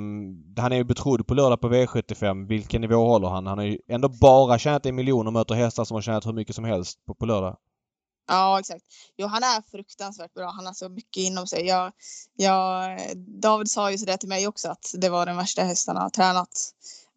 [0.57, 2.47] Han är ju betrodd på lördag på V75.
[2.47, 3.47] Vilken nivå håller han?
[3.47, 6.33] Han har ju ändå bara tjänat en miljon och möter hästar som har tjänat hur
[6.33, 7.57] mycket som helst på, på lördag.
[8.27, 8.81] Ja, exakt.
[9.17, 10.51] Jo, han är fruktansvärt bra.
[10.55, 11.65] Han har så mycket inom sig.
[11.67, 11.91] Jag,
[12.37, 12.99] jag,
[13.41, 16.09] David sa ju sådär till mig också att det var den värsta hästen han har
[16.09, 16.49] tränat.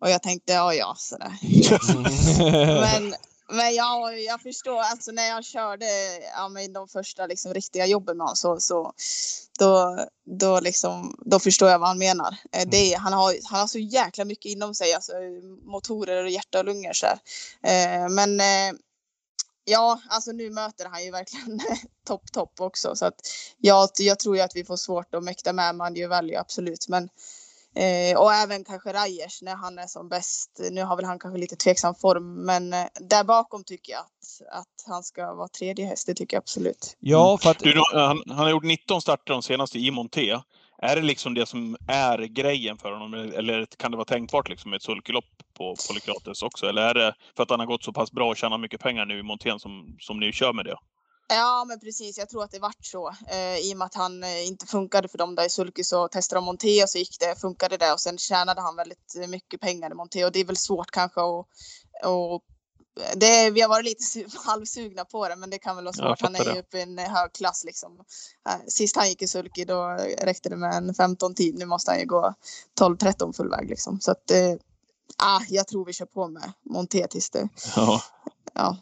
[0.01, 1.33] Och jag tänkte, ja, ja, sådär.
[3.01, 3.15] Men,
[3.53, 5.87] men jag, jag förstår, alltså när jag körde
[6.37, 8.93] ja, men de första liksom, riktiga jobben med honom så, så
[9.59, 12.37] då, då, liksom, då förstår jag vad han menar.
[12.53, 15.13] Eh, Det är, han, har, han har så jäkla mycket inom sig, alltså
[15.63, 16.93] motorer och hjärta och lungor.
[16.93, 17.07] Så.
[17.67, 18.79] Eh, men eh,
[19.65, 21.61] ja, alltså nu möter han ju verkligen
[22.07, 22.97] topp, topp också.
[22.97, 23.15] Så att
[23.59, 26.89] jag, jag tror ju att vi får svårt att mäkta med Manju Valley, absolut.
[26.89, 27.09] Men
[27.75, 30.61] Eh, och även kanske Rajers när han är som bäst.
[30.71, 34.59] Nu har väl han kanske lite tveksam form, men eh, där bakom tycker jag att,
[34.61, 36.07] att han ska vara tredje häst.
[36.07, 36.97] Det tycker jag absolut.
[36.99, 37.59] ja, för att...
[37.59, 40.39] Du, då, han, han har gjort 19 starter de senaste i Monté.
[40.83, 43.15] Är det liksom det som är grejen för honom?
[43.15, 46.67] Eller kan det vara tänkbart liksom med ett sulkelopp på Polykrates också?
[46.67, 49.07] Eller är det för att han har gått så pass bra och tjänat mycket pengar
[49.07, 50.77] nu i Montén som, som ni kör med det?
[51.35, 52.19] Ja, men precis.
[52.19, 53.09] Jag tror att det vart så.
[53.29, 56.09] Eh, I och med att han eh, inte funkade för dem där i sulky så
[56.09, 59.61] testade de Monté och så gick det, funkade det och sen tjänade han väldigt mycket
[59.61, 61.47] pengar i Monté och det är väl svårt kanske att
[62.05, 62.43] och
[63.17, 66.21] det, vi har varit lite su- halvsugna på det, men det kan väl vara svårt.
[66.23, 67.93] Han är ju uppe i en hög klass liksom.
[68.49, 71.59] Eh, Sist han gick i sulky då räckte det med en 15 tid.
[71.59, 72.35] Nu måste han ju gå
[72.81, 74.01] 12-13 full väg liksom.
[74.01, 74.55] Så att, eh,
[75.19, 78.03] ah, jag tror vi kör på med Monté tills det Ja.
[78.55, 78.77] ja.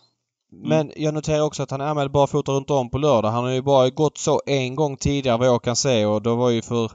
[0.52, 3.30] Men jag noterar också att han är anmäld barfota runt om på lördag.
[3.30, 6.34] Han har ju bara gått så en gång tidigare vad jag kan se och då
[6.34, 6.90] var ju för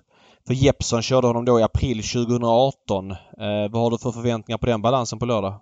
[0.47, 3.11] för Jeppson körde honom då i april 2018.
[3.11, 3.17] Eh,
[3.71, 5.61] vad har du för förväntningar på den balansen på lördag?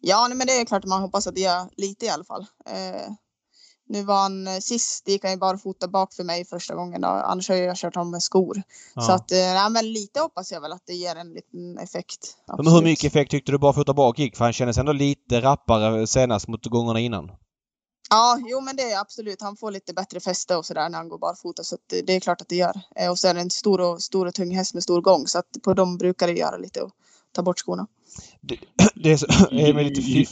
[0.00, 2.24] Ja, nej, men det är klart att man hoppas att det gör lite i alla
[2.24, 2.46] fall.
[2.66, 3.12] Eh,
[3.88, 7.00] nu var han eh, sist, gick han ju bara fota bak för mig första gången.
[7.00, 7.08] Då.
[7.08, 8.62] Annars har jag kört honom med skor.
[8.94, 9.02] Ja.
[9.02, 12.36] Så att, eh, nej, men lite hoppas jag väl att det ger en liten effekt.
[12.56, 14.36] Men hur mycket effekt tyckte du barfota bak gick?
[14.36, 17.30] För han kändes ändå lite rappare senast mot gångerna innan.
[18.10, 19.42] Ja, jo men det är absolut.
[19.42, 21.64] Han får lite bättre fäste och sådär när han går barfota.
[21.64, 22.80] Så att det, det är klart att det gör.
[22.96, 25.26] Eh, och så är det en stor och, stor och tung häst med stor gång.
[25.26, 26.92] Så att på dem brukar det göra lite att
[27.32, 27.86] ta bort skorna.
[28.40, 28.58] Det,
[28.94, 30.30] det är, så, är med lite fiff...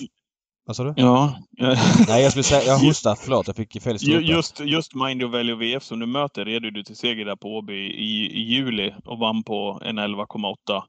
[0.64, 0.94] Vad sa du?
[0.96, 1.38] Ja.
[2.08, 2.62] Nej, jag skulle säga...
[2.62, 3.14] Jag hostar.
[3.14, 4.24] Förlåt, jag fick fel strupe.
[4.24, 7.48] Just, just Mind Your Value VF som du möter reder du till seger där på
[7.48, 10.82] Åby i, i juli och vann på en 11,8.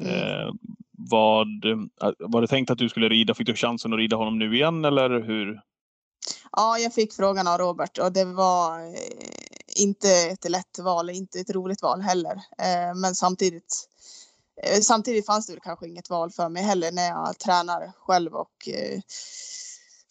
[0.00, 0.14] Mm.
[0.14, 0.52] Eh,
[0.98, 3.34] vad, eh, var det tänkt att du skulle rida?
[3.34, 5.60] Fick du chansen att rida honom nu igen eller hur?
[6.52, 11.38] Ja, jag fick frågan av Robert och det var eh, inte ett lätt val, inte
[11.40, 12.32] ett roligt val heller.
[12.34, 13.88] Eh, men samtidigt,
[14.82, 18.68] samtidigt fanns det väl kanske inget val för mig heller när jag tränar själv och
[18.68, 19.00] eh,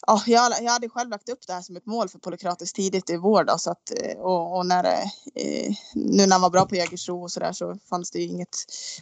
[0.07, 3.09] ja, jag, jag hade själv lagt upp det här som ett mål för Polykrates tidigt
[3.09, 6.49] i vår då, så att, eh, och, och när det, eh, nu när han var
[6.49, 8.57] bra på Jägersro och så där så fanns det ju inget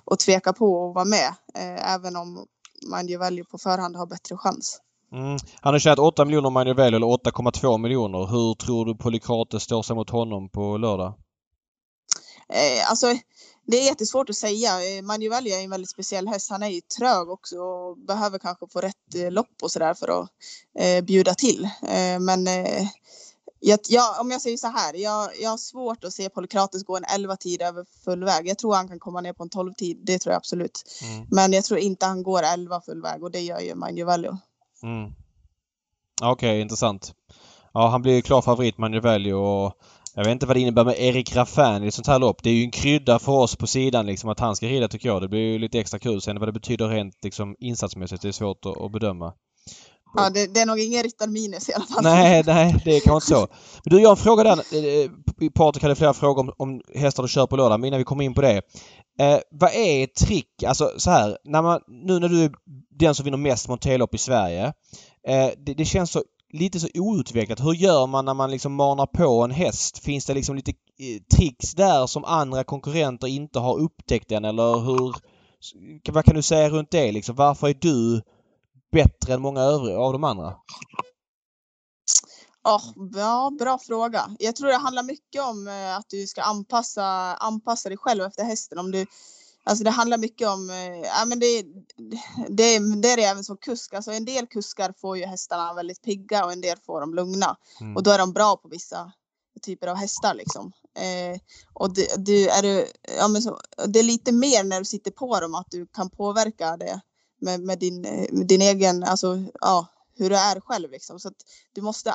[0.06, 2.46] att tveka på att vara med, eh, även om
[2.92, 4.82] man ju väljer på förhand har bättre chans.
[5.12, 5.38] Mm.
[5.62, 8.26] Han har tjänat 8 miljoner Manuel eller 8,2 miljoner.
[8.26, 11.14] Hur tror du Polykrates står sig mot honom på lördag?
[12.50, 13.08] Eh, alltså,
[13.66, 14.98] det är jättesvårt att säga.
[14.98, 16.50] Eh, Manuelli är en väldigt speciell häst.
[16.50, 20.22] Han är ju trög också och behöver kanske få rätt eh, lopp och sådär för
[20.22, 20.30] att
[20.80, 21.64] eh, bjuda till.
[21.64, 22.88] Eh, men eh,
[23.60, 26.98] jag, jag, om jag säger så här, jag, jag har svårt att se Polykrates gå
[26.98, 28.48] en 11 tid över full väg.
[28.48, 30.84] Jag tror han kan komma ner på en 12 tid, det tror jag absolut.
[31.04, 31.28] Mm.
[31.32, 34.30] Men jag tror inte han går 11 full väg och det gör ju Manuelli.
[34.84, 35.12] Mm.
[36.22, 37.14] Okej, intressant.
[37.74, 39.74] Ja, han blir ju klar favorit Manuelli och
[40.16, 42.44] jag vet inte vad det innebär med Erik Raffin i ett sånt här lopp.
[42.44, 45.10] Det är ju en krydda för oss på sidan liksom att han ska rida tycker
[45.10, 45.22] jag.
[45.22, 46.22] Det blir ju lite extra kul.
[46.22, 49.34] Sen vad det betyder rent liksom insatsmässigt det är svårt att, att bedöma.
[50.16, 52.04] Ja, det, det är nog ingen ryttarminus i alla fall.
[52.04, 53.48] Nej, nej, det är kanske inte så.
[53.84, 54.52] Men du, jag har en fråga där.
[54.52, 58.04] Eh, Patrik hade flera frågor om, om hästar du kör på lördag, men innan vi
[58.04, 58.62] kommer in på det.
[59.20, 62.52] Eh, vad är ett trick, alltså så här, när man, nu när du är
[63.00, 64.74] den som vinner mest monterlopp i Sverige.
[65.28, 66.24] Eh, det, det känns så
[66.56, 67.60] lite så outvecklat.
[67.60, 69.98] Hur gör man när man liksom manar på en häst?
[69.98, 74.80] Finns det liksom lite eh, tricks där som andra konkurrenter inte har upptäckt än eller
[74.80, 75.16] hur?
[76.12, 77.36] Vad kan du säga runt det liksom?
[77.36, 78.22] Varför är du
[78.92, 80.56] bättre än många övriga av de andra?
[82.68, 82.82] Ah,
[83.16, 84.30] ja, bra, fråga.
[84.40, 87.04] Jag tror det handlar mycket om eh, att du ska anpassa,
[87.36, 88.78] anpassa dig själv efter hästen.
[88.78, 89.06] Om du,
[89.66, 91.64] alltså det handlar mycket om, eh, ja, men det,
[92.50, 93.94] det, det är det även som kusk.
[93.94, 97.58] Alltså en del kuskar får ju hästarna väldigt pigga och en del får dem lugna.
[97.82, 97.96] Mm.
[97.96, 99.12] Och då är de bra på vissa
[99.62, 100.72] typer av hästar liksom.
[100.98, 101.40] Eh,
[101.74, 102.88] och det, du, är du,
[103.18, 106.10] ja, men så, det är lite mer när du sitter på dem att du kan
[106.10, 107.02] påverka det
[107.42, 109.88] med, med din, eh, med din egen, alltså ja,
[110.18, 111.20] hur du är själv liksom.
[111.20, 111.38] Så att
[111.74, 112.14] du måste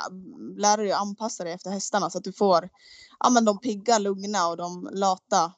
[0.57, 2.69] lära dig att anpassa dig efter hästarna så att du får
[3.21, 5.53] ja, men de pigga lugna och de lata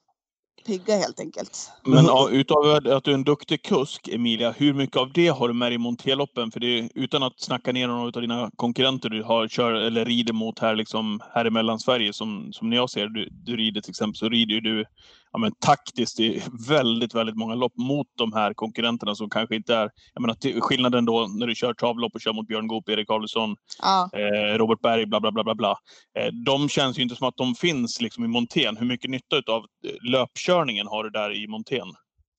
[0.67, 1.73] pigga helt enkelt.
[1.85, 5.49] Men ja, utav att du är en duktig kusk, Emilia, hur mycket av det har
[5.49, 6.51] du med i monterloppen?
[6.51, 10.05] För det är, utan att snacka ner någon av dina konkurrenter du har, kör eller
[10.05, 13.81] rider mot här, liksom, här i Mellansverige, som, som när jag ser du, du rider
[13.81, 14.85] till exempel, så rider ju du
[15.33, 19.75] ja, men, taktiskt i väldigt, väldigt många lopp mot de här konkurrenterna som kanske inte
[19.75, 19.91] är...
[20.15, 23.09] Jag menar, till- skillnaden då när du kör travlopp och kör mot Björn Goop, Erik
[23.09, 24.11] Karlsson, Ja.
[24.13, 25.77] eh, Robert Berg, bla bla bla bla bla.
[26.19, 28.77] Eh, de känns ju inte som att de finns liksom i montén.
[28.77, 29.65] Hur mycket nytta av
[30.11, 31.87] löpkörningen har du där i montén?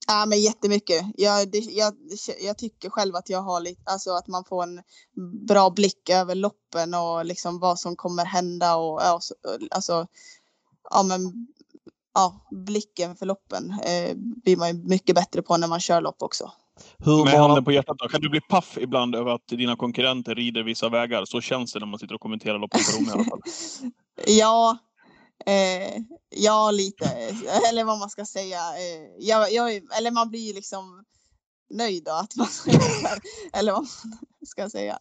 [0.07, 1.05] Ja, men jättemycket.
[1.17, 1.93] Jag, det, jag,
[2.43, 4.81] jag tycker själv att jag har lite, alltså att man får en
[5.47, 9.35] bra blick över loppen och liksom vad som kommer hända och ja, så,
[9.71, 10.07] alltså,
[10.89, 11.19] ja men,
[12.13, 16.21] ja, blicken för loppen eh, blir man ju mycket bättre på när man kör lopp
[16.21, 16.51] också.
[16.97, 20.35] Hur Med handen på hjärtat då, kan du bli paff ibland över att dina konkurrenter
[20.35, 21.25] rider vissa vägar?
[21.25, 23.41] Så känns det när man sitter och kommenterar loppen på Rom i alla fall.
[24.27, 24.77] Ja,
[25.45, 27.05] eh, ja lite,
[27.69, 28.57] eller vad man ska säga.
[28.57, 31.05] Eh, jag, jag, eller man blir ju liksom
[31.73, 32.47] nöjd då att man
[33.53, 34.97] eller vad man ska säga.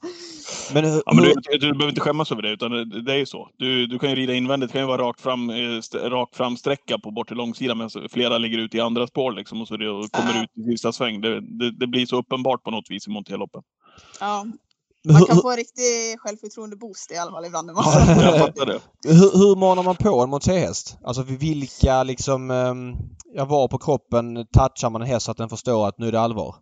[0.74, 2.70] Men hur, Ja, men du, du behöver inte skämmas över det, utan
[3.04, 3.48] det, är ju så.
[3.56, 6.34] Du, du kan ju rida invändigt, det kan ju vara rakt fram, eh, st- rak
[6.34, 9.68] fram sträcka på bortre långsida, men så flera ligger ute i andra spår liksom, och
[9.68, 10.42] så det, och kommer Ja.
[10.44, 11.20] ut i sista sväng.
[11.20, 13.62] Det, det, det blir så uppenbart på något vis i monterloppen.
[14.20, 14.46] Ja,
[15.04, 17.66] man kan få en riktig självförtroende-boost i alla fall ibland.
[17.72, 17.84] Man
[18.20, 18.80] Jag fattar det.
[19.04, 20.96] hur, hur manar man på en monterhäst?
[21.04, 22.50] Alltså vilka liksom...
[22.50, 22.96] Um,
[23.34, 26.12] jag var på kroppen touchar man en häst så att den förstår att nu är
[26.12, 26.56] det allvar?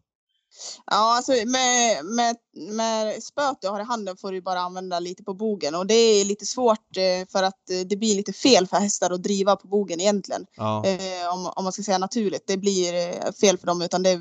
[0.87, 2.37] Ja, alltså med, med,
[2.75, 5.95] med spöet du har i handen får du bara använda lite på bogen och det
[5.95, 9.57] är lite svårt eh, för att eh, det blir lite fel för hästar att driva
[9.57, 10.47] på bogen egentligen.
[10.57, 10.87] Ja.
[10.87, 12.47] Eh, om, om man ska säga naturligt.
[12.47, 12.93] Det blir
[13.33, 14.21] fel för dem utan det,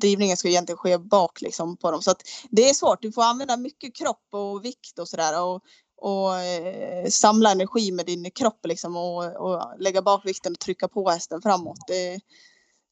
[0.00, 2.02] drivningen ska egentligen ske bak liksom på dem.
[2.02, 3.02] Så att det är svårt.
[3.02, 5.42] Du får använda mycket kropp och vikt och sådär.
[5.42, 5.62] Och,
[5.98, 6.32] och
[7.08, 11.42] samla energi med din kropp liksom och, och lägga bak vikten och trycka på hästen
[11.42, 11.78] framåt.
[11.86, 12.20] Det,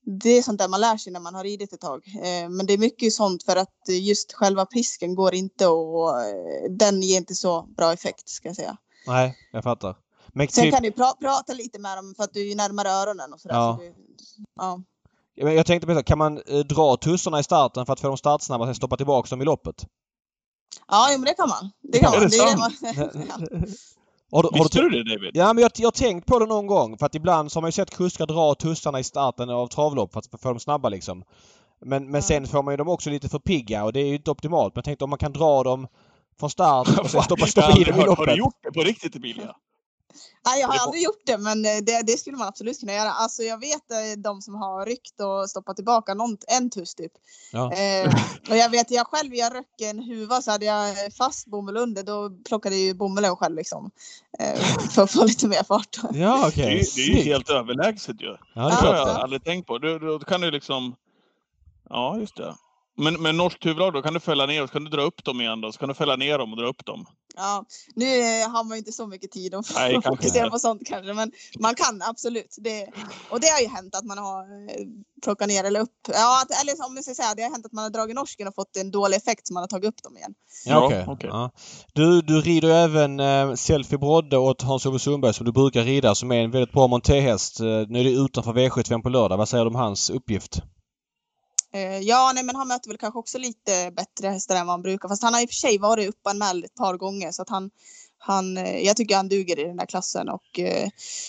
[0.07, 2.03] det är sånt där man lär sig när man har ridit ett tag.
[2.07, 6.71] Eh, men det är mycket sånt för att just själva pisken går inte och eh,
[6.71, 8.77] den ger inte så bra effekt ska jag säga.
[9.07, 9.97] Nej, jag fattar.
[10.33, 12.55] Men Sen typ, kan du pra prata lite med dem för att du är ju
[12.55, 13.55] närmare öronen och sådär.
[13.55, 13.79] Ja.
[13.79, 13.95] Så du,
[15.35, 15.53] ja.
[15.53, 18.69] jag tänkte på kan man eh, dra tussarna i starten för att få dem startsnabba
[18.69, 19.87] och stoppa tillbaka dem i loppet?
[20.89, 21.71] ja, jo, men det kan man.
[21.83, 22.29] Det kan man.
[22.29, 22.73] det är det man
[23.51, 23.67] ja.
[24.33, 25.31] Har du, har Visste du, du det David?
[25.35, 26.99] Ja, men jag, jag har tänkt på det någon gång.
[26.99, 30.13] För att ibland så har man ju sett kuskar dra tussarna i starten av travlopp
[30.13, 31.25] för att få dem snabba liksom.
[31.81, 34.15] Men, men sen får man ju dem också lite för pigga och det är ju
[34.15, 34.75] inte optimalt.
[34.75, 35.87] Men jag tänkte om man kan dra dem
[36.41, 38.19] från start och sen stoppa, stoppa har i dem i hört.
[38.19, 38.39] Har du loppet.
[38.39, 39.55] gjort det på riktigt Emilia?
[40.47, 43.11] Nej, jag har aldrig gjort det, men eh, det, det skulle man absolut kunna göra.
[43.11, 47.13] Alltså, jag vet eh, de som har ryckt och stoppat tillbaka någon, en tuss typ.
[47.53, 47.73] Ja.
[47.73, 48.15] Eh,
[48.51, 52.03] och jag vet, jag själv, jag röck en huva så hade jag fast bomull under,
[52.03, 53.91] då plockade jag ju bomullen själv liksom.
[54.39, 54.61] Eh,
[54.91, 55.99] för att få lite mer fart.
[56.13, 58.37] Ja, Det är, det är ju helt överlägset ju.
[58.55, 59.79] Ja, det Det har jag aldrig tänkt på.
[59.79, 60.95] Då kan du liksom...
[61.89, 62.55] Ja, just det.
[62.97, 65.25] Men med norskt huvudlag då kan du fälla ner och så kan du dra upp
[65.25, 65.73] dem igen då.
[65.73, 67.07] Så kan du fälla ner dem och dra upp dem.
[67.37, 67.65] Ja,
[67.95, 68.07] nu
[68.43, 70.51] har man ju inte så mycket tid att Nej, kanske fokusera inte.
[70.51, 72.57] på sånt kanske, men man kan absolut.
[72.59, 72.89] Det,
[73.31, 74.87] och det har ju hänt att man har eh,
[75.23, 75.91] plockat ner eller upp.
[76.09, 78.49] Ja, att, eller om jag ska säga, det har hänt att man har dragit norsken
[78.49, 80.35] och fått en dålig effekt så man har tagit upp dem igen.
[80.67, 81.05] Ja, okej.
[81.09, 81.31] okej.
[81.33, 81.51] Ja.
[81.93, 86.15] Du, du rider ju även eh, Selfie Brodde åt Hans-Ove Sundberg som du brukar rida
[86.15, 87.61] som är en väldigt bra montéhäst.
[87.61, 89.37] Eh, nu är det utanför V75 på lördag.
[89.37, 90.63] Vad säger du om hans uppgift?
[91.75, 94.83] Eh, ja, nej, men han möter väl kanske också lite bättre hästar än vad han
[94.83, 95.09] brukar.
[95.09, 97.71] Fast han har i och för sig varit uppanmäld ett par gånger så att han,
[98.19, 100.89] han eh, jag tycker han duger i den här klassen och eh,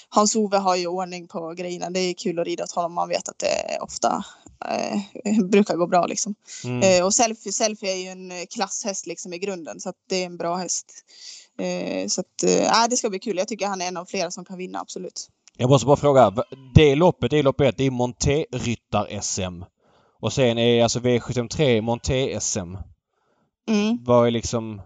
[0.10, 1.90] Hans-Ove har ju ordning på grejerna.
[1.90, 2.94] Det är kul att rida åt honom.
[2.94, 4.26] Man vet att det ofta
[4.70, 6.36] eh, brukar gå bra liksom.
[6.64, 7.00] Mm.
[7.00, 10.22] Eh, och selfie, selfie är ju en eh, klasshäst liksom i grunden så att det
[10.22, 10.92] är en bra häst.
[11.60, 13.38] Eh, så att, eh, det ska bli kul.
[13.38, 15.30] Jag tycker han är en av flera som kan vinna, absolut.
[15.58, 16.34] Jag måste bara fråga.
[16.76, 19.66] Det loppet, det är lopp ett, det är Monté-ryttar-SM.
[20.26, 22.78] Och sen är alltså V73 Monté-SM.
[23.70, 24.04] Mm.
[24.04, 24.82] Vad är liksom...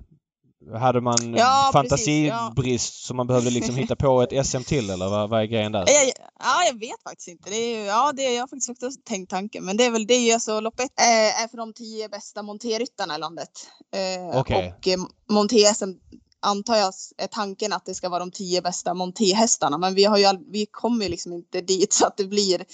[0.80, 5.30] Hade man Ja, fantasibrist så man behövde liksom hitta på ett SM till eller vad,
[5.30, 5.80] vad är grejen där?
[5.80, 6.08] Jag,
[6.40, 7.50] ja, jag vet faktiskt inte.
[7.50, 9.66] Det är, ju- ja, det, jag har faktiskt också tänkt tanken.
[9.66, 12.10] Men det är väl det är ju alltså lopp ett eh, är för de tio
[12.10, 13.50] bästa monterryttarna i landet.
[13.96, 14.74] Eh, Okej.
[14.78, 15.94] Och eh, monté-SM
[16.40, 19.78] antar jag är tanken att det ska vara de tio bästa montéhästarna.
[19.78, 22.66] Men vi, har ju all, vi kommer ju liksom inte dit så att det blir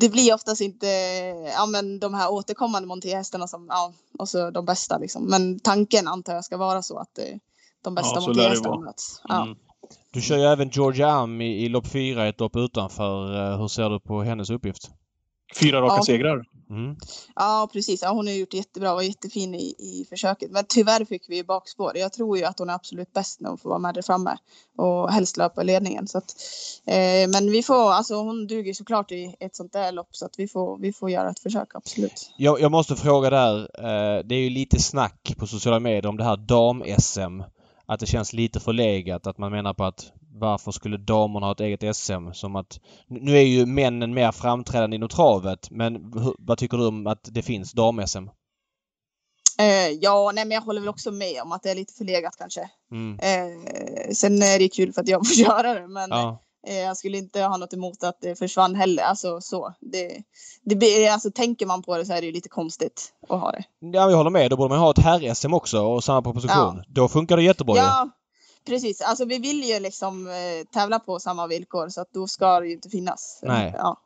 [0.00, 0.86] det blir oftast inte
[1.56, 5.24] ja, men de här återkommande montéhästarna som, ja, och så de bästa liksom.
[5.24, 7.24] Men tanken antar jag ska vara så att eh,
[7.82, 8.80] de bästa Ja, vara.
[8.80, 9.22] möts.
[9.28, 9.42] Ja.
[9.42, 9.56] Mm.
[10.12, 13.34] Du kör ju även Georgia Am i, i lopp fyra, ett lopp utanför.
[13.52, 14.90] Eh, Hur ser du på hennes uppgift?
[15.60, 16.02] Fyra raka Ja.
[16.02, 16.44] segrar.
[16.70, 16.96] Mm.
[17.34, 18.02] Ja, precis.
[18.02, 20.50] Ja, hon har gjort jättebra och var jättefin i, i försöket.
[20.50, 21.96] Men tyvärr fick vi ju bakspår.
[21.96, 24.36] Jag tror ju att hon är absolut bäst när hon får vara med där framme
[24.76, 26.08] och helst löpa ledningen.
[26.08, 26.34] Så att,
[26.86, 30.38] eh, men vi får, alltså hon duger såklart i ett sånt där lopp så att
[30.38, 32.30] vi får, vi får göra ett försök, absolut.
[32.36, 33.58] Jag, jag måste fråga där.
[33.58, 37.42] Eh, det är ju lite snack på sociala medier om det här dam-SM.
[37.86, 39.26] Att det känns lite förlegat.
[39.26, 42.32] Att man menar på att varför skulle damerna ha ett eget SM?
[42.32, 45.70] Som att, nu är ju männen mer framträdande inom travet.
[45.70, 48.28] Men hur, vad tycker du om att det finns dam-SM?
[49.60, 52.36] Eh, ja, nej, men jag håller väl också med om att det är lite förlegat
[52.38, 52.70] kanske.
[52.92, 53.18] Mm.
[53.18, 56.42] Eh, sen är det kul för att jag får göra det, men Ja.
[56.68, 59.02] eh, jag skulle inte ha något emot att det försvann heller.
[59.02, 59.74] Alltså så.
[59.80, 60.22] Det,
[60.64, 63.52] det, blir- alltså, tänker man på det så är det ju lite konstigt att ha
[63.52, 63.64] det.
[63.80, 64.50] ja, jag håller med.
[64.50, 66.76] Då borde man ha ett herr-SM också och samma proposition.
[66.76, 66.84] Ja.
[66.88, 67.82] Då funkar det jättebra ju.
[68.68, 69.00] Precis.
[69.00, 72.66] Alltså vi vill ju liksom eh, tävla på samma villkor så att då ska det
[72.66, 73.40] ju inte finnas.
[73.42, 73.74] Nej.
[73.76, 73.96] Ja.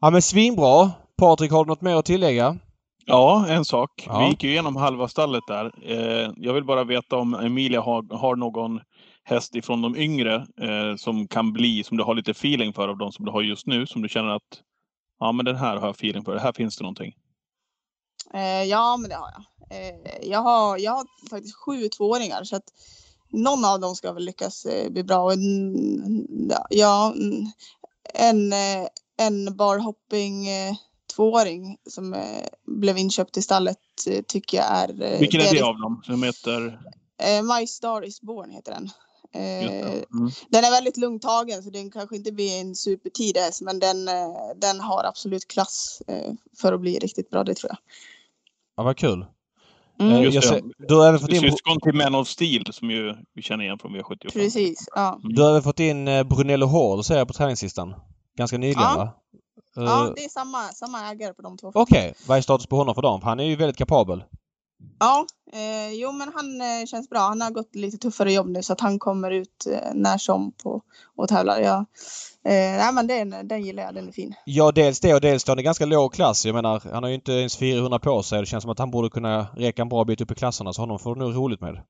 [0.00, 0.90] Ja men svinbra!
[1.18, 2.58] Patrik, har du något mer att tillägga?
[3.04, 4.04] Ja, en sak.
[4.06, 4.18] Ja.
[4.18, 5.72] Vi gick ju igenom halva stallet där.
[5.82, 8.80] Eh, jag vill bara veta om Emilia har, har någon
[9.24, 12.98] häst ifrån de yngre eh, som kan bli, som du har lite feeling för av
[12.98, 14.62] de som du har just nu, som du känner att
[15.20, 16.36] ja, men den här har jag feeling för.
[16.36, 17.14] Här finns det någonting.
[18.34, 19.44] Eh, ja, men det har jag.
[19.70, 22.72] Eh, jag, har jag har faktiskt sju tvååringar så att
[23.28, 25.18] någon av dem ska väl lyckas eh, bli bra.
[25.24, 27.52] Och en, ja, en-
[28.14, 30.74] en, eh, en barhopping eh,
[31.16, 35.02] tvååring som eh, blev inköpt i stallet eh, tycker jag är...
[35.02, 36.02] eh, Vilken är det av dem?
[36.04, 36.80] Som heter...
[37.18, 38.90] Eh, My Star is Born heter den.
[39.32, 40.30] Eh, Mm.
[40.48, 44.14] Den är väldigt lugnt tagen så den kanske inte blir en supertid men den, eh,
[44.56, 47.78] den har absolut klass eh, för att bli riktigt bra, det tror jag.
[48.76, 49.26] Ja, vad kul.
[49.98, 50.12] Mm.
[50.12, 50.48] Eh, Just jag det.
[50.48, 53.64] ser, du, har även fått in, Syskon till Man of Steel som ju vi känner
[53.64, 54.32] igen från V75.
[54.32, 55.20] Precis, ja.
[55.22, 57.94] du har även fått in eh, Brunello Hall ser jag på träningslistan.
[58.36, 58.96] Ganska nyligen Ja.
[58.96, 59.12] va?
[59.78, 61.70] Ja, det är samma, samma ägare på de två.
[61.74, 63.20] Okej, vad är status på honom för dem?
[63.20, 64.24] För han är ju väldigt kapabel.
[64.98, 67.18] Ja, eh, jo men han eh, känns bra.
[67.20, 70.52] Han har gått lite tuffare jobb nu så att han kommer ut eh, när som
[70.52, 70.82] på
[71.16, 71.60] och tävlar.
[71.60, 71.84] Ja.
[72.44, 74.34] Eh, nej men den, den gillar jag, den är fin.
[74.44, 76.46] Ja, dels det och dels då han är ganska låg klass.
[76.46, 78.40] Jag menar, han har ju inte ens 400 på sig.
[78.40, 80.72] Det känns som att han borde kunna räcka en bra bit upp i klasserna.
[80.72, 81.82] Så honom får du nog roligt med.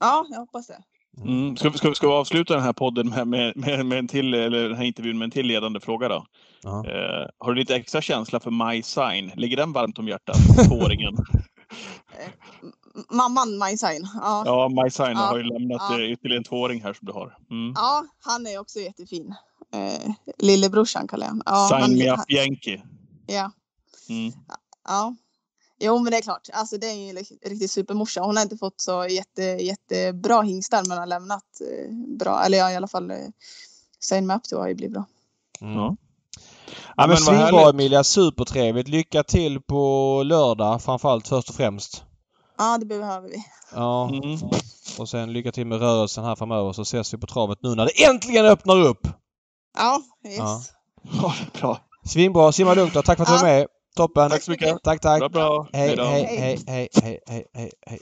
[0.00, 0.78] Ja, jag hoppas det.
[1.22, 1.56] Mm.
[1.56, 4.08] Ska, vi- ska, vi- ska vi avsluta den här podden med, med, med, med en
[4.08, 6.26] till, eller den här intervjun med en till ledande fråga då?
[6.62, 6.84] Ja.
[6.86, 9.32] Eh, har du lite extra känsla för My Sign?
[9.36, 10.36] Ligger den varmt om hjärtat?
[10.68, 11.16] Tvååringen.
[12.94, 14.08] M- Mamman Majsain.
[14.14, 14.42] Ja.
[14.46, 15.16] Ja, Sign Ja.
[15.16, 16.00] har ju lämnat Ja.
[16.00, 17.36] eh, ytterligare en tvååring här som du har.
[17.50, 17.72] Mm.
[17.76, 19.34] ja, han är också jättefin.
[19.72, 21.42] Eh, lillebrorsan kallar jag honom.
[21.46, 22.82] ja, Sign han- me up Yankee.
[23.26, 23.50] Ja,
[24.08, 24.32] Mm.
[24.84, 25.14] ja.
[25.78, 28.20] Jo men det är klart, alltså det är ju en riktig supermorsa.
[28.20, 32.70] Hon har inte fått så jätte, jättebra hingstar men har lämnat eh, bra, eller ja
[32.72, 33.16] i alla fall eh,
[34.00, 35.04] Sign Me Up då har ju blivit bra.
[35.60, 35.74] Mm.
[35.74, 35.96] Ja.
[36.96, 37.70] Ja, men svinbra.
[37.70, 38.04] Emilia.
[38.04, 38.88] Supertrevligt.
[38.88, 42.02] Lycka till på lördag framförallt först och främst.
[42.58, 43.36] Ja det behöver vi.
[43.74, 44.08] Ja.
[44.12, 44.38] Mm.
[44.98, 47.84] Och sen lycka till med rörelsen här framöver så ses vi på travet nu när
[47.86, 49.08] det äntligen öppnar upp.
[49.78, 50.38] Ja, yes.
[50.38, 50.62] Ja.
[51.22, 51.78] Ja, bra.
[52.04, 52.52] Svinbra.
[52.52, 53.02] Simma lugnt då.
[53.02, 53.58] Tack för att du var Ja.
[53.58, 53.66] med.
[53.96, 54.30] Toppen.
[54.30, 54.82] Tack så mycket.
[54.84, 55.18] Tack, tack.
[55.20, 55.68] Bra, bra.
[55.72, 58.00] Hej, hej, hej, hej, hej, hej, hej, hej.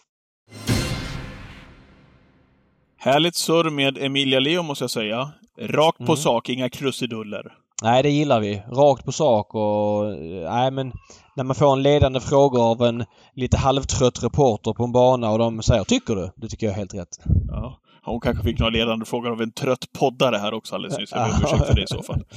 [2.98, 5.30] Härligt surr med Emilia Leo måste jag säga.
[5.60, 6.16] Rakt på Mm.
[6.16, 7.52] sak, inga krusiduller.
[7.84, 8.62] Nej, det gillar vi.
[8.68, 10.04] Rakt på sak och...
[10.50, 10.92] Nej, men
[11.36, 13.04] när man får en ledande fråga av en
[13.34, 16.78] lite halvtrött reporter på en bana och de säger ”Tycker du?” Det tycker jag är
[16.78, 17.18] helt rätt.
[17.48, 17.80] Ja.
[18.02, 21.12] Hon kanske fick några ledande frågor av en trött poddare här också alldeles nyss.
[21.12, 22.24] Jag ber om ursäkt för det i så fall.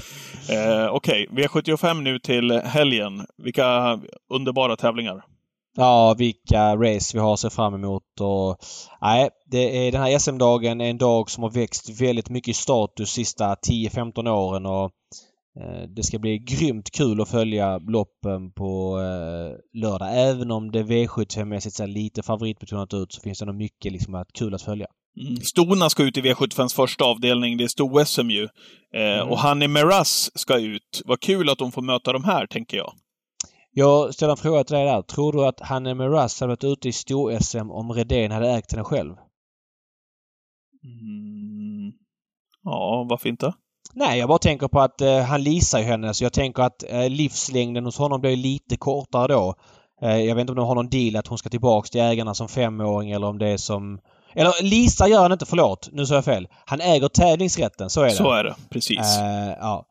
[0.50, 3.26] Eh, Okej, V75 nu till helgen.
[3.44, 5.24] Vilka underbara tävlingar.
[5.76, 8.58] Ja, vilka race vi har att se fram emot och...
[9.02, 12.54] Nej, det är, den här SM-dagen är en dag som har växt väldigt mycket i
[12.54, 14.92] status sista 10-15 åren och
[15.96, 20.10] det ska bli grymt kul att följa loppen på eh, lördag.
[20.12, 24.34] Även om det V75-mässigt ser lite favoritbetonat ut så finns det nog mycket liksom att,
[24.34, 24.88] kul att följa.
[25.22, 25.36] Mm.
[25.36, 27.58] Stona ska ut i V75s första avdelning.
[27.58, 28.44] Det är sto-SM ju.
[28.44, 29.30] Eh, Mm.
[29.30, 31.02] Och Hanni Meras ska ut.
[31.06, 32.94] Vad kul att de får möta de här, tänker jag.
[33.72, 35.02] Jag ställer en fråga till dig där.
[35.02, 38.84] Tror du att Hanne Miraz hade varit ute i stor-SM om Redén hade ägt henne
[38.84, 39.16] själv?
[40.84, 41.94] Mm.
[42.64, 43.54] Ja, varför inte?
[43.94, 46.84] Nej, jag bara tänker på att eh, han leasar ju henne så jag tänker att
[46.90, 49.56] eh, livslängden hos honom blir lite kortare då.
[50.02, 52.34] Eh, jag vet inte om de har någon deal att hon ska tillbaks till ägarna
[52.34, 54.00] som femåring eller om det är som...
[54.34, 55.90] Eller leasar gör han inte, förlåt.
[55.92, 56.48] Nu sa jag fel.
[56.66, 58.12] Han äger tävlingsrätten, så är det.
[58.12, 59.18] Så är det, precis.
[59.18, 59.86] Eh, ja.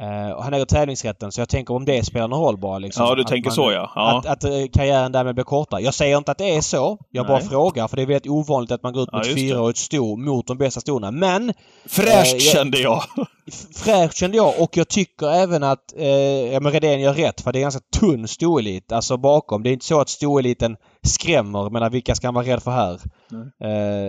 [0.00, 3.06] Eh, och han äger tävlingsrätten så jag tänker om det spelar någon roll bara liksom.
[3.06, 3.92] ja, du tänker man- så ja.
[3.94, 4.18] ja.
[4.18, 5.80] Att, att eh, karriären därmed blir kortare.
[5.80, 6.98] Jag säger inte att det är så.
[7.10, 7.48] Jag bara Nej.
[7.48, 10.16] frågar för det är väldigt ovanligt att man går ut Ja, med ett fyraårigt sto
[10.16, 11.10] mot de bästa stona.
[11.10, 11.52] Men
[11.88, 13.02] Fräscht jag- kände jag.
[13.76, 16.06] fräscht kände jag och jag tycker även att eh,
[16.52, 19.62] ja, men Redén gör rätt för det är ganska tunn stoelit alltså bakom.
[19.62, 21.70] Det är inte så att stoeliten skrämmer.
[21.70, 23.00] Men vilka ska han vara rädd för här?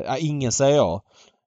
[0.07, 1.01] Ja, ingen säger jag.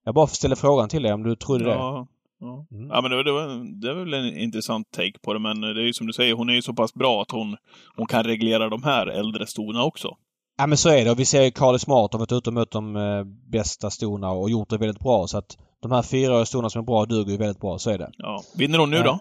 [0.05, 2.05] Jag bara ställer frågan till dig om du trodde det.
[2.39, 2.67] Ja.
[2.71, 2.89] Mm.
[2.89, 5.61] ja men det, var- det, var, det är väl en intressant take på det, men
[5.61, 7.57] det är ju som du säger, hon är ju så pass bra att hon,
[7.95, 10.09] hon kan reglera de här äldre stona också.
[10.57, 12.53] Ja men så är det och vi ser ju Carly Smart har varit ute och
[12.53, 16.45] mött de eh, bästa stona och gjort det väldigt bra så att de här fyraåriga
[16.45, 18.09] stona som är bra duger ju väldigt bra, så är det.
[18.17, 18.41] Ja.
[18.57, 19.03] Vinner hon nu Ja.
[19.03, 19.19] då?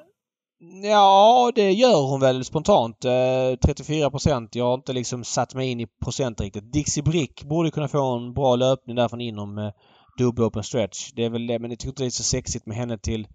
[0.88, 3.04] Ja, det gör hon väl spontant.
[3.04, 4.54] Eh, 34 procent.
[4.54, 6.72] Jag har inte liksom satt mig in i procent riktigt.
[6.72, 9.70] Dixie Brick borde kunna få en bra löpning därifrån inom eh,
[10.18, 11.12] dubbel open stretch.
[11.12, 13.26] Det är väl det, men jag tycker inte det är så sexigt med henne till,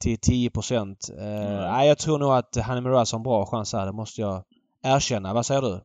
[0.00, 1.10] till 10 procent.
[1.18, 3.86] Eh, nej, jag tror nog att Hanne Miraz har en bra chans här.
[3.86, 4.44] Det måste jag
[4.84, 5.34] erkänna.
[5.34, 5.80] Vad säger du?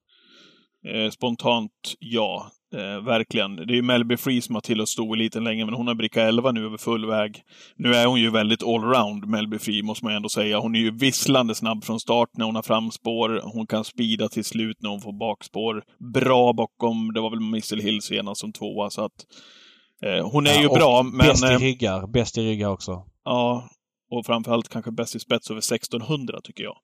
[0.90, 2.52] Eh, spontant ja.
[2.74, 3.56] Eh, verkligen.
[3.56, 6.52] Det är ju Melby Free som har tillhört stoeliten länge, men hon har bricka 11
[6.52, 7.42] nu över full väg.
[7.76, 10.60] Nu är hon ju väldigt allround, Melby Free, måste man ändå säga.
[10.60, 13.42] Hon är ju visslande snabb från start när hon har framspår.
[13.44, 15.84] Hon kan speeda till slut när hon får bakspår.
[16.14, 19.26] Bra bakom, det var väl Missile Hill senast som tvåa, så att
[20.24, 21.18] hon är Ja, ju bra, men...
[21.28, 22.08] Bäst i eh, ryggar.
[22.08, 23.06] Bäst i ryggar också.
[23.26, 23.70] Ja,
[24.12, 26.76] och framförallt kanske bäst i spets över 1600 tycker jag.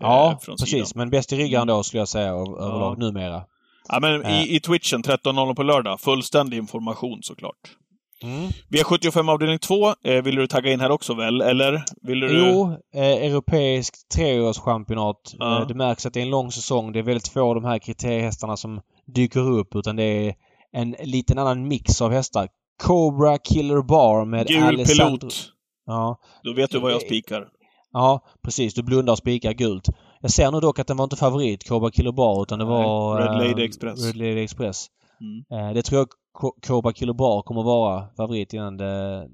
[0.00, 0.70] Ja, Eh, från precis.
[0.70, 0.88] sidan.
[0.94, 3.42] Men bäst i ryggar ändå skulle jag säga överlag numera.
[3.88, 4.42] Ja, men Eh.
[4.42, 7.76] i, i twitchen 13.00 på lördag, fullständig information såklart.
[8.22, 8.48] Mm.
[8.70, 11.40] V75 avdelning 2, eh, vill du tagga in här också väl?
[11.40, 11.84] Eller?
[12.02, 12.38] Vill du...
[12.38, 15.34] Jo, eh, europeisk treårschampionat.
[15.38, 15.60] Ja.
[15.60, 16.92] Eh, det märks att det är en lång säsong.
[16.92, 18.80] Det är väldigt få av de här kriteriehästarna som
[19.14, 20.34] dyker upp utan det är
[20.72, 22.48] en liten annan mix av hästar.
[22.82, 25.18] Cobra Killer Bar med Gul Alessandro...
[25.18, 25.34] pilot.
[25.86, 27.48] Ja, Då vet du vad jag spikar.
[27.92, 28.74] ja, precis.
[28.74, 29.88] Du blundar och spikar gult.
[30.20, 32.74] Jag ser nu dock att den var inte favorit, Cobra Killer Bar, utan det Nej,
[32.74, 33.18] var...
[33.20, 34.04] Red eh, Lady Express.
[34.06, 34.86] Red Lady Express.
[35.20, 35.66] Mm.
[35.68, 39.28] Eh, det tror jag Co- Cobra Killer Bar kommer vara favorit innan det, Mm.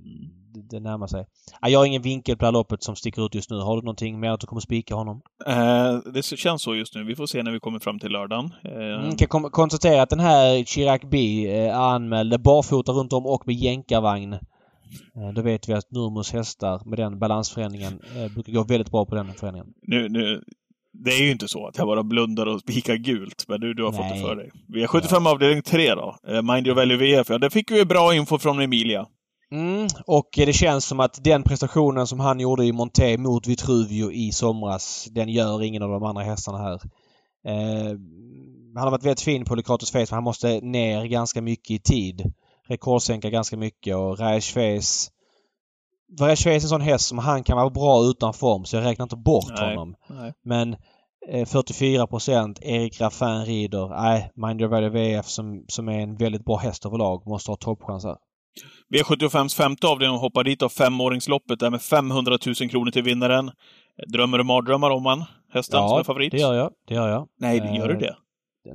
[0.70, 1.26] Det, närmar sig.
[1.60, 3.56] Ah, jag har ingen vinkel på det här loppet som sticker ut just nu.
[3.56, 5.20] Har du någonting mer att du kommer spika honom?
[5.46, 7.04] Eh, det känns så just nu.
[7.04, 8.50] Vi får se när vi kommer fram till lördagen.
[8.64, 13.26] Eh, Mm, kan konstatera att den här Chirac B eh, är anmäld barfota runt om
[13.26, 14.32] och med jänkarvagn.
[14.32, 19.06] Eh, då vet vi att Nurmos hästar med den balansförändringen eh, brukar gå väldigt bra
[19.06, 19.68] på den förändringen.
[19.82, 20.42] nu, nu,
[21.04, 23.84] det är ju inte så att jag bara blundar och spikar gult, men du, du
[23.84, 24.20] har fått Nej.
[24.20, 24.50] det för dig.
[24.68, 26.16] Vi har 75 avdelning 3 då.
[26.28, 27.30] Eh, Mind Your Value VF.
[27.30, 29.06] Ja, där fick vi bra info från Emilia.
[29.52, 33.46] Mm, och eh, det känns som att den prestationen som han gjorde i Monté mot
[33.46, 36.80] Vitruvio i somras, den gör ingen av de andra hästarna här.
[37.46, 37.96] Eh,
[38.74, 41.78] han har varit väldigt fin på Lycratus Face men han måste ner ganska mycket i
[41.78, 42.32] tid.
[42.68, 45.10] Rekordsänka ganska mycket och Raish Face...
[46.20, 48.84] Raish Face är en sån häst som han kan vara bra utan form så jag
[48.84, 49.68] räknar inte bort Nej.
[49.68, 49.94] honom.
[50.06, 50.32] Nej.
[50.44, 50.76] Men
[51.28, 53.88] eh, 44 procent, Erik Raffin rider.
[53.88, 57.56] Nej, Mind Your Value VF som, som är en väldigt bra häst överlag måste ha
[57.56, 58.16] toppchanser.
[58.94, 63.50] V75s femte avdelning hoppar dit av femåringsloppet där med 500 000 kronor till vinnaren.
[64.12, 65.24] Drömmer och mardrömmar om han?
[65.52, 66.30] Hästen som är favorit?
[66.30, 66.70] det gör jag.
[66.88, 67.28] Det gör jag.
[67.40, 68.16] Nej, det gör du Eh, det?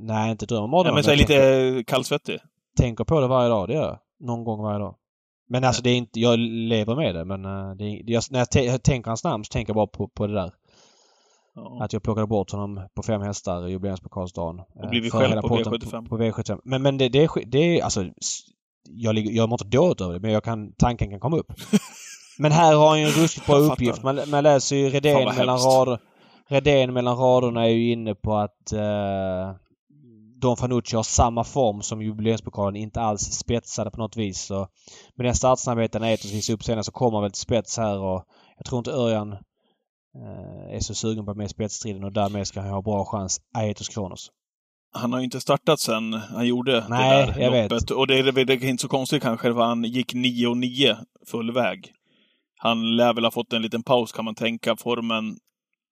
[0.00, 0.94] Nej, inte drömmer Ja, mardrömmar.
[0.94, 2.38] men tänker, lite kallsvettig.
[2.78, 3.68] tänker på det varje dag.
[3.68, 3.98] Det gör jag.
[4.28, 4.94] Någon gång varje dag.
[5.48, 6.20] Men alltså det är inte...
[6.20, 9.48] Jag lever med det men eh, det jag, när jag, jag tänker hans namn så
[9.52, 10.52] tänker jag bara på, på det där.
[11.54, 11.84] Ja.
[11.84, 14.60] Att jag plockade bort honom på fem hästar i jubileumspokalsdagen.
[14.60, 16.08] Och blivit själv på potten V75.
[16.08, 16.60] På, på V75.
[16.64, 18.04] Men, men det, det, är, det är alltså...
[18.90, 21.52] Jag, ligger, jag mår inte dåligt över det men jag kan, tanken kan komma upp.
[22.38, 24.02] men här har han ju en ruskigt bra uppgift.
[24.02, 25.98] Man, man läser ju Redén mellan rader.
[26.48, 29.54] Redén mellan raderna är ju inne på att eh,
[30.40, 34.40] Don Fanucci har samma form som jubileumspokalen, inte alls spetsade på något vis.
[34.40, 34.68] Så
[35.14, 38.24] med den startsnabbheten Etos visar upp senare så kommer han väl till spets här och
[38.56, 42.60] jag tror inte Örjan eh, är så sugen på att med spetsstriden och därmed ska
[42.60, 43.40] han ha bra chans.
[43.54, 44.30] Aetos Kronos.
[44.94, 47.70] Han har ju inte startat sen han gjorde Nej, det där jag vet.
[47.70, 47.90] loppet.
[47.90, 50.96] Och det är, det är inte så konstigt kanske, för han gick 9 och 9
[51.30, 51.92] full väg.
[52.58, 54.76] Han lär väl ha fått en liten paus kan man tänka.
[54.76, 55.36] Formen,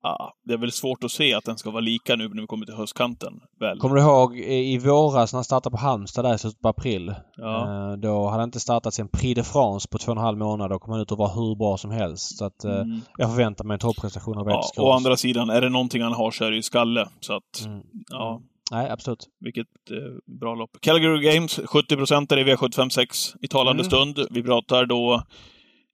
[0.02, 2.46] ja, det är väl svårt att se att den ska vara lika nu när vi
[2.46, 3.32] kommer till höstkanten.
[3.60, 3.78] Väl?
[3.78, 7.14] Kommer du ihåg i våras när han startade på Halmstad där i slutet på april?
[7.36, 7.62] Ja.
[7.92, 10.38] Eh, då hade han inte startat sin Prix de France på två och en halv
[10.38, 10.70] månad.
[10.70, 12.38] Då kom han ut och var hur bra som helst.
[12.38, 13.00] Så att eh, Mm.
[13.16, 16.30] jag förväntar mig en topprestation av Ja, å andra sidan, är det någonting han har
[16.30, 17.08] så är det ju skalle.
[17.20, 17.80] Så att, Mm.
[18.10, 18.40] ja,
[18.70, 19.26] Nej, absolut.
[19.40, 20.70] vilket eh, bra lopp.
[20.80, 23.90] Calgary Games, 70 procent i V756 i talande Mm.
[23.90, 24.26] stund.
[24.30, 25.22] Vi pratar då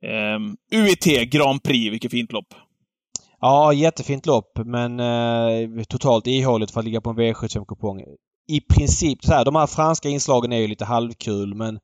[0.06, 2.54] ehm, UIT Grand Prix, vilket fint lopp.
[3.40, 8.02] Ja, jättefint lopp men eh, totalt ihåligt för att ligga på en V75-kupong.
[8.48, 11.78] I princip så här, de här franska inslagen är ju lite halvkul men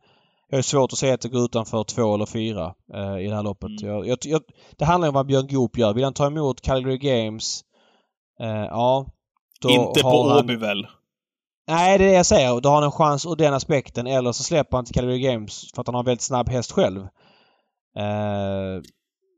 [0.49, 3.35] jag har svårt att säga att det går utanför två eller fyra eh, i det
[3.35, 3.83] här loppet.
[3.83, 3.95] Mm.
[3.95, 4.43] Jag, jag, jag,
[4.79, 5.95] det handlar om vad Björn Goop gör.
[5.95, 7.61] Vill han ta emot Calgary Games?
[8.41, 9.07] Eh, ja.
[9.61, 10.87] Då Inte på har han- Åby väl?
[11.69, 12.61] Nej, det är det jag säger.
[12.61, 14.07] Då har han en chans ur den aspekten.
[14.07, 16.73] Eller så släpper han till Calgary Games för att han har en väldigt snabb häst
[16.73, 17.01] själv.
[17.97, 18.83] Eh,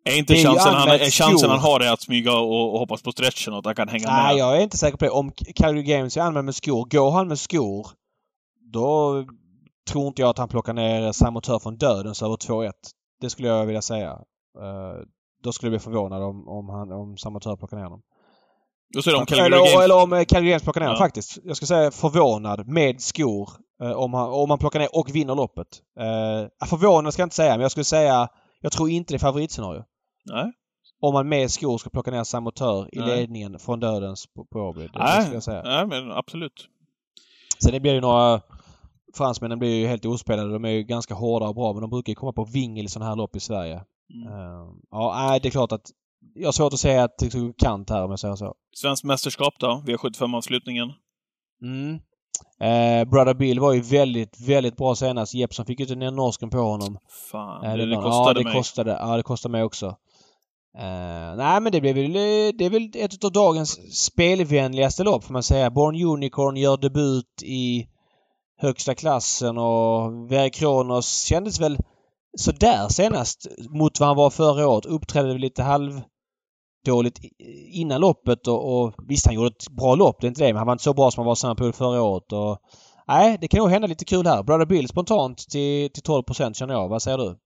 [0.04, 3.02] Är inte är chansen, han, är chansen han har är att smyga och, och hoppas
[3.02, 4.40] på stretchen och att han kan hänga Nej, med?
[4.40, 5.10] jag är inte säker på det.
[5.10, 7.86] Om Calgary Games är anmäld med skor, går han med skor
[8.72, 9.24] då
[9.90, 12.72] tror inte jag att han plockar ner Samotör från dödens över 2-1.
[13.20, 14.10] Det skulle jag vilja säga.
[14.62, 15.02] Eh,
[15.42, 18.02] då skulle jag bli förvånad om, om, han, om Samotör plockar ner honom.
[18.94, 19.84] Då ser de Calgary Eller, Games.
[19.84, 20.96] eller om eh, Calgary Games plockar ner Ja.
[20.96, 21.38] faktiskt.
[21.44, 23.48] Jag ska säga förvånad med skor.
[23.82, 25.66] eh, om, han, om han plockar ner och vinner loppet.
[26.00, 28.28] Uh, förvånad ska jag inte säga men jag skulle säga
[28.60, 29.84] jag tror inte det är favoritscenario.
[30.24, 30.52] Nej.
[31.00, 33.16] Om man med skor ska plocka ner Samotör i Nej.
[33.16, 34.88] ledningen från dödens på, på Åby.
[34.94, 35.30] Nej.
[35.32, 35.62] jag säga.
[35.62, 36.68] Nej, men absolut.
[37.62, 38.40] Sen det blir ju några...
[39.16, 40.52] Fransmännen blir ju helt ospelade.
[40.52, 42.88] De är ju ganska hårda och bra men de brukar ju komma på vingel i
[42.88, 43.84] sådana här lopp i Sverige.
[44.14, 44.32] Mm.
[44.32, 45.90] Eh, ja, det är klart att...
[46.34, 48.54] Jag har svårt att säga att det är kant här om jag säger så.
[48.76, 49.82] Svenskt mästerskap då?
[49.86, 50.92] V75-avslutningen.
[51.62, 51.98] Mm.
[52.60, 55.34] Eh, Brother Bill var ju väldigt, väldigt bra senast.
[55.34, 56.98] Jeppsson fick ju inte ner norsken på honom.
[57.32, 58.52] Fan, Eh, det, det kostade ja, det mig.
[58.52, 59.86] Kostade, ja, det kostade mig också.
[60.78, 62.12] Eh, nej, men det blir väl,
[62.58, 65.70] det är väl ett av dagens spelvänligaste lopp får man säga.
[65.70, 67.88] Born Unicorn gör debut i
[68.58, 71.78] högsta klassen och Verre Kronos kändes väl
[72.36, 74.86] sådär senast mot vad han var förra året.
[74.86, 76.06] Uppträdde lite halvdåligt
[76.86, 77.18] dåligt
[77.72, 80.56] innan loppet och, och visst han gjorde ett bra lopp, det är inte det, men
[80.56, 82.32] han var inte så bra som han var i samma pool förra året.
[82.32, 82.58] Och,
[83.06, 84.42] nej, det kan nog hända lite kul här.
[84.42, 86.88] Brother Bill spontant till, till 12% känner jag.
[86.88, 87.36] Vad säger du?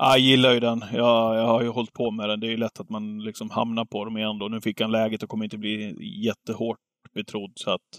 [0.00, 0.84] Jag gillar ju den.
[0.92, 2.40] Jag, jag har ju hållit på med den.
[2.40, 4.48] Det är ju lätt att man liksom hamnar på dem igen då.
[4.48, 5.96] Nu fick han läget och kommer inte bli
[6.26, 6.78] jättehårt
[7.14, 7.52] betrodd.
[7.54, 7.90] Så att,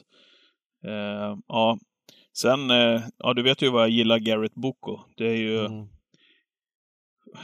[0.85, 1.77] eh, ja.
[2.37, 4.99] Sen, eh, ja du vet ju vad jag gillar Garrett Boko.
[5.17, 5.65] Det är ju...
[5.65, 5.87] Mm.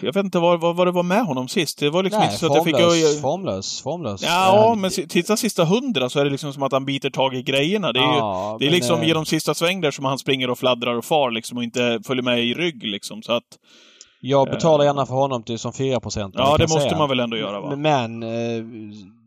[0.01, 1.79] Jag vet inte vad, vad, vad det var med honom sist.
[1.79, 2.75] Det var liksom Nej, inte så att jag fick...
[2.75, 4.23] formlös, formlös, formlös.
[4.23, 7.35] Ja, Eh, men titta sista hundra så är det liksom som att han biter tag
[7.35, 7.91] i grejerna.
[7.93, 10.49] Det är ju ja, det är liksom eh, genom sista sväng där som han springer
[10.49, 13.21] och fladdrar och far liksom och inte följer med i rygg liksom.
[13.21, 13.43] Så att,
[14.21, 16.35] Jag betalar gärna för honom till som 4 procent.
[16.37, 17.75] ja, det måste man väl ändå göra va?
[17.75, 18.63] Men eh,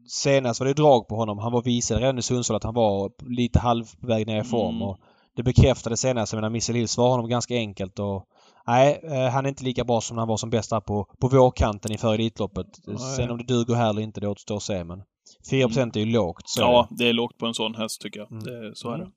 [0.09, 1.39] senast var det drag på honom.
[1.39, 4.77] Han var visad redan i Sundsvall att han var lite halvväg ner i form.
[4.77, 4.89] Mm.
[4.89, 4.99] Och
[5.37, 6.33] det bekräftade senast.
[6.33, 7.99] Jag menar, Missile Hill svarade honom ganska enkelt.
[7.99, 8.25] Och,
[8.67, 11.29] nej, eh, han är inte lika bra som han var som bäst där på, på
[11.29, 12.67] vårkanten inför Elitloppet.
[12.87, 12.99] Nej.
[13.17, 14.85] Sen om det duger här eller inte, det återstår att se.
[14.85, 15.03] Men
[15.51, 16.43] 4 procent är ju lågt.
[16.45, 17.09] Så Ja, det.
[17.09, 18.33] är lågt på en sån häst tycker jag.
[18.33, 18.45] Mm.
[18.45, 19.07] Det, så är Mm.
[19.07, 19.13] det.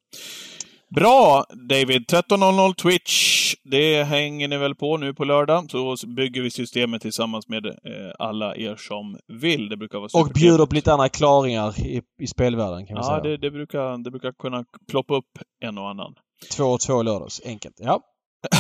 [0.95, 2.01] Bra David!
[2.11, 3.53] 13.00 Twitch.
[3.63, 5.71] Det hänger ni väl på nu på lördag.
[5.71, 7.73] Så bygger vi systemet tillsammans med eh,
[8.19, 9.69] alla er som vill.
[9.69, 13.09] Det brukar vara Och bjuder upp lite andra klaringar i, i spelvärlden kan man Ja,
[13.09, 13.21] säga.
[13.21, 16.15] det, det, brukar, det brukar kunna ploppa upp en och annan.
[16.57, 17.41] Två och två lördags.
[17.45, 17.75] Enkelt.
[17.79, 18.01] Ja.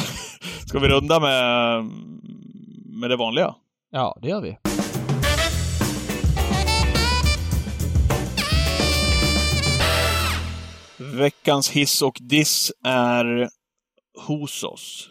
[0.67, 1.83] Ska vi runda med,
[2.99, 3.55] med det vanliga?
[3.91, 4.57] ja, det gör vi.
[11.13, 13.49] Veckans hiss och diss är
[14.27, 15.09] hos oss.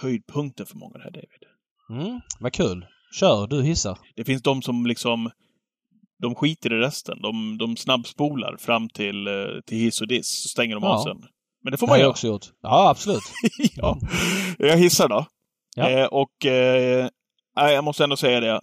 [0.00, 2.02] Höjdpunkten för många det här, David.
[2.06, 2.86] Mm, vad kul.
[3.20, 3.98] Kör, du hissar.
[4.16, 5.30] Det finns de som liksom
[6.22, 7.22] de skiter i resten.
[7.22, 9.32] De, de snabbspolar fram till, eh,
[9.66, 10.94] till hiss och diss, så stänger de Ja.
[10.98, 11.16] av sen.
[11.64, 12.10] Men det får Det man göra.
[12.10, 12.46] också gjort.
[12.62, 13.22] Ja, absolut.
[13.76, 13.98] ja.
[14.58, 15.26] Jag hissar då.
[15.76, 15.90] Ja.
[15.90, 17.08] Eh, och eh,
[17.54, 18.60] jag måste ändå säga det.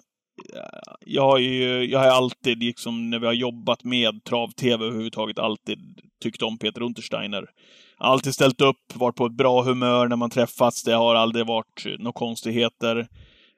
[1.06, 5.80] Jag har ju jag har alltid, liksom, när vi har jobbat med trav-tv överhuvudtaget, alltid
[6.24, 7.46] tyckt om Peter Untersteiner.
[7.98, 10.84] Alltid ställt upp, varit på ett bra humör när man träffats.
[10.84, 13.08] Det har aldrig varit några konstigheter.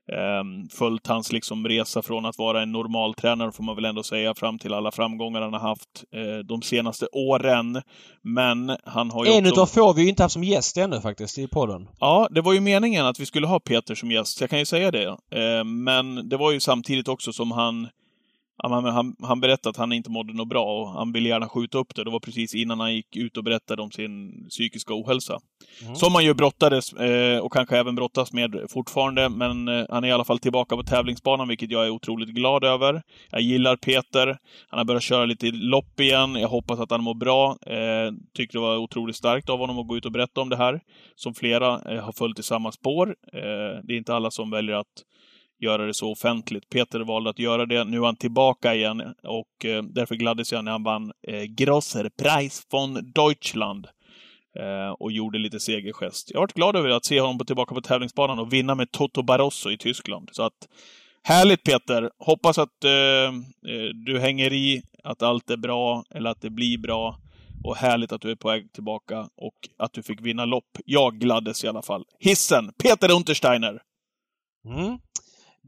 [0.08, 4.04] Um, följt hans liksom resa från att vara en normal tränare får man väl ändå
[4.04, 7.82] säga, fram till alla framgångar han har haft eh, de senaste åren.
[8.22, 9.54] Men han har ju En också...
[9.54, 11.88] utav få vi ju inte haft som gäst ännu faktiskt i podden.
[12.00, 14.66] Ja, det var ju meningen att vi skulle ha Peter som gäst, jag kan ju
[14.66, 15.08] säga det.
[15.08, 17.88] Eh, men det var ju samtidigt också som han,
[18.64, 21.78] men han, han berättade att han inte mådde något bra och han ville gärna skjuta
[21.78, 22.04] upp det.
[22.04, 25.40] Det var precis innan han gick ut och berättade om sin psykiska ohälsa.
[25.82, 25.96] Mm.
[25.96, 30.08] Som han ju brottades eh, och kanske även brottas med fortfarande, men eh, han är
[30.08, 33.02] i alla fall tillbaka på tävlingsbanan, vilket jag är otroligt glad över.
[33.32, 34.38] Jag gillar Peter.
[34.68, 36.36] Han har börjat köra lite lopp igen.
[36.36, 37.58] Jag hoppas att han mår bra.
[37.66, 40.58] Eh, tycker det var otroligt starkt av honom att gå ut och berätta om det
[40.58, 40.82] här,
[41.16, 43.16] som flera eh, har följt i samma spår.
[43.34, 45.04] Eh, det är inte alla som väljer att
[45.64, 46.70] göra det så offentligt.
[46.70, 47.84] Peter valde att göra det.
[47.84, 52.10] Nu är han tillbaka igen och eh, därför gladdes jag när han vann eh, Grosser
[52.22, 53.88] Preis von Deutschland
[54.60, 56.32] eh, och gjorde lite segergest.
[56.32, 58.92] Jag har varit glad över att se honom på- tillbaka på tävlingsbanan och vinna med
[58.92, 60.30] Toto Barroso i Tyskland.
[60.32, 60.68] Så att,
[61.24, 62.10] härligt Peter!
[62.20, 66.78] Hoppas att eh, eh, du hänger i, att allt är bra, eller att det blir
[66.78, 67.18] bra.
[67.64, 70.78] Och härligt att du är på väg tillbaka och att du fick vinna lopp.
[70.86, 72.04] Jag gladdes i alla fall.
[72.20, 72.72] Hissen!
[72.84, 73.80] Peter Untersteiner!
[74.66, 74.98] Mm.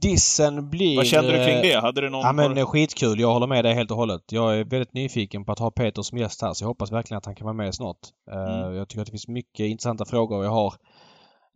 [0.02, 0.96] Dissen blir...
[0.96, 1.80] Vad kände du kring eh, det?
[1.82, 2.22] Hade du någon...
[2.22, 3.20] Ja men skitkul.
[3.20, 4.22] Jag håller med dig helt och hållet.
[4.32, 7.18] Jag är väldigt nyfiken på att ha Peter som gäst här så jag hoppas verkligen
[7.18, 7.98] att han kan vara med snart.
[8.32, 8.76] Eh, Mm.
[8.76, 10.74] Jag tycker att det finns mycket intressanta frågor jag har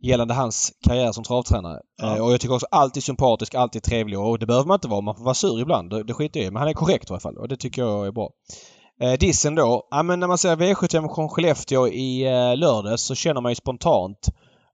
[0.04, 1.80] gällande hans karriär som travtränare.
[2.02, 2.16] Ja.
[2.16, 5.00] Eh, Och jag tycker också alltid sympatisk, alltid trevlig och det behöver man inte vara.
[5.00, 5.90] Man får vara sur ibland.
[5.90, 6.50] Det, det skiter jag i.
[6.50, 8.30] Men han är korrekt i alla fall och det tycker jag är bra.
[9.02, 9.88] Eh, dissen då.
[9.90, 13.56] Ja men när man ser V75 från Skellefteå i eh, lördags så känner man ju
[13.56, 14.26] spontant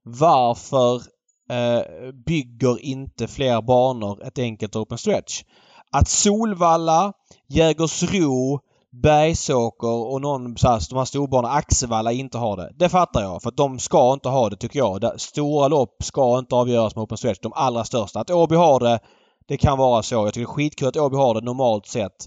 [0.03, 1.01] varför
[1.49, 5.43] eh, bygger inte fler banor ett enkelt open stretch?
[5.91, 7.13] Att Solvalla,
[7.47, 8.59] Jägersro,
[8.91, 12.71] Bergsåker och någon så här, de här storbanorna, Axevalla, inte har det.
[12.75, 13.41] Det fattar jag.
[13.41, 15.21] För att de ska inte ha det tycker jag.
[15.21, 17.39] Stora lopp ska inte avgöras med open stretch.
[17.41, 18.19] De allra största.
[18.19, 18.99] Att Åby har det,
[19.47, 20.15] det kan vara så.
[20.15, 22.25] Jag tycker det är skitkul att Åby har det normalt sett.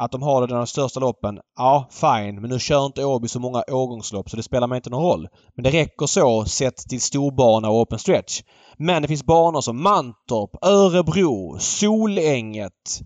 [0.00, 2.40] Att de har det i de största loppen, ja fine.
[2.40, 5.28] Men nu kör inte Åby så många årgångslopp så det spelar mig inte någon roll.
[5.54, 8.42] Men det räcker så sett till storbana och open stretch.
[8.78, 13.00] Men det finns banor som Mantorp, Örebro, Solänget,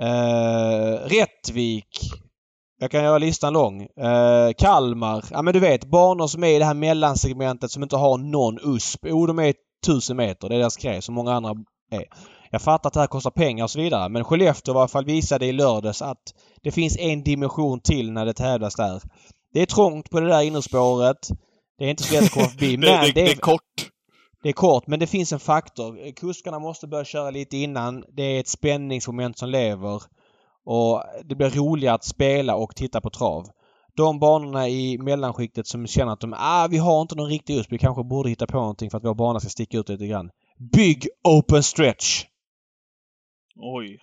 [0.00, 1.98] eh, Rättvik.
[2.78, 3.82] Jag kan göra listan lång.
[3.82, 5.24] Eh, Kalmar.
[5.30, 8.58] Ja men du vet banor som är i det här mellansegmentet som inte har någon
[8.62, 9.06] USP.
[9.06, 9.54] Jo de är
[9.84, 10.48] 1000 meter.
[10.48, 11.54] Det är deras grej som många andra
[11.90, 12.04] är.
[12.56, 15.04] Jag fattar att det här kostar pengar och så vidare men Skellefteå i alla fall
[15.04, 19.02] visade i lördags att det finns en dimension till när det tävlas där.
[19.52, 21.28] Det är trångt på det där innerspåret.
[21.78, 22.76] Det är inte så lätt att komma förbi.
[22.76, 23.90] det, Men det, det är kort.
[24.42, 26.12] det är kort, men det finns en faktor.
[26.12, 28.04] Kuskarna måste börja köra lite innan.
[28.16, 30.02] Det är ett spänningsmoment som lever.
[30.64, 33.46] Och det blir roligare att spela och titta på trav.
[33.96, 37.72] De banorna i mellanskiktet som känner att de ah, vi har inte någon riktig USP.
[37.72, 40.30] Vi kanske borde hitta på någonting för att vår bana ska sticka ut lite grann.
[40.72, 42.24] Bygg open stretch!
[43.56, 43.98] Oj.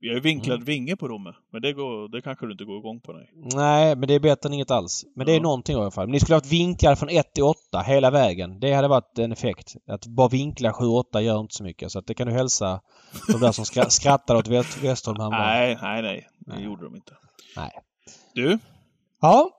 [0.00, 0.64] Vi har ju vinklad Mm.
[0.64, 3.12] vinge på Romme, men det, går, det kanske du inte går igång på.
[3.12, 3.30] Nej.
[3.34, 5.04] Nej, men det är bättre än inget alls.
[5.16, 6.06] Men det är någonting i alla fall.
[6.06, 8.60] Men ni skulle haft vinklar från 1 till 8 hela vägen.
[8.60, 9.74] Det hade varit en effekt.
[9.88, 11.92] Att bara vinkla 7-8 gör inte så mycket.
[11.92, 12.80] Så att det kan du hälsa
[13.32, 15.46] de där som skra- skrattade åt West- Westholm häromdagen.
[15.46, 16.26] nej, nej, nej.
[16.38, 16.64] Det Nej.
[16.64, 17.12] gjorde de inte.
[17.56, 17.70] Nej.
[18.34, 18.58] Du,
[19.20, 19.50] Ja,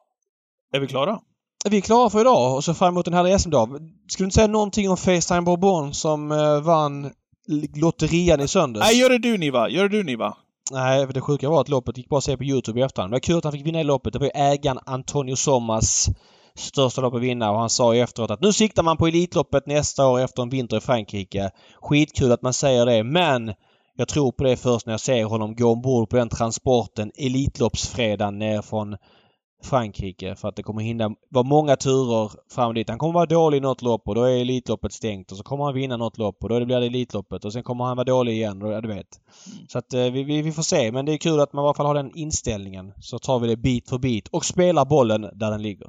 [0.74, 1.20] är vi klara?
[1.70, 3.70] vi är klara för idag och så fram emot en härlig SM-dag.
[4.08, 7.12] Skulle du inte säga någonting om Facetime Bourbon som eh, vann
[7.76, 8.86] lotterian i söndags?
[8.86, 9.70] Nej, gör det du Niva.
[9.70, 10.38] Gör det du Niva.
[10.72, 13.12] Nej, för det sjuka var att loppet gick bara att se på Youtube i efterhand.
[13.12, 14.14] Det var kul att han fick vinna i loppet.
[14.14, 16.10] Det var ju ägaren Antonio Sommas
[16.56, 19.68] största lopp att vinna och han sa ju efteråt att nu siktar man på Elitloppet
[19.68, 21.52] nästa år efter en vinter i Frankrike.
[21.82, 23.54] Skitkul att man säger det men
[23.98, 28.40] jag tror på det först när jag ser honom gå ombord på den transporten Elitloppsfredagen
[28.40, 28.96] ner från
[29.64, 32.90] Frankrike för att det kommer hinna vara många turer fram dit.
[32.90, 35.64] Han kommer vara dålig i något lopp och då är Elitloppet stängt och så kommer
[35.64, 38.34] han vinna något lopp och då blir det Elitloppet och sen kommer han vara dålig
[38.34, 39.08] igen och ja, du vet.
[39.68, 41.68] Så att eh, vi, vi, vi får se men det är kul att man i
[41.68, 42.94] alla fall har den inställningen.
[43.00, 45.88] Så tar vi det bit för bit och spelar bollen där den ligger.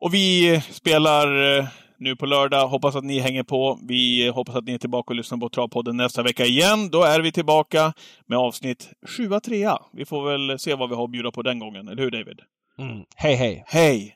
[0.00, 1.66] Och vi spelar eh,
[1.98, 2.68] nu på lördag.
[2.68, 3.78] Hoppas att ni hänger på.
[3.88, 6.90] Vi hoppas att ni är tillbaka och lyssnar på Travpodden nästa vecka igen.
[6.90, 7.92] Då är vi tillbaka
[8.26, 11.58] med avsnitt 7 3 Vi får väl se vad vi har att bjuda på den
[11.58, 11.88] gången.
[11.88, 12.40] Eller hur David?
[12.78, 13.04] Mm.
[13.16, 13.64] Hej hej!
[13.66, 14.14] Hej!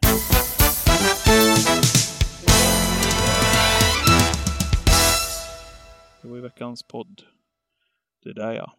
[6.23, 7.23] Det var ju veckans podd.
[8.23, 8.73] Det där ja.